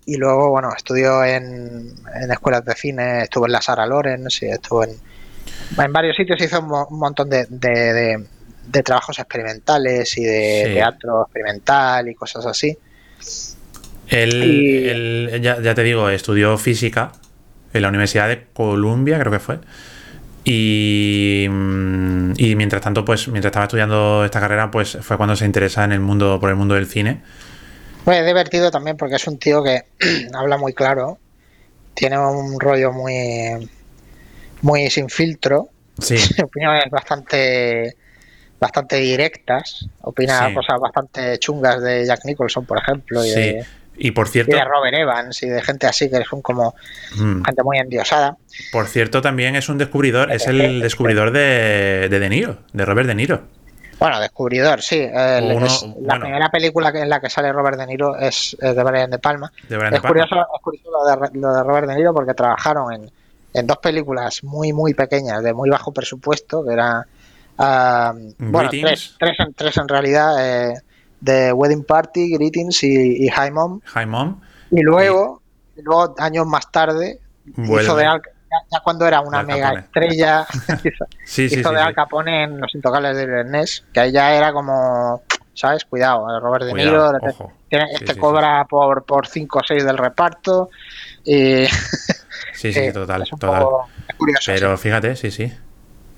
[0.07, 4.47] y luego, bueno, estudió en, en, escuelas de cine, estuvo en la Sara Lorenz y
[4.47, 4.91] estuvo en,
[5.79, 8.27] en varios sitios, hizo un, montón de, de,
[8.83, 12.77] trabajos experimentales y de teatro experimental y cosas así.
[14.09, 17.13] Él, ya, ya, te digo, estudió física
[17.73, 19.59] en la Universidad de Columbia, creo que fue.
[20.45, 25.47] Y, mm, y, mientras tanto, pues mientras estaba estudiando esta carrera, pues fue cuando se
[25.47, 27.23] interesa en el mundo, por el mundo del cine.
[28.05, 29.85] Pues es divertido también porque es un tío que
[30.35, 31.19] habla muy claro,
[31.95, 33.69] tiene un rollo muy,
[34.61, 35.71] muy sin filtro.
[35.99, 36.17] Sí.
[36.43, 37.97] Opinión es bastante,
[38.61, 40.55] bastante directas, opina Sí.
[40.55, 43.35] cosas bastante chungas de Jack Nicholson, por ejemplo, y, Sí.
[43.41, 43.67] de,
[43.97, 46.75] Y por y cierto, de Robert Evans y de gente así que son como
[47.17, 48.37] mm, gente muy endiosada.
[48.73, 53.07] por cierto, también es un descubridor, es el descubridor de, de De Niro, de Robert
[53.07, 53.43] De Niro.
[54.01, 54.99] Bueno, descubridor, sí.
[55.01, 58.75] el- Uno- es- la primera película en la que sale Robert De Niro es, es
[58.75, 59.53] de Brian De Palma.
[59.69, 60.27] De Brian De es, Palma.
[60.27, 63.11] curioso, es curioso lo de, lo de Robert De Niro porque trabajaron en,
[63.55, 67.05] en dos películas muy, muy pequeñas, de muy bajo presupuesto, que eran.
[67.57, 70.35] Bueno, tres, tres, en, tres en realidad:
[70.71, 70.75] eh,
[71.21, 73.81] de Wedding Party, Greetings y, y High Mom.
[74.71, 75.41] Y luego,
[75.77, 77.21] y luego años más tarde,
[77.57, 79.81] hizo de Al, ya, ya cuando era una Al mega Capone.
[79.85, 80.47] estrella,
[80.85, 81.75] hizo, Sí, sí, hizo sí.
[81.75, 81.81] de.
[81.81, 85.23] Al Capone en Los Intocables de Ernest, que ahí ya era como,
[85.55, 85.85] ¿sabes?
[85.85, 87.11] Cuidado, Robert De Niro,
[87.71, 90.71] este sí, cobra por por 5 o 6 del reparto.
[91.25, 91.65] Y
[92.55, 93.67] Sí, sí, total, total.
[94.17, 94.53] curioso.
[94.53, 95.53] Pero fíjate, sí, sí.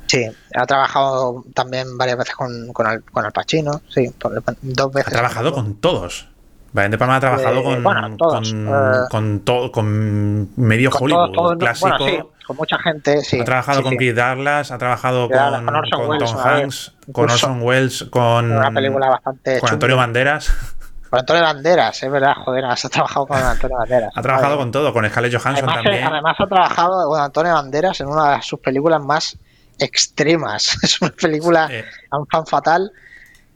[0.07, 0.27] Sí.
[0.55, 5.13] Ha trabajado también varias veces con, con, Al, con Al Pacino, sí, por- dos veces.
[5.13, 6.29] Ha trabajado con todos.
[6.73, 10.91] Brian De Palma ha trabajado Eh, con, bueno, todos, con, eh, con, todo, con medio
[10.91, 11.89] con Hollywood todo- todo- clásico.
[11.99, 13.41] Bueno, sí, con mucha gente, sí.
[13.41, 13.99] ha trabajado sí, con sí.
[13.99, 17.25] Keith Douglas, ha trabajado con, Orson Tom Hanks, con.
[17.31, 19.73] Orson Welles, con, Una película bastante con chunga.
[19.73, 20.53] Antonio Banderas.
[21.09, 24.11] Con Antonio Banderas, es verdad, joder, has trabajado con Antonio Banderas.
[24.17, 26.05] ha trabajado con todo, con Scarlett Johansson además, eh, también.
[26.09, 29.39] además ha trabajado con Antonio Banderas en una de sus películas más
[29.79, 30.77] extremas.
[30.83, 32.93] Es una película, Eh, un fan fatal.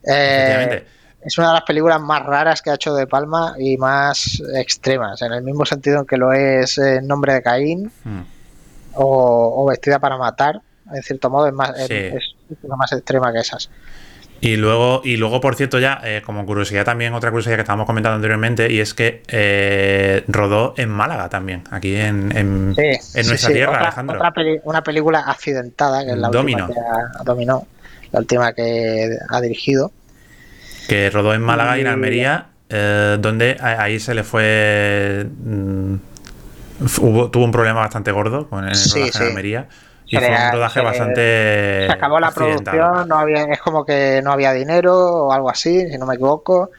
[0.03, 0.85] Eh,
[1.23, 5.21] es una de las películas más raras que ha hecho De Palma y más extremas,
[5.21, 8.21] en el mismo sentido en que lo es eh, Nombre de Caín Mm.
[8.95, 10.61] o, o Vestida para Matar.
[10.93, 13.69] En cierto modo, es, más, es una más extrema que esas.
[14.43, 17.85] Y luego, y luego, por cierto, ya, eh, como curiosidad también, otra curiosidad que estábamos
[17.85, 23.23] comentando anteriormente, y es que eh, rodó en Málaga también, aquí en, en, Sí, en
[23.23, 23.53] sí, nuestra sí.
[23.53, 24.17] tierra, Otra- Alejandro.
[24.17, 26.65] otra peli- una película accidentada, que es la Domino.
[26.65, 27.67] última que ha, dominó,
[28.11, 29.91] la última que ha dirigido.
[30.87, 35.25] que rodó en Málaga y en Almería, eh, donde ahí se le fue.
[35.45, 35.93] mm,
[36.99, 39.67] hubo, tuvo un problema bastante gordo con el rodaje en Almería.
[40.11, 41.85] Y fue un rodaje bastante.
[41.87, 44.93] Se acabó la producción, no había, es como que no había dinero
[45.27, 46.69] o algo así, si no me equivoco,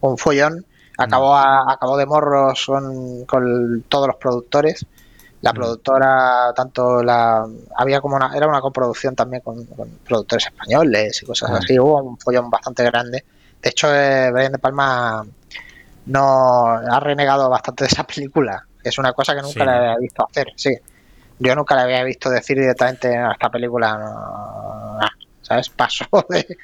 [0.00, 0.64] un follón.
[0.98, 1.36] Acabó, Mm.
[1.38, 4.84] a- acabó de morros con, con todos los productores.
[5.40, 5.54] La Mm.
[5.56, 7.46] productora, tanto la.
[7.76, 8.30] Había como una.
[8.36, 11.54] Era una coproducción también con, con productores españoles y cosas Mm.
[11.54, 11.78] así.
[11.78, 13.24] Hubo un follón bastante grande.
[13.60, 15.24] De hecho, eh, Brian De Palma
[16.06, 18.64] no ha renegado bastante de esa película.
[18.84, 19.64] Es una cosa que nunca Sí.
[19.64, 20.76] le había visto hacer, sí.
[21.42, 25.06] Yo nunca le había visto decir directamente a esta película, no, no",
[25.42, 25.68] ¿sabes?
[25.70, 26.56] Paso de,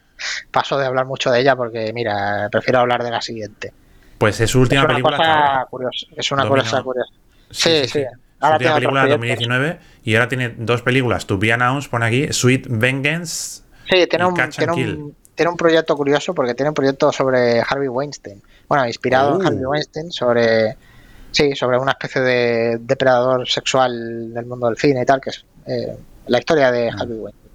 [0.50, 3.72] paso de hablar mucho de ella porque, mira, prefiero hablar de la siguiente.
[4.18, 5.16] Pues es su última es película.
[5.16, 5.66] hasta cosa ahora.
[5.66, 6.06] curiosa.
[6.16, 6.62] Es una Domino.
[6.64, 7.12] cosa curiosa.
[7.50, 7.98] Sí, Sí, sí, sí.
[8.00, 8.04] sí.
[8.40, 9.48] Su Ahora última película de proyectos.
[9.48, 11.26] 2019 y ahora tiene dos películas.
[11.26, 13.62] To Be Announced, pone aquí, Sweet Vengeance.
[13.90, 16.74] Sí, tiene y un, Catch tiene, and un, tiene un proyecto curioso porque tiene un
[16.74, 18.40] proyecto sobre Harvey Weinstein.
[18.68, 19.40] Bueno, inspirado Oh.
[19.40, 20.76] en Harvey Weinstein sobre
[21.30, 25.44] sí, sobre una especie de depredador sexual del mundo del cine y tal, que es
[25.66, 25.96] eh,
[26.26, 27.00] la historia de Mm.
[27.00, 27.48] Harvey Weinstein.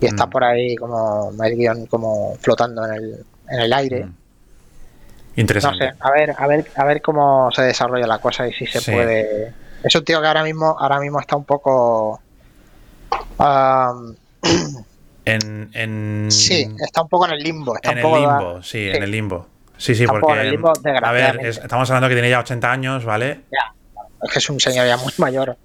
[0.00, 0.30] Y está Mm.
[0.30, 4.04] por ahí como el guion como flotando en el, en el aire.
[4.04, 4.08] Mm.
[4.08, 4.14] No
[5.36, 5.78] Interesante.
[5.90, 8.80] sé, a ver, a ver, a ver cómo se desarrolla la cosa y si se
[8.80, 8.90] Sí.
[8.92, 9.52] puede.
[9.82, 12.20] Es un tío que ahora mismo, ahora mismo está un poco
[13.38, 14.14] am,
[15.24, 17.76] En, en, sí, está un poco en el limbo.
[17.76, 18.88] Está en un el poco limbo, sí, sí.
[18.96, 19.46] en el limbo.
[19.82, 20.32] Sí, sí, porque.
[20.32, 21.48] en el limbo, a ver, desgraciadamente.
[21.48, 23.40] es- estamos hablando que tiene ya 80 años, ¿vale?
[24.22, 25.56] es que es un señor ya muy mayor.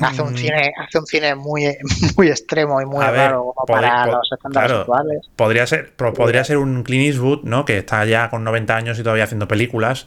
[0.00, 0.36] Hace un Mm.
[0.38, 1.76] cine, hace un cine muy,
[2.16, 4.80] muy extremo y muy A ver, raro como podri- para los estándares claro.
[4.80, 5.18] actuales.
[5.36, 7.66] Podría ser, pro- podría ser un Clint Eastwood, ¿no?
[7.66, 10.06] Que está ya con 90 años y todavía haciendo películas.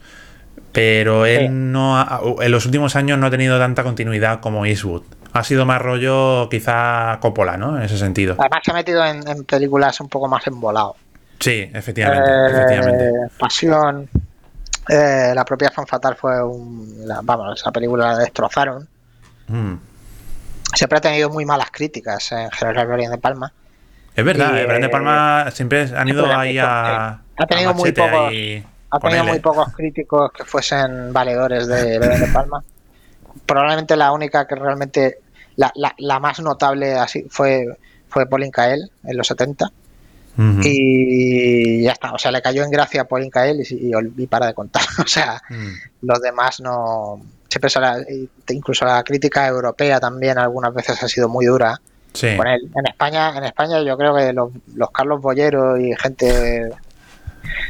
[0.72, 1.48] Pero él Sí.
[1.50, 5.04] no ha- en los últimos años no ha tenido tanta continuidad como Eastwood.
[5.34, 7.78] Ha sido más rollo quizá Coppola, ¿no?
[7.78, 8.36] En ese sentido.
[8.40, 10.96] Además se ha metido en, en películas un poco más embolado.
[11.44, 13.12] Sí, efectivamente, Eh, efectivamente.
[13.38, 14.10] Pasión.
[14.90, 17.06] eh, la propia Fan Fatal fue un.
[17.06, 18.88] la- vamos, esa película la destrozaron.
[19.48, 19.74] Mm.
[20.74, 23.52] Siempre ha tenido muy malas críticas en general Brian De Palma.
[24.16, 27.20] Es verdad, Y, eh, Brian De Palma siempre han ido ahí a.
[27.38, 31.98] Ha tenido a muy pocos- ahí Ha tenido muy pocos críticos que fuesen valedores de
[32.00, 32.64] Brian De Palma.
[33.46, 35.18] Probablemente la única que realmente.
[35.56, 37.68] La, la, la más notable así fue,
[38.10, 39.68] fue Pauline Kael en los 70.
[40.38, 40.62] Ujú.
[40.64, 42.14] Y ya está.
[42.14, 44.82] O sea, le cayó en gracia a Pauline Kael y, y, y para de contar.
[45.04, 46.06] O sea, Mm.
[46.08, 47.22] los demás no.
[47.50, 48.04] Siempre la-
[48.50, 51.80] incluso la crítica europea también algunas veces ha sido muy dura
[52.14, 52.36] Sí.
[52.38, 52.62] con él.
[52.76, 56.70] En España, en España yo creo que los, los Carlos Bollero y gente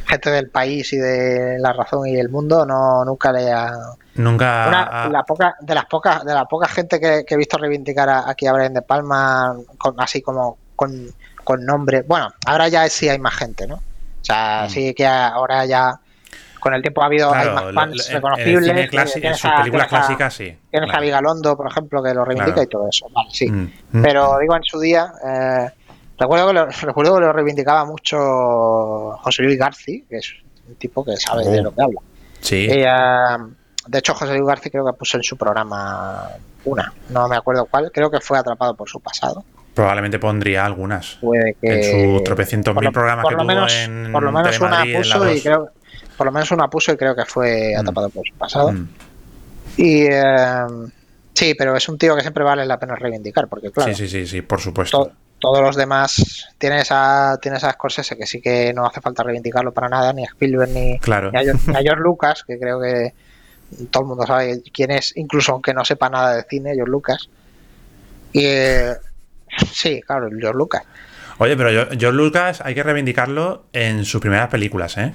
[0.08, 3.72] gente del país y de la razón y el mundo no nunca le ha
[4.16, 4.66] Nunca.
[4.68, 8.08] una- la poca, de las pocas de la poca gente que, que he visto reivindicar
[8.10, 11.08] a- aquí a Brian de Palma con, así como con
[11.44, 12.04] con nombre.
[12.04, 13.76] Bueno, ahora ya sí hay más gente, ¿no?
[13.76, 14.70] O sea, Mm.
[14.70, 16.00] sí que ahora ya
[16.60, 18.90] con el tiempo ha habido hay más fans lo- en- en el reconocibles.
[18.90, 20.58] clásico- en sus a- películas a- clásicas, sí.
[20.72, 21.02] Tienes a claro.
[21.04, 22.68] Vigalondo, por ejemplo, que lo reivindica Claro.
[22.68, 23.08] y todo eso.
[23.14, 23.50] Vale, sí.
[23.52, 24.02] Mm, mm.
[24.02, 25.70] Pero digo, en su día, eh,
[26.18, 28.18] recuerdo, que lo, recuerdo que lo reivindicaba mucho
[29.18, 30.34] José Luis Garci, que es
[30.68, 31.64] un tipo que sabe de Oh.
[31.64, 32.00] lo que habla.
[32.40, 32.66] Sí.
[32.68, 32.88] Y, eh,
[33.88, 36.30] de hecho, José Luis Garci creo que puso en su programa
[36.66, 39.44] una, no me acuerdo cuál, creo que fue atrapado por su pasado.
[39.74, 41.18] Probablemente pondría algunas.
[41.22, 41.68] Puede que,
[42.02, 44.84] En sus tropecientos mil programas por que lo tuvo menos, en por lo menos una
[44.84, 45.44] puso y 2.
[45.44, 45.70] creo
[46.18, 47.80] por lo menos una puso y creo que fue Mm.
[47.80, 48.72] atrapado por su pasado.
[48.72, 48.88] Mm.
[49.78, 50.66] Y eh,
[51.34, 54.08] sí, pero es un tío que siempre vale la pena reivindicar, porque claro, Sí, sí,
[54.08, 55.06] sí, sí, por supuesto.
[55.06, 59.24] to- todos los demás tienes a tienes a Scorsese que sí que no hace falta
[59.24, 61.32] reivindicarlo para nada, ni a Spielberg ni, Claro.
[61.32, 63.14] ni a, George, ni a George Lucas, que creo que
[63.90, 67.28] todo el mundo sabe quién es, incluso aunque no sepa nada de cine, George Lucas.
[68.32, 68.94] Y eh,
[69.72, 70.84] sí, claro, George Lucas.
[71.40, 75.14] Oye, pero yo- George Lucas hay que reivindicarlo en sus primeras películas, ¿eh?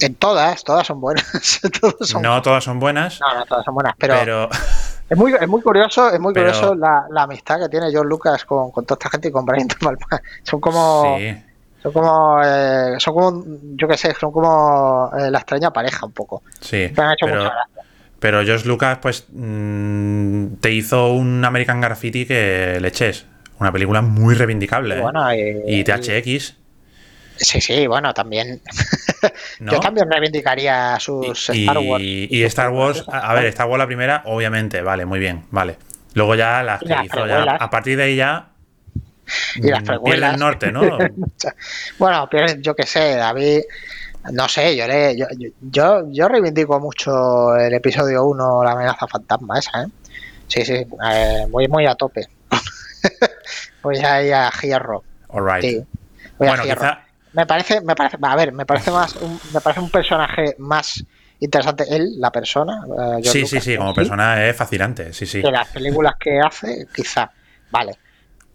[0.00, 1.60] En todas, todas son buenas.
[1.80, 4.48] todas son- No todas son buenas, no, no, todas son buenas, pero, pero
[5.08, 8.08] es muy es muy curioso, es muy Pero- curioso la, la amistad que tiene George
[8.08, 10.06] Lucas con, con toda esta gente y con Brian Palma.
[10.42, 11.36] Son como sí.
[11.82, 13.44] son como eh, son como
[13.76, 16.42] yo qué sé, son como eh, la extraña pareja un poco.
[16.60, 17.81] Sí, Me han hecho pero, mucha gracia.
[18.22, 23.26] Pero George Lucas, pues, mm, te hizo un American Graffiti que le eches.
[23.58, 24.94] Una película muy reivindicable.
[24.94, 25.02] Y ¿eh?
[25.02, 26.54] bueno, y- y THX,
[27.36, 28.60] Sí, sí, bueno, también.
[29.60, 29.72] ¿no?
[29.72, 32.04] Yo también reivindicaría sus y, Star Wars.
[32.04, 35.76] y Star Wars, a, a ver, Star Wars la primera, obviamente, vale, muy bien, vale.
[36.14, 38.50] Luego ya las Y que las hizo ya, a partir de ahí ya
[39.56, 40.18] Y las mm, precuelas.
[40.20, 40.98] pierde el norte, ¿no?
[41.98, 43.62] Bueno, pero yo qué sé, David.
[44.30, 49.58] No sé, yo, le, yo, yo- yo, reivindico mucho el episodio 1, la amenaza fantasma
[49.58, 49.86] esa, ¿eh?
[50.46, 52.26] Sí, sí, eh, voy muy a tope.
[53.82, 55.04] voy ahí a hierro.
[55.28, 55.70] Alright.
[55.70, 55.82] Sí,
[56.38, 56.88] voy Bueno, a hierro.
[56.88, 60.54] quizá, Me parece, me parece, a ver, me parece más, un, me parece un personaje
[60.58, 61.04] más
[61.40, 62.74] interesante él, la persona.
[63.18, 65.42] eh, sí, sí, Lucas, sí, como sí, persona es fascinante, sí, sí.
[65.42, 67.32] que las películas que hace, quizá,
[67.70, 68.00] vale.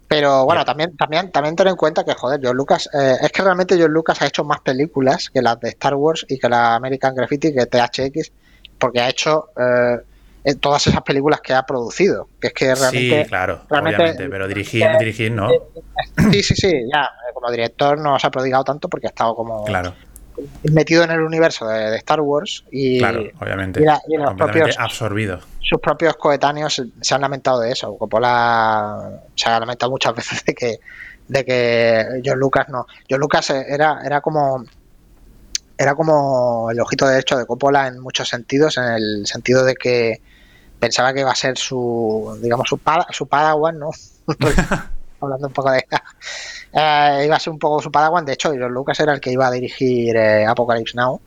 [0.08, 3.42] Pero bueno, también, también, también ten en cuenta que, joder, George Lucas, eh, es que
[3.42, 6.76] realmente George Lucas ha hecho más películas que las de Star Wars y que la
[6.76, 8.32] American Graffiti, que THX,
[8.80, 12.30] porque ha hecho eh, todas esas películas que ha producido.
[12.40, 13.24] Que es que realmente.
[13.24, 15.50] sí, claro, realmente- obviamente, pero dirigir, eh, dirigir no,
[16.32, 19.36] Sí, sí, sí, ya, eh, como director no se ha prodigado tanto porque ha estado
[19.36, 19.94] como claro,
[20.72, 23.82] metido en el universo de, de Star Wars y, claro, obviamente.
[23.82, 25.40] y la- y los propios- absorbido.
[25.62, 27.96] sus propios coetáneos se- han lamentado de eso.
[27.98, 30.78] Coppola se ha lamentado muchas veces de que
[31.28, 32.86] de que George Lucas no.
[33.08, 34.64] George Lucas era era como
[35.78, 40.22] era como el ojito derecho de Coppola en muchos sentidos, en el sentido de que
[40.80, 42.80] pensaba que iba a ser su digamos su,
[43.12, 43.90] su padawan, ¿no?
[45.22, 45.86] Hablando un poco de
[46.74, 48.26] Eh, iba a ser un poco su padawan.
[48.26, 51.20] De hecho, George Lucas era el que iba a dirigir eh, Apocalypse Now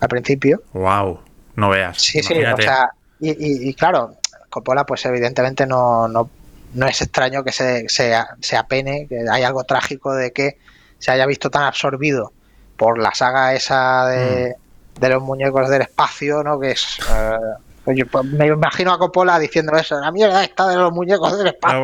[0.00, 0.62] al principio.
[0.72, 1.20] Wow,
[1.54, 1.96] no veas.
[2.02, 2.90] Sí, sí, o sea,
[3.20, 4.16] y, y- y claro,
[4.50, 6.28] Coppola pues evidentemente no, no,
[6.74, 10.58] no es extraño que se, se, se apene, que hay algo trágico de que
[10.98, 12.32] se haya visto tan absorbido
[12.76, 14.56] por la saga esa de,
[14.96, 15.00] Mm.
[15.00, 16.58] de los muñecos del espacio, ¿no?
[16.60, 16.98] Que es...
[17.10, 17.38] eh,
[18.10, 21.78] pues me imagino a Coppola diciendo eso, la mierda está de los muñecos del espacio.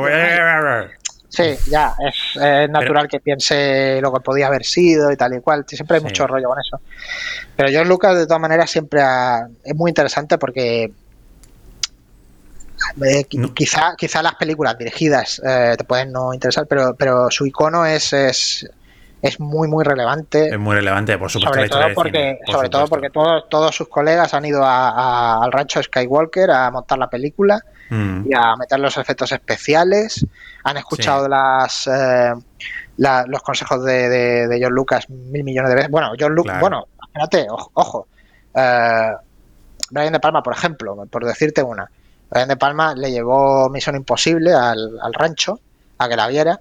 [1.32, 5.40] Sí, ya, es eh, natural que piense lo que podía haber sido y tal y
[5.40, 5.64] cual.
[5.66, 6.06] Siempre hay Sí.
[6.08, 6.80] mucho rollo con eso.
[7.56, 10.90] Pero George Lucas, de todas maneras, siempre ha- es muy interesante porque
[13.04, 13.54] eh, No.
[13.54, 18.12] quizá, quizá las películas dirigidas eh, te pueden no interesar, pero, pero su icono es,
[18.12, 18.68] es,
[19.22, 20.48] es muy, muy relevante.
[20.48, 23.76] Es muy relevante, por supuesto, Sobre todo porque, cine, por sobre todo porque todos, todos
[23.76, 28.34] sus colegas han ido a- a- al rancho Skywalker a montar la película Mm, y
[28.34, 30.24] a meter los efectos especiales.
[30.64, 31.30] Han escuchado Sí.
[31.30, 32.32] las eh,
[32.98, 35.90] la- los consejos de, de, de John Lucas mil millones de veces.
[35.90, 36.60] Bueno, John Lucas, Claro.
[36.60, 38.06] bueno, espérate, ojo, ojo.
[38.54, 39.10] Eh,
[39.90, 41.90] Brian De Palma, por ejemplo, por decirte una.
[42.30, 45.58] Brian De Palma le llevó Misión Imposible al, al rancho
[45.98, 46.60] a que la viera.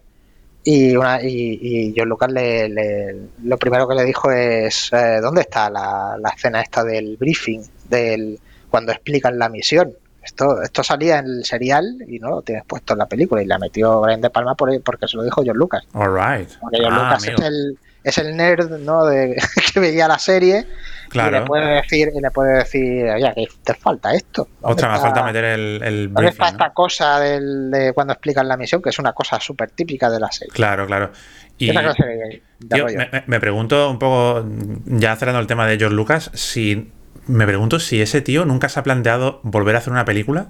[0.64, 5.20] Y, una, y, y John Lucas le, le- lo primero que le dijo es eh,
[5.22, 7.62] ¿dónde está la, la escena esta del briefing?
[7.90, 8.40] del
[8.70, 9.94] cuando explican la misión.
[10.24, 13.46] Esto, esto salía en el serial y no lo tienes puesto en la película y
[13.46, 15.84] la metió Brian De Palma por, porque se lo dijo John Lucas.
[15.94, 16.50] All right.
[16.60, 19.06] Porque John Ah, Lucas es el, es el nerd ¿no?
[19.06, 19.36] de,
[19.74, 20.68] que veía la serie
[21.08, 21.40] y Claro.
[21.40, 24.48] le puede decir, y le puede decir, oye, que te falta esto.
[24.62, 26.58] ¿Dónde Otra, me falta meter el, el ¿Dónde está briefing.
[26.60, 26.66] ¿no?
[26.66, 28.82] esta cosa del, de cuando explican la misión?
[28.82, 30.54] Que es una cosa súper típica de la serie.
[30.54, 31.12] Claro, claro.
[31.58, 34.46] Y de, de me, me- me pregunto un poco,
[34.86, 36.92] ya cerrando el tema de George Lucas, si
[37.28, 40.48] me pregunto si ese tío nunca se ha planteado volver a hacer una película.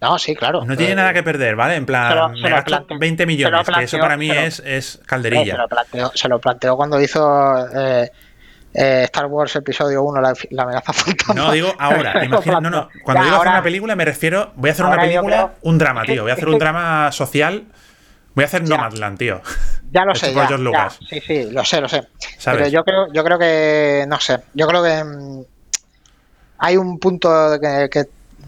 [0.00, 0.64] No, sí, claro.
[0.64, 1.74] No tiene nada que perder, ¿vale?
[1.74, 4.64] En plan, me gasto plante- 20 se lo millones, que eso para mí es, es
[4.64, 5.56] eh, se, calderilla.
[5.56, 8.10] lo planteó, se lo planteó cuando hizo eh,
[8.74, 11.34] eh, Star Wars Episodio 1, la, la amenaza fantasma.
[11.34, 12.24] No, digo ahora.
[12.24, 12.88] Imagina- no, no.
[13.02, 15.78] Cuando Ya, digo hacer una película me refiero, voy a hacer una película, creo- un
[15.78, 16.22] drama, tío.
[16.22, 17.64] Voy a hacer un drama social.
[18.38, 18.76] Voy a hacer Ya.
[18.76, 19.42] Nomadland, tío.
[19.90, 20.90] Ya lo sé, ya, ya.
[21.10, 22.06] Sí, sí, lo sé, lo sé.
[22.38, 22.60] ¿Sabes?
[22.60, 25.42] Pero yo creo, yo creo que, no sé, yo creo que mm,
[26.58, 28.04] hay un punto que, que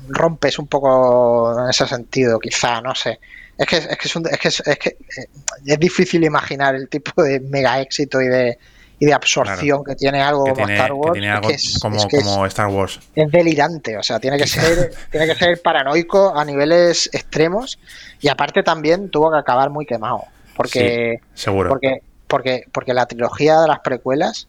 [0.08, 3.18] rompes un poco en ese sentido, quizá, no sé.
[3.58, 5.26] Es que, es que, es, un- es que, es, es que, eh,
[5.66, 8.58] es difícil imaginar el tipo de mega éxito y de,
[9.00, 11.12] y de absorción que tiene algo Que como tiene, Star que Wars.
[11.14, 13.00] tiene Es algo que es- como, es que es- como Star Wars.
[13.16, 17.78] es delirante, o sea, tiene que ser, tiene que ser paranoico a niveles extremos
[18.20, 20.24] y aparte también tuvo que acabar muy quemado,
[20.56, 21.70] porque Seguro.
[21.70, 24.46] porque porque porque la trilogía de las precuelas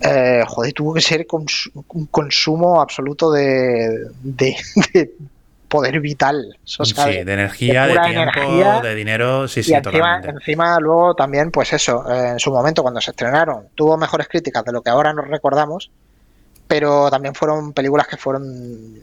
[0.00, 4.56] eh, joder, tuvo que ser cons- un consumo absoluto de, de-
[4.92, 5.12] de
[5.68, 6.56] poder vital.
[6.78, 8.80] O sea, sí, de energía, de tiempo, energía.
[8.80, 9.48] de dinero.
[9.48, 13.10] Sí, y sí, encima, encima luego también, pues eso, eh, en su momento cuando se
[13.10, 15.90] estrenaron, tuvo mejores críticas de lo que ahora nos recordamos,
[16.66, 18.44] pero también fueron películas que fueron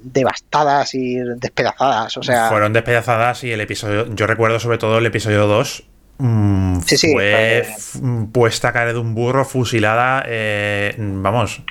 [0.04, 2.18] devastadas y despedazadas.
[2.18, 4.14] O sea, Fueron despedazadas y el episodio.
[4.16, 5.84] Yo recuerdo sobre todo el episodio 2.
[6.18, 8.00] mm, Sí, sí, fue f-
[8.32, 10.24] puesta a caer de un burro, fusilada.
[10.26, 11.62] eh, vamos,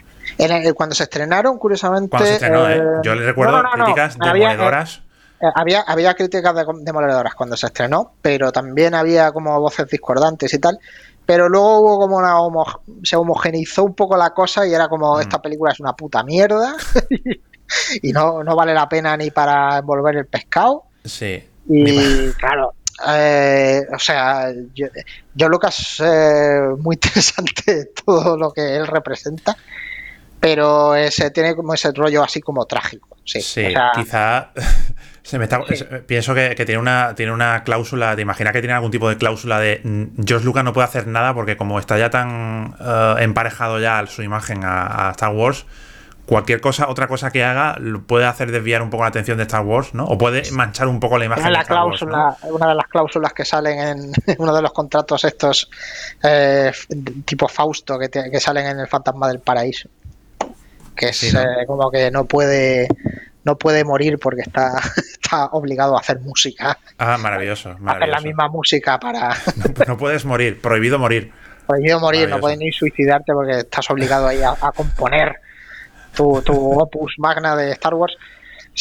[0.44, 2.10] en el- cuando se estrenaron, curiosamente.
[2.10, 2.76] cuando se estrenó, ¿eh?
[2.78, 5.02] eh, Yo le recuerdo no, no, críticas demoledoras.
[5.40, 10.52] Eh, había, había críticas de- demoledoras cuando se estrenó, pero también había como voces discordantes
[10.54, 10.78] y tal.
[11.26, 15.16] Pero luego hubo como una homo- se homogeneizó un poco la cosa y era como
[15.16, 15.20] Mm.
[15.20, 16.74] esta película es una puta mierda
[18.02, 20.84] y no, no vale la pena ni para envolver el pescado.
[21.04, 21.42] Sí.
[21.68, 22.74] Y claro,
[23.08, 24.86] eh, o sea, yo,
[25.34, 29.56] yo Lucas eh, muy interesante todo lo que él representa,
[30.40, 33.16] pero ese tiene como ese rollo así como trágico.
[33.24, 34.50] Sí, Sí, o sea, quizá
[35.22, 35.84] se me está, Sí.
[36.06, 39.16] pienso que, que tiene una tiene una cláusula, te imaginas que tiene algún tipo de
[39.16, 43.14] cláusula de mm, George Lucas no puede hacer nada porque como está ya tan eh,
[43.20, 45.66] emparejado ya su imagen a, a Star Wars,
[46.26, 47.76] cualquier cosa, otra cosa que haga
[48.06, 50.04] puede hacer desviar un poco la atención de Star Wars, ¿no?
[50.04, 53.32] O puede manchar un poco la imagen Una de, Star Wars, una de las cláusulas
[53.32, 55.68] que salen en uno de los contratos estos
[56.22, 56.72] eh,
[57.24, 59.88] tipo Fausto que, te- que salen en el Fantasma del Paraíso.
[61.00, 61.40] Que es Sí, ¿no?
[61.40, 62.86] eh, como que no puede
[63.42, 64.72] no puede morir porque está,
[65.20, 69.96] está obligado a hacer música, Ah, maravilloso, a hacer la misma música para No, no
[69.96, 71.32] puedes morir, prohibido morir.
[71.66, 75.36] prohibido morir, no puedes ni suicidarte porque estás obligado ahí a, a componer
[76.14, 78.14] tu, tu opus magna de Star Wars.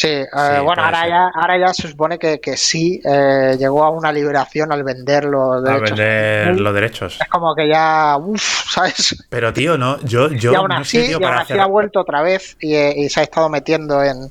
[0.00, 0.26] Sí, eh,
[0.64, 1.08] bueno, ahora ser.
[1.10, 5.24] ya, ahora ya se supone que, que sí eh, llegó a una liberación al vender
[5.24, 5.90] los derechos.
[5.90, 7.18] vender los derechos.
[7.20, 8.40] Es como que ya, uff,
[8.72, 9.22] ¿sabes?
[9.28, 11.60] Pero tío, no, yo, yo y aún no así, sé, tío, y aún así hacer.
[11.60, 14.30] ha vuelto otra vez y, y se ha estado metiendo en,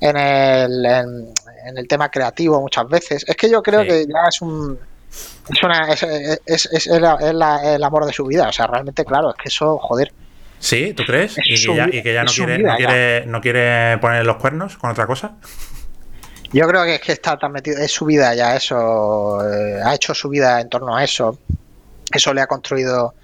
[0.00, 1.34] en, el, en,
[1.66, 3.24] en el tema creativo muchas veces.
[3.26, 3.88] Es que yo creo Sí.
[3.88, 4.78] que ya es un.
[5.48, 8.48] Es, una, es, es, es es la- el amor de su vida.
[8.48, 10.12] O sea, realmente, claro, es que eso, joder.
[10.62, 10.94] ¿Sí?
[10.94, 11.36] ¿Tú crees?
[11.38, 13.98] Es ¿Y que ya, vida, y que ya no, quiere, vida, no, quiere, no quiere
[13.98, 15.32] poner los cuernos con otra cosa?
[16.52, 17.78] Yo creo que es que está tan metido.
[17.82, 19.40] Es su vida ya, eso.
[19.44, 21.36] eh, ha hecho su vida en torno a eso.
[22.14, 23.14] Eso le ha construido.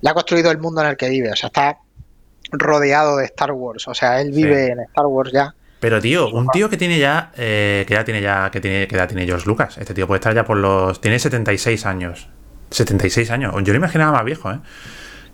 [0.00, 1.30] Le ha construido el mundo en el que vive.
[1.30, 1.78] O sea, está
[2.50, 3.86] rodeado de Star Wars.
[3.86, 4.72] O sea, él vive Sí.
[4.72, 5.54] en Star Wars ya.
[5.78, 8.96] Pero tío, un tío que tiene ya, eh, que ya tiene ya, que tiene, que
[8.96, 9.78] edad tiene George Lucas.
[9.78, 12.28] Este tío puede estar ya por los, tiene 76 años.
[12.70, 13.54] 76 años.
[13.62, 14.58] Yo lo imaginaba más viejo, ¿eh?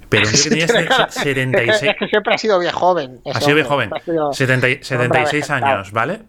[0.09, 3.21] Pero tío que se- 76, Es que siempre ha sido bien joven.
[3.33, 5.67] ha sido bien joven, Ha sido- 70 y- 76 vegetado.
[5.75, 6.21] años, ¿vale?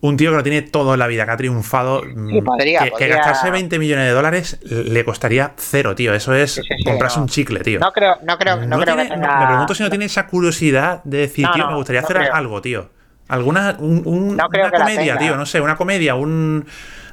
[0.00, 2.02] Un tío que lo tiene todo en la vida, que ha triunfado.
[2.04, 6.14] mm, Sí, podría, que, que gastarse 20 millones de dólares le costaría cero, tío.
[6.14, 7.22] Eso es Sí, sí, sí, comprarse no.
[7.24, 7.80] un chicle, tío.
[7.80, 9.40] No creo, no creo, no No creo tiene- que tenga.
[9.40, 12.32] me pregunto si no tiene esa curiosidad de decir, tío, me gustaría hacer creo.
[12.32, 12.90] algo, tío.
[13.26, 16.64] Alguna un, un- No creo una que comedia, tío, no sé, una comedia, un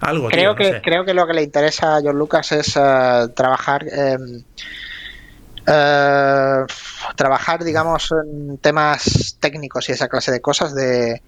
[0.01, 0.81] algo, creo tío, que no sé.
[0.83, 4.15] creo que lo que le interesa a John Lucas es eh, trabajar eh,
[5.67, 6.65] eh,
[7.15, 11.21] trabajar digamos en temas técnicos y esa clase de cosas de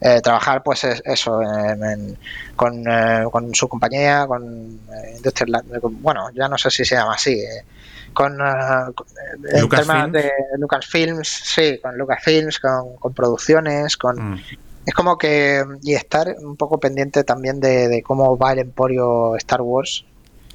[0.00, 2.18] eh, trabajar pues es- eso en- en-
[2.56, 4.42] con, eh, con su compañía con
[5.16, 5.62] Industrial
[6.00, 7.64] bueno ya no sé si se llama así eh,
[8.12, 9.06] con, eh, con-
[9.52, 9.86] en Lucasfilms.
[9.86, 14.40] temas de Lucasfilms sí con Lucasfilms con, con producciones con Mm.
[14.84, 15.62] es como que.
[15.82, 20.04] Y estar un poco pendiente también de, de cómo va el emporio Star Wars.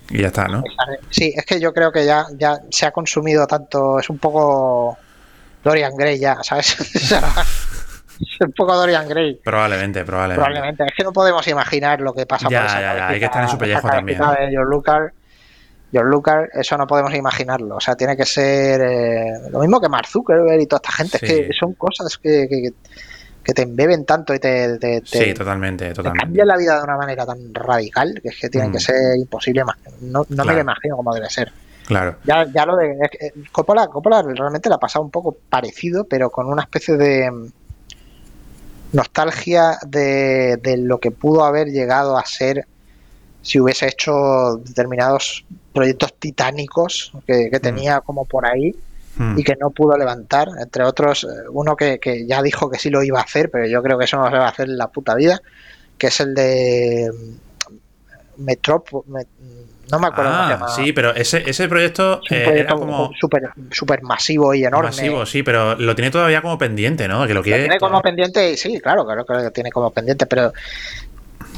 [0.09, 0.63] Y ya está, ¿no?
[1.09, 3.99] Sí, es que yo creo que ya, ya se ha consumido tanto.
[3.99, 4.97] Es un poco.
[5.63, 6.77] Dorian Gray ya, ¿sabes?
[8.19, 9.39] Es un poco Dorian Gray.
[9.43, 10.43] Probablemente, probablemente.
[10.43, 10.83] Probablemente.
[10.85, 13.25] Es que no podemos imaginar lo que pasa Ya, por esa ya, ya, hay que
[13.25, 14.17] estar en su pellejo también.
[14.17, 15.11] de George Lucas.
[15.91, 17.75] Lucas, eso no podemos imaginarlo.
[17.75, 21.19] O sea, tiene que ser eh, lo mismo que Mark Zuckerberg y toda esta gente.
[21.19, 21.25] Sí.
[21.25, 22.69] Es que son cosas que, que, que
[23.53, 26.25] te embeben tanto y te, te, te- Sí, totalmente, te totalmente.
[26.25, 28.71] cambian la vida de una manera tan radical que es que tiene Mm.
[28.73, 29.63] que ser imposible.
[30.01, 31.51] No, no me lo imagino cómo debe ser.
[31.85, 32.17] Claro.
[32.25, 36.03] Ya, ya lo de que, eh, Coppola, Coppola realmente le ha pasado un poco parecido,
[36.03, 37.47] pero con una especie de mm,
[38.93, 42.65] nostalgia de, de lo que pudo haber llegado a ser
[43.41, 48.75] si hubiese hecho determinados proyectos titánicos que, que tenía como por ahí
[49.35, 52.89] Y que no pudo levantar, entre otros eh, uno que, que ya dijo que sí
[52.89, 54.77] lo iba a hacer, pero yo creo que eso no se va a hacer en
[54.77, 55.39] la puta vida,
[55.97, 59.25] que es el de mm, Metrop, me-
[59.91, 60.67] no me acuerdo cómo se Ah, llama.
[60.67, 64.87] sí, pero ese, ese proyecto Es eh, proyecto era como súper super masivo y enorme.
[64.89, 67.25] masivo, sí, pero lo tiene todavía como pendiente, ¿no?
[67.25, 67.61] Que lo Lo quiere.
[67.61, 70.51] tiene como pendiente, y sí, claro, claro que lo tiene como pendiente, pero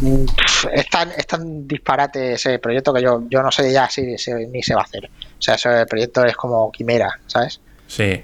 [0.01, 0.25] mm,
[0.73, 4.31] es tan, es tan disparate ese proyecto que yo, yo no sé ya si, si
[4.47, 5.09] ni se va a hacer.
[5.39, 7.59] O sea, ese proyecto es como quimera, ¿sabes?
[7.87, 8.21] Sí.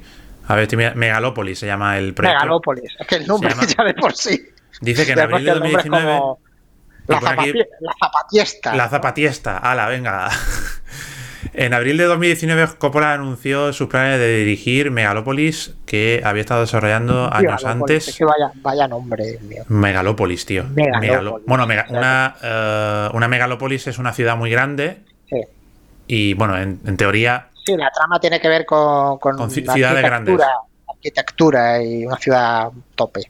[0.47, 2.37] A ver, Megalópolis se llama el proyecto.
[2.39, 2.95] Megalópolis.
[2.99, 4.41] Es que el nombre Se llama- ya de por sí.
[4.81, 6.17] Dice que en abril de el nombre es 2019.
[6.19, 6.39] como
[7.07, 8.75] La, aquí- la zapatiesta.
[8.75, 10.29] La zapatiesta, ala, venga.
[11.53, 17.31] En abril de 2019, Coppola anunció sus planes de dirigir Megalópolis, que había estado desarrollando
[17.31, 18.07] años antes.
[18.09, 19.63] Es que vaya, vaya nombre, mío.
[19.69, 20.65] Megalópolis, tío.
[20.65, 21.09] Megalópolis.
[21.11, 25.05] Megalo- Bueno, mega- una, eh, una megalópolis es una ciudad muy grande.
[26.07, 30.03] Y, bueno, en, en teoría, Sí, la trama tiene que ver con, con, Con ciudades
[30.05, 30.47] arquitectura,
[30.87, 33.21] arquitectura y una ciudad tope.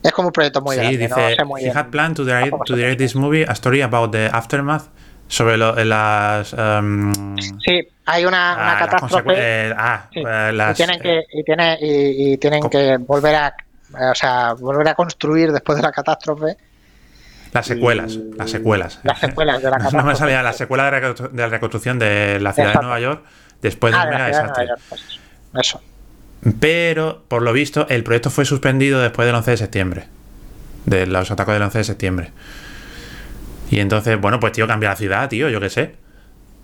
[0.00, 2.24] Es como un proyecto muy sí, grande, dice, no sé muy he had planned to
[2.24, 4.84] direct, to direct this movie, a story about the aftermath,
[5.26, 6.54] sobre lo- las...
[6.56, 7.12] em,
[7.64, 9.32] Sí, hay una, una ah, las catástrofe.
[9.36, 13.34] eh, ah, sí, eh, y las, tienen que y tiene y, y tienen que volver
[13.34, 13.54] a
[14.12, 16.56] o sea, volver a construir después de la catástrofe
[17.52, 19.00] Las secuelas, y- las secuelas.
[19.02, 20.16] las secuelas de la No me catástrofe.
[20.16, 22.78] salía la secuela de la, reconstru- de la reconstrucción de la ciudad Exacto.
[22.86, 23.24] de Nueva York
[23.62, 24.66] después Ah, de la de desastre.
[24.68, 25.02] York, pues,
[25.60, 25.80] eso.
[26.60, 30.04] Pero, por lo visto, el proyecto fue suspendido después del 11 de septiembre.
[30.86, 32.30] De los ataques del 11 de septiembre.
[33.70, 35.96] Y entonces, bueno, pues tío, cambia la ciudad, tío, yo qué sé.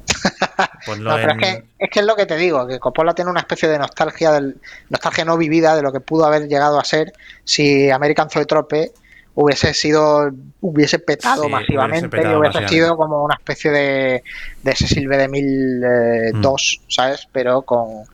[0.86, 3.14] Ponlo No, pero es en- que, es que es lo que te digo, que Coppola
[3.14, 4.56] tiene una especie de nostalgia del,
[4.90, 7.12] nostalgia no vivida de lo que pudo haber llegado a ser
[7.44, 8.92] si American Zoetrope
[9.36, 10.30] hubiese sido
[10.60, 12.74] hubiese petado Sí, masivamente hubiese petado y hubiese masivamente.
[12.74, 14.22] sido como una especie de,
[14.62, 15.16] de Cecil B.
[15.16, 16.40] DeMille Mm.
[16.40, 17.26] 2, ¿sabes?
[17.32, 18.04] Pero con,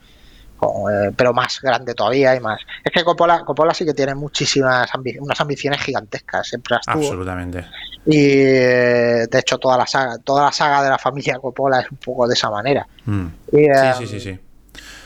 [0.56, 2.60] con, eh, pero más grande todavía y más.
[2.84, 7.02] Es que Coppola, Coppola sí que tiene muchísimas ambi- unas ambiciones gigantescas, siempre las tuvo.
[7.04, 7.64] Absolutamente.
[8.06, 11.90] Y eh, de hecho toda la saga, toda la saga de la familia Coppola es
[11.90, 12.86] un poco de esa manera.
[13.04, 13.26] Mm.
[13.52, 14.40] Y, eh, Sí, sí, sí, sí.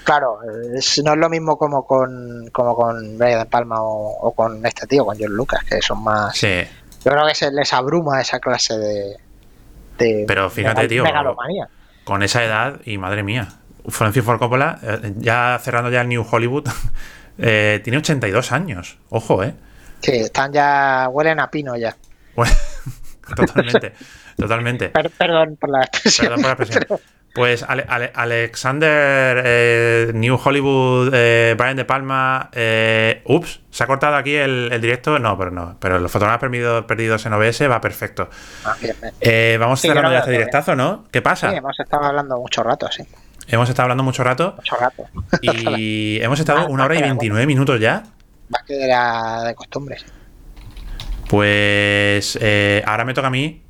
[0.04, 0.38] Claro,
[0.74, 4.64] es- no es lo mismo como con como con Brian De Palma o, o con
[4.66, 6.36] este tío, con John Lucas, que son más.
[6.36, 6.62] Sí.
[7.04, 9.16] Yo creo que se les abruma esa clase de.
[9.98, 11.68] de Pero fíjate, tío, megalomanía.
[12.04, 13.48] Con esa edad, y madre mía.
[13.88, 16.68] Francis Ford Coppola, eh, ya cerrando ya el New Hollywood,
[17.38, 18.98] eh, tiene 82 años.
[19.10, 19.54] Ojo, ¿eh?
[20.00, 21.08] Sí, están ya.
[21.10, 21.96] huelen a pino ya.
[22.36, 22.52] Bueno,
[23.36, 23.92] totalmente,
[24.36, 24.88] totalmente.
[24.90, 26.26] Per- perdón por la expresión.
[26.28, 27.00] Perdón por la expresión.
[27.34, 32.48] Pues Ale- Ale- Alexander eh, New Hollywood, eh, Brian De Palma.
[32.52, 35.18] eh, ups, se ha cortado aquí el, el directo.
[35.18, 35.76] No, pero no.
[35.80, 38.30] Pero los fotogramas perdidos, perdidos en OBS va perfecto.
[38.64, 38.76] Ah,
[39.58, 41.06] vamos Sí, cerrando ya este directazo, ¿no?
[41.10, 41.50] ¿Qué pasa?
[41.50, 43.02] Sí, hemos estado hablando mucho rato, sí.
[43.48, 45.04] Hemos estado hablando mucho rato Mucho rato.
[45.42, 48.04] y hemos estado una hora y 29 minutos ya.
[48.48, 49.98] Más que de costumbre.
[49.98, 50.06] sí.
[51.28, 53.62] Pues eh, ahora me toca a mí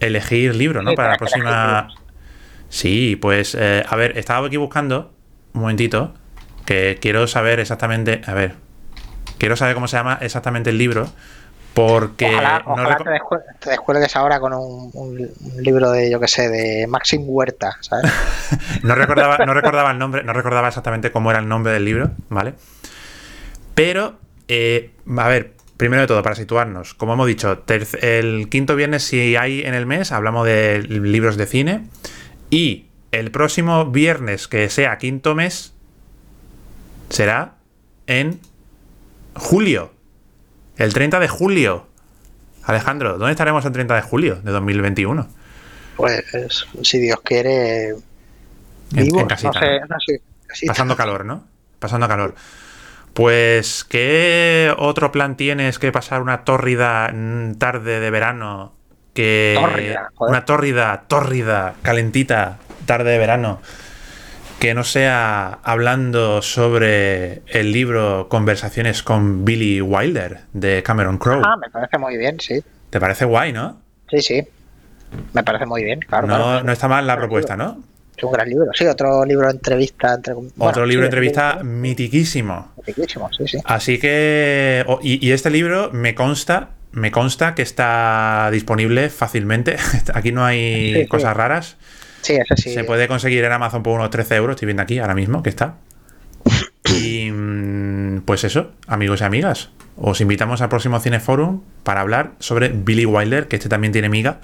[0.00, 0.90] elegir libro, ¿no?
[0.90, 1.88] Sí, Para la próxima.
[2.74, 5.12] Sí, pues eh, a ver, estaba aquí buscando
[5.52, 6.12] un momentito
[6.66, 8.20] que quiero saber exactamente.
[8.26, 8.56] A ver,
[9.38, 11.08] quiero saber cómo se llama exactamente el libro
[11.72, 16.10] porque Ojalá, no ojalá te, descue- te descuelgues ahora con un, un- un libro de,
[16.10, 18.10] yo que sé, de Maxim Huerta, ¿sabes?
[18.82, 22.10] no recordaba, no recordaba el nombre, no recordaba exactamente cómo era el nombre del libro,
[22.28, 22.54] ¿vale?
[23.76, 24.18] Pero,
[24.48, 27.62] eh, a ver, primero de todo, para situarnos, como hemos dicho,
[28.00, 31.84] el quinto viernes, si hay en el mes, hablamos de libros de cine.
[32.50, 35.72] Y el próximo viernes, que sea quinto mes,
[37.10, 37.56] será
[38.06, 38.40] en
[39.34, 39.92] julio.
[40.76, 41.86] El 30 de julio.
[42.64, 45.28] Alejandro, ¿dónde estaremos el 30 de julio de 2021?
[45.96, 47.98] Pues si Dios quiere En-
[48.90, 50.72] vivo, en casita, no sé, no sé, casita.
[50.72, 51.44] Pasando calor, ¿no?
[51.78, 52.34] Pasando calor.
[53.12, 58.74] Pues, ¿qué otro plan tienes que pasar una tórrida mm, tarde de verano?
[59.14, 63.60] Que Tórrida, una tórrida, tórrida, calentita tarde de verano.
[64.58, 71.42] Que no sea hablando sobre el libro Conversaciones con Billy Wilder de Cameron Crowe.
[71.44, 72.62] Ah, me parece muy bien, sí.
[72.90, 73.80] ¿Te parece guay, no?
[74.10, 74.42] Sí, sí.
[75.32, 76.26] Me parece muy bien, claro.
[76.26, 76.64] No, claro.
[76.64, 77.82] no está mal la propuesta, ¿no?
[78.16, 80.14] Es un gran libro, sí, otro libro de entrevista.
[80.14, 82.72] Entre, otro libro de entrevista mitiquísimo.
[82.76, 83.58] Mitiquísimo, sí, sí.
[83.64, 84.86] Así que.
[85.02, 86.70] y, y, este libro me consta.
[86.94, 89.76] Me consta que está disponible fácilmente.
[90.14, 91.38] Aquí no hay Sí, cosas sí.
[91.38, 91.76] raras.
[92.22, 92.72] Sí, ese sí.
[92.74, 94.54] Se puede conseguir en Amazon por unos 13 euros.
[94.54, 95.74] Estoy viendo aquí ahora mismo que está.
[96.86, 99.70] Y mm, pues eso, amigos y amigas.
[99.96, 104.40] Os invitamos al próximo Cineforum para hablar sobre Billy Wilder, que este también tiene miga.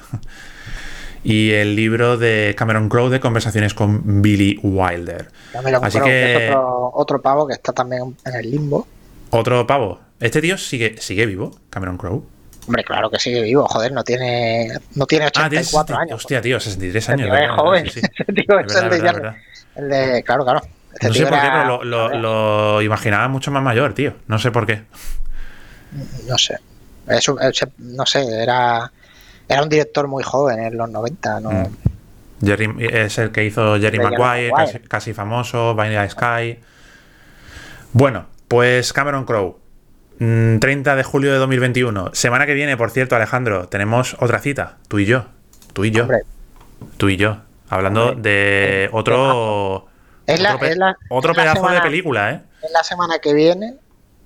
[1.23, 5.29] Y el libro de Cameron Crowe de conversaciones con Billy Wilder.
[5.53, 8.87] Cameron Así Crowe, que- es otro, otro pavo que está también en el limbo.
[9.31, 10.01] Otro pavo.
[10.19, 12.25] Este tío sigue, sigue vivo, Cameron Crowe.
[12.67, 16.15] Hombre, claro que sigue vivo, joder, no tiene, no tiene Ah, tiene 84 60 años.
[16.17, 17.27] Hostia, tío, 63 Ese años.
[17.29, 17.87] tío es joven.
[17.91, 18.01] Sí, sí.
[18.19, 19.37] Ese tío es Es verdad,
[19.77, 20.61] el de el claro, claro.
[20.93, 24.15] Este No sé por qué, pero lo, lo- lo imaginaba mucho más mayor, tío.
[24.27, 24.83] No sé por qué.
[26.29, 26.57] No sé.
[27.79, 28.93] No sé, era,
[29.49, 31.51] era un director muy joven en los 90, ¿no?
[31.51, 31.67] Mm.
[32.45, 34.51] Jerry, es el que hizo Jerry Maguire.
[34.55, 36.59] Casi, casi famoso, Vanilla Sky.
[37.93, 39.59] Bueno, pues Cameron Crowe.
[40.21, 42.11] Mm, 30 de julio de 2021.
[42.13, 44.77] Semana que viene, por cierto, Alejandro, tenemos otra cita.
[44.89, 45.25] Tú y yo.
[45.73, 46.03] Tú y yo.
[46.03, 46.21] Hombre,
[46.97, 47.39] Tú y yo.
[47.69, 48.31] Hablando Hombre.
[48.31, 49.87] de otro.
[50.27, 52.41] Es la- otro pe- es la- otro es la pedazo de película, ¿eh?
[52.63, 53.75] ¿es la semana que viene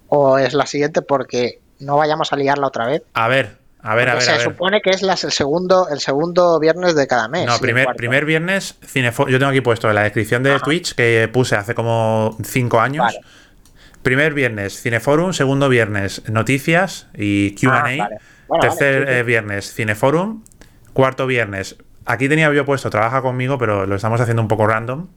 [0.09, 1.03] o es la siguiente?
[1.03, 3.03] Porque no vayamos a liarla otra vez.
[3.15, 4.23] A ver, a ver, a ver.
[4.23, 4.41] a se ver.
[4.43, 7.47] supone que es las- el segundo el segundo viernes de cada mes.
[7.47, 9.33] No, primer, primer viernes, Cineforum.
[9.33, 10.65] Yo tengo aquí puesto en la descripción de Ajá.
[10.65, 13.05] Twitch que puse hace como 5 años.
[13.05, 13.21] Vale.
[14.05, 15.32] Primer viernes, Cineforum.
[15.32, 17.78] Segundo viernes, noticias y QA.
[17.78, 18.18] Ah, vale.
[18.47, 19.18] Bueno, Tercer vale, sí, sí.
[19.18, 20.44] eh, viernes, Cineforum.
[20.93, 25.09] Cuarto viernes, aquí tenía yo puesto, trabaja conmigo, pero lo estamos haciendo un poco random.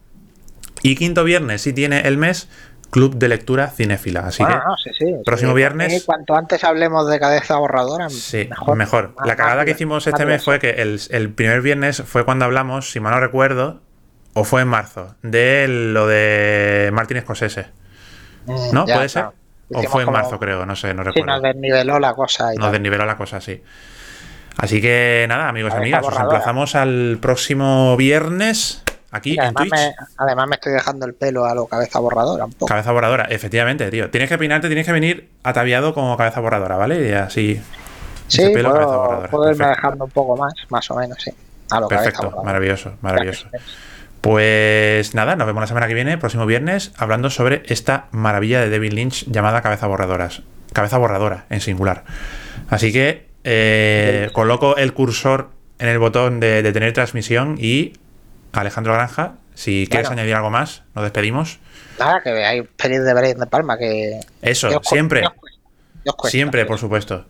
[0.81, 2.49] Y quinto viernes, sí tiene el mes,
[2.89, 4.21] Club de Lectura Cinéfila.
[4.21, 5.57] Así Bueno, que, no, sí, sí, próximo sí.
[5.57, 8.75] viernes- Y cuanto antes hablemos de cabeza borradora, sí, mejor.
[8.77, 9.13] mejor.
[9.17, 12.01] Más- La cagada más que hicimos más este mes fue que el, el primer viernes
[12.03, 13.81] fue cuando hablamos, si mal no recuerdo,
[14.33, 17.67] o fue en marzo, de lo de Martin Scorsese.
[18.47, 18.85] Mm, ¿No?
[18.87, 19.25] ya, ¿Puede ser?
[19.73, 21.33] O fue en como- marzo, creo, no sé, no Sí, recuerdo.
[21.33, 22.53] nos desniveló la cosa.
[22.53, 22.71] Y Nos tal.
[22.73, 23.61] desniveló la cosa, sí.
[24.57, 29.61] Así que nada, amigos y Cabeza amigas, os emplazamos al próximo viernes aquí en además,
[29.61, 29.73] Twitch.
[29.73, 32.65] me, además me estoy dejando el pelo a lo cabeza borradora un poco.
[32.65, 34.09] Cabeza borradora, efectivamente, tío.
[34.09, 37.07] Tienes que peinarte, tienes que venir ataviado como cabeza borradora, ¿vale?
[37.07, 37.61] Y así.
[38.27, 39.29] Sí, pelo, cabeza puedo, borradora.
[39.29, 39.75] puedo irme Perfecto.
[39.81, 41.31] dejando un poco más, más o menos, sí.
[41.69, 43.47] A lo cabeza Perfecto, maravilloso, maravilloso.
[43.51, 43.71] Gracias.
[44.31, 48.69] Pues nada, nos vemos la semana que viene, próximo viernes, hablando sobre esta maravilla de
[48.69, 50.41] David Lynch llamada Cabeza Borradoras.
[50.73, 52.03] Cabeza borradora, en singular.
[52.69, 57.93] Así que eh, coloco el cursor en el botón de detener transmisión y
[58.51, 61.59] Alejandro Granja, si quieres añadir algo más, nos despedimos.
[61.97, 64.19] Nada, que veáis pelis de Brian de Palma, que...
[64.41, 65.21] Eso, que os cu- siempre.
[65.21, 65.61] que os cuesta,
[66.03, 66.31] que os cuesta.
[66.31, 67.25] Siempre, por supuesto.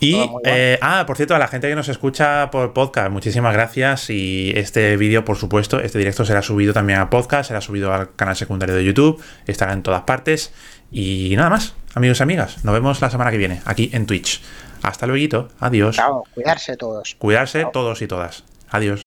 [0.00, 4.10] Y, eh, ah, por cierto, a la gente que nos escucha por podcast, muchísimas gracias.
[4.10, 8.14] Y este vídeo, por supuesto, este directo será subido también a podcast, será subido al
[8.14, 10.52] canal secundario de YouTube, estará en todas partes.
[10.90, 14.42] Y nada más, amigos y amigas, nos vemos la semana que viene, aquí en Twitch.
[14.82, 15.96] Hasta luego, adiós.
[15.96, 17.16] Claro, cuidarse todos.
[17.18, 18.44] Cuidarse todos y todas.
[18.70, 19.05] Adiós.